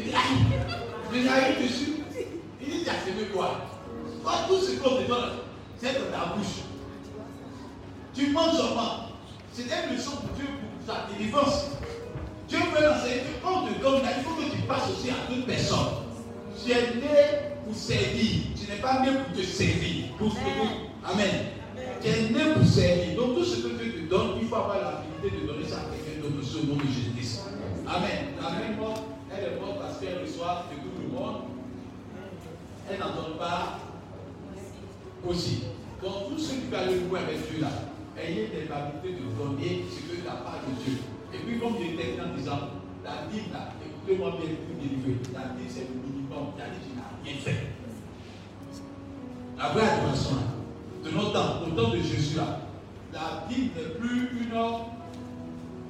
Il 0.06 0.14
Aïe, 0.14 0.46
mais 1.12 1.22
j'arrive 1.22 1.62
dessus. 1.62 1.92
Il 2.60 2.70
dit 2.70 2.84
Tu 2.84 2.88
as 2.88 2.94
fait 2.94 3.32
quoi? 3.32 3.68
Toi, 4.22 4.32
tout 4.48 4.58
ce 4.58 4.76
qu'on 4.78 4.96
te 5.02 5.08
donne, 5.08 5.30
c'est 5.78 5.92
dans 5.94 6.10
ta 6.10 6.34
bouche. 6.34 6.64
Tu 8.14 8.30
manges 8.30 8.56
seulement. 8.56 9.10
C'est 9.52 9.62
une 9.62 9.96
leçon 9.96 10.12
pour 10.12 10.36
Dieu 10.36 10.46
pour 10.46 10.94
ta 10.94 11.06
délivrance. 11.12 11.66
Dieu 12.48 12.58
veut 12.58 12.86
l'enseigner 12.86 13.20
que 13.20 13.44
quand 13.44 13.66
te 13.66 13.80
donne, 13.80 14.02
il 14.16 14.24
faut 14.24 14.34
que 14.36 14.50
tu 14.50 14.62
passes 14.62 14.90
aussi 14.90 15.10
à 15.10 15.30
d'autres 15.30 15.46
personnes. 15.46 15.86
Tu 16.64 16.72
es 16.72 16.94
né 16.94 17.56
pour 17.64 17.74
servir. 17.74 18.42
Tu 18.56 18.70
n'es 18.70 18.78
pas 18.80 19.00
né 19.00 19.08
pour 19.12 19.36
te 19.36 19.42
servir. 19.42 20.06
Pour 20.18 20.34
Amen. 21.04 21.30
Tu 22.02 22.08
es 22.08 22.30
né 22.30 22.54
pour 22.54 22.66
servir. 22.66 23.16
Donc 23.16 23.34
tout 23.36 23.44
ce 23.44 23.56
que 23.62 23.68
Dieu 23.68 23.92
te 23.92 24.10
donne, 24.10 24.38
il 24.40 24.48
faut 24.48 24.56
avoir 24.56 24.78
l'habilité 24.78 25.42
de 25.42 25.46
donner 25.46 25.68
ça 25.68 25.76
à 25.76 25.94
quelqu'un 25.94 26.28
d'autre 26.28 26.48
au 26.62 26.66
nom 26.66 26.76
de 26.76 26.86
Jésus-Christ. 26.86 27.42
Amen. 27.86 28.30
Morte, 28.78 29.02
elle 29.40 29.54
est 29.54 29.78
parce 29.80 29.98
qu'elle 29.98 30.20
reçoit 30.20 30.66
de 30.70 30.76
tout 30.76 30.96
le 31.00 31.08
monde. 31.08 31.42
Elle 32.90 32.98
n'en 32.98 33.14
donne 33.14 33.38
pas 33.38 33.78
aussi. 35.26 35.64
Donc 36.02 36.30
tout 36.30 36.38
ce 36.38 36.54
qui 36.54 36.68
va 36.70 36.86
le 36.86 36.98
voir 37.08 37.22
avec 37.22 37.50
Dieu 37.50 37.60
là, 37.60 37.68
ayez 38.18 38.48
l'habilité 38.68 39.22
de 39.22 39.28
donner 39.36 39.84
ce 39.88 40.00
que 40.00 40.26
la 40.26 40.32
part 40.32 40.60
de 40.66 40.84
Dieu. 40.84 40.98
Et 41.32 41.38
puis 41.38 41.58
comme 41.58 41.74
je 41.78 41.96
l'ai 41.96 42.20
en 42.20 42.36
disant, 42.36 42.58
la 43.04 43.26
Bible 43.30 43.52
là, 43.52 43.72
écoutez-moi 43.84 44.32
bien 44.40 44.50
pour 44.56 44.82
délivrer. 44.82 45.20
La 45.32 45.54
Bible 45.54 45.68
c'est 45.68 45.86
le 45.88 45.94
minimum. 46.00 46.52
La 46.58 46.64
Bible 46.66 46.96
n'a 46.96 47.10
rien 47.24 47.34
fait. 47.40 47.66
La 49.58 49.68
vraie 49.68 49.88
adoration 49.88 50.36
là, 50.36 51.10
de 51.10 51.16
notre 51.16 51.32
temps, 51.32 51.66
au 51.66 51.70
temps 51.70 51.90
de 51.90 51.98
Jésus 51.98 52.36
là, 52.36 52.60
la 53.12 53.46
Bible 53.48 53.70
n'est 53.76 53.94
plus 53.98 54.30
une 54.40 54.50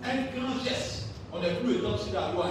un 0.03 0.17
grand 0.35 0.65
geste. 0.65 1.09
On 1.33 1.41
n'est 1.41 1.55
plus 1.55 1.81
temps 1.81 1.91
de 1.91 2.15
la 2.15 2.33
loi. 2.33 2.47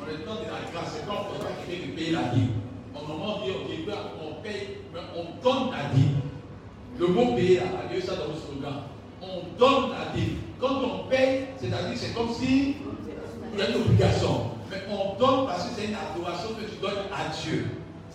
On 0.00 0.10
est 0.10 0.24
temps 0.24 0.40
de 0.40 0.46
la 0.46 0.70
grâce. 0.72 0.94
C'est 0.94 1.06
quand 1.06 1.26
on 1.28 1.32
ne 1.32 1.38
peut 1.38 1.44
pas 1.44 1.52
quelqu'un 1.66 1.86
de 1.86 1.92
payer 1.92 2.12
la 2.12 2.22
Bible. 2.34 2.52
Au 2.94 3.06
moment 3.06 3.40
dit, 3.44 3.52
on 3.52 4.42
paye, 4.42 4.78
mais 4.92 5.00
on 5.16 5.42
donne 5.42 5.70
la 5.70 5.94
Bible. 5.94 6.20
Le 6.98 7.06
mot 7.06 7.34
payer, 7.34 7.56
là, 7.56 7.64
allez 7.88 8.00
ça 8.00 8.16
dans 8.16 8.32
le 8.32 8.38
slogan. 8.38 8.82
On 9.22 9.58
donne 9.58 9.90
la 9.90 10.12
Bible. 10.14 10.38
Quand 10.60 10.82
on 10.82 11.08
paye, 11.08 11.46
c'est-à-dire 11.56 11.96
c'est 11.96 12.14
comme 12.14 12.32
si 12.32 12.76
il 13.52 13.58
y 13.58 13.62
a 13.62 13.70
une 13.70 13.82
obligation. 13.82 14.50
Mais 14.70 14.82
on 14.90 15.18
donne 15.18 15.46
parce 15.46 15.64
que 15.64 15.70
c'est 15.76 15.86
une 15.86 15.94
adoration 15.94 16.50
que 16.54 16.64
tu 16.64 16.76
donnes 16.80 17.06
à 17.12 17.32
Dieu. 17.34 17.66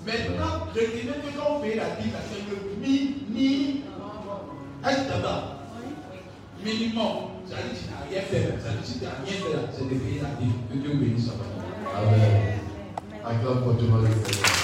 Maintenant, 0.05 0.67
retenez 0.73 1.07
que 1.07 1.37
quand 1.37 1.55
on 1.57 1.59
paye 1.61 1.75
la 1.75 1.95
Bible, 1.95 2.15
c'est 2.29 2.43
le 2.49 2.85
minimum. 2.85 3.83
Est-ce 4.85 4.97
que 4.97 5.13
Minimum. 6.63 7.33
Ça 7.45 7.57
dit 7.61 7.75
que 7.75 7.83
tu 7.83 7.91
n'as 7.91 8.09
rien 8.09 8.21
fait. 8.21 8.61
Ça 8.61 8.71
dit 8.71 8.99
tu 8.99 9.03
n'as 9.03 9.11
rien 9.23 9.33
fait, 9.33 9.53
là, 9.53 9.63
c'est 9.71 9.83
de 9.83 9.95
payer 9.99 10.21
la 10.21 10.29
Bible. 10.39 10.53
Que 10.71 10.77
Dieu 10.77 10.93
bénisse 10.93 11.27
ça. 11.27 11.33
Amen. 11.93 12.59
Acclame 13.23 13.63
fortement 13.63 13.97
le 13.97 14.07
Seigneur. 14.07 14.63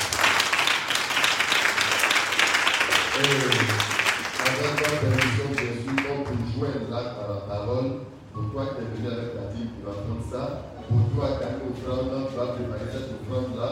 Ta 4.59 4.89
permission, 4.97 5.47
sûr, 5.53 6.09
on 6.09 6.23
peut 6.23 6.33
joindre 6.55 6.89
là 6.89 6.97
à 6.97 7.27
la 7.29 7.39
parole. 7.41 7.89
Pour 8.33 8.51
toi 8.51 8.63
qui 8.73 8.81
es 8.81 8.85
venu 8.97 9.07
avec 9.13 9.35
la 9.35 9.45
Bible, 9.53 9.69
tu 9.77 9.85
vas 9.85 9.93
prendre 9.93 10.25
ça. 10.31 10.73
Pour 10.89 11.03
toi 11.13 11.37
qui 11.37 11.43
as 11.43 11.53
une 11.53 11.69
offrande, 11.69 12.09
tu 12.29 12.35
vas 12.35 12.47
préparer 12.47 12.89
cette 12.91 13.13
offrande 13.13 13.53
là. 13.59 13.69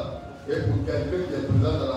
Et 0.47 0.61
pour 0.69 0.85
quelqu'un 0.85 1.21
qui 1.25 1.33
est 1.33 1.47
présent 1.47 1.77
dans 1.79 1.87
la 1.87 1.95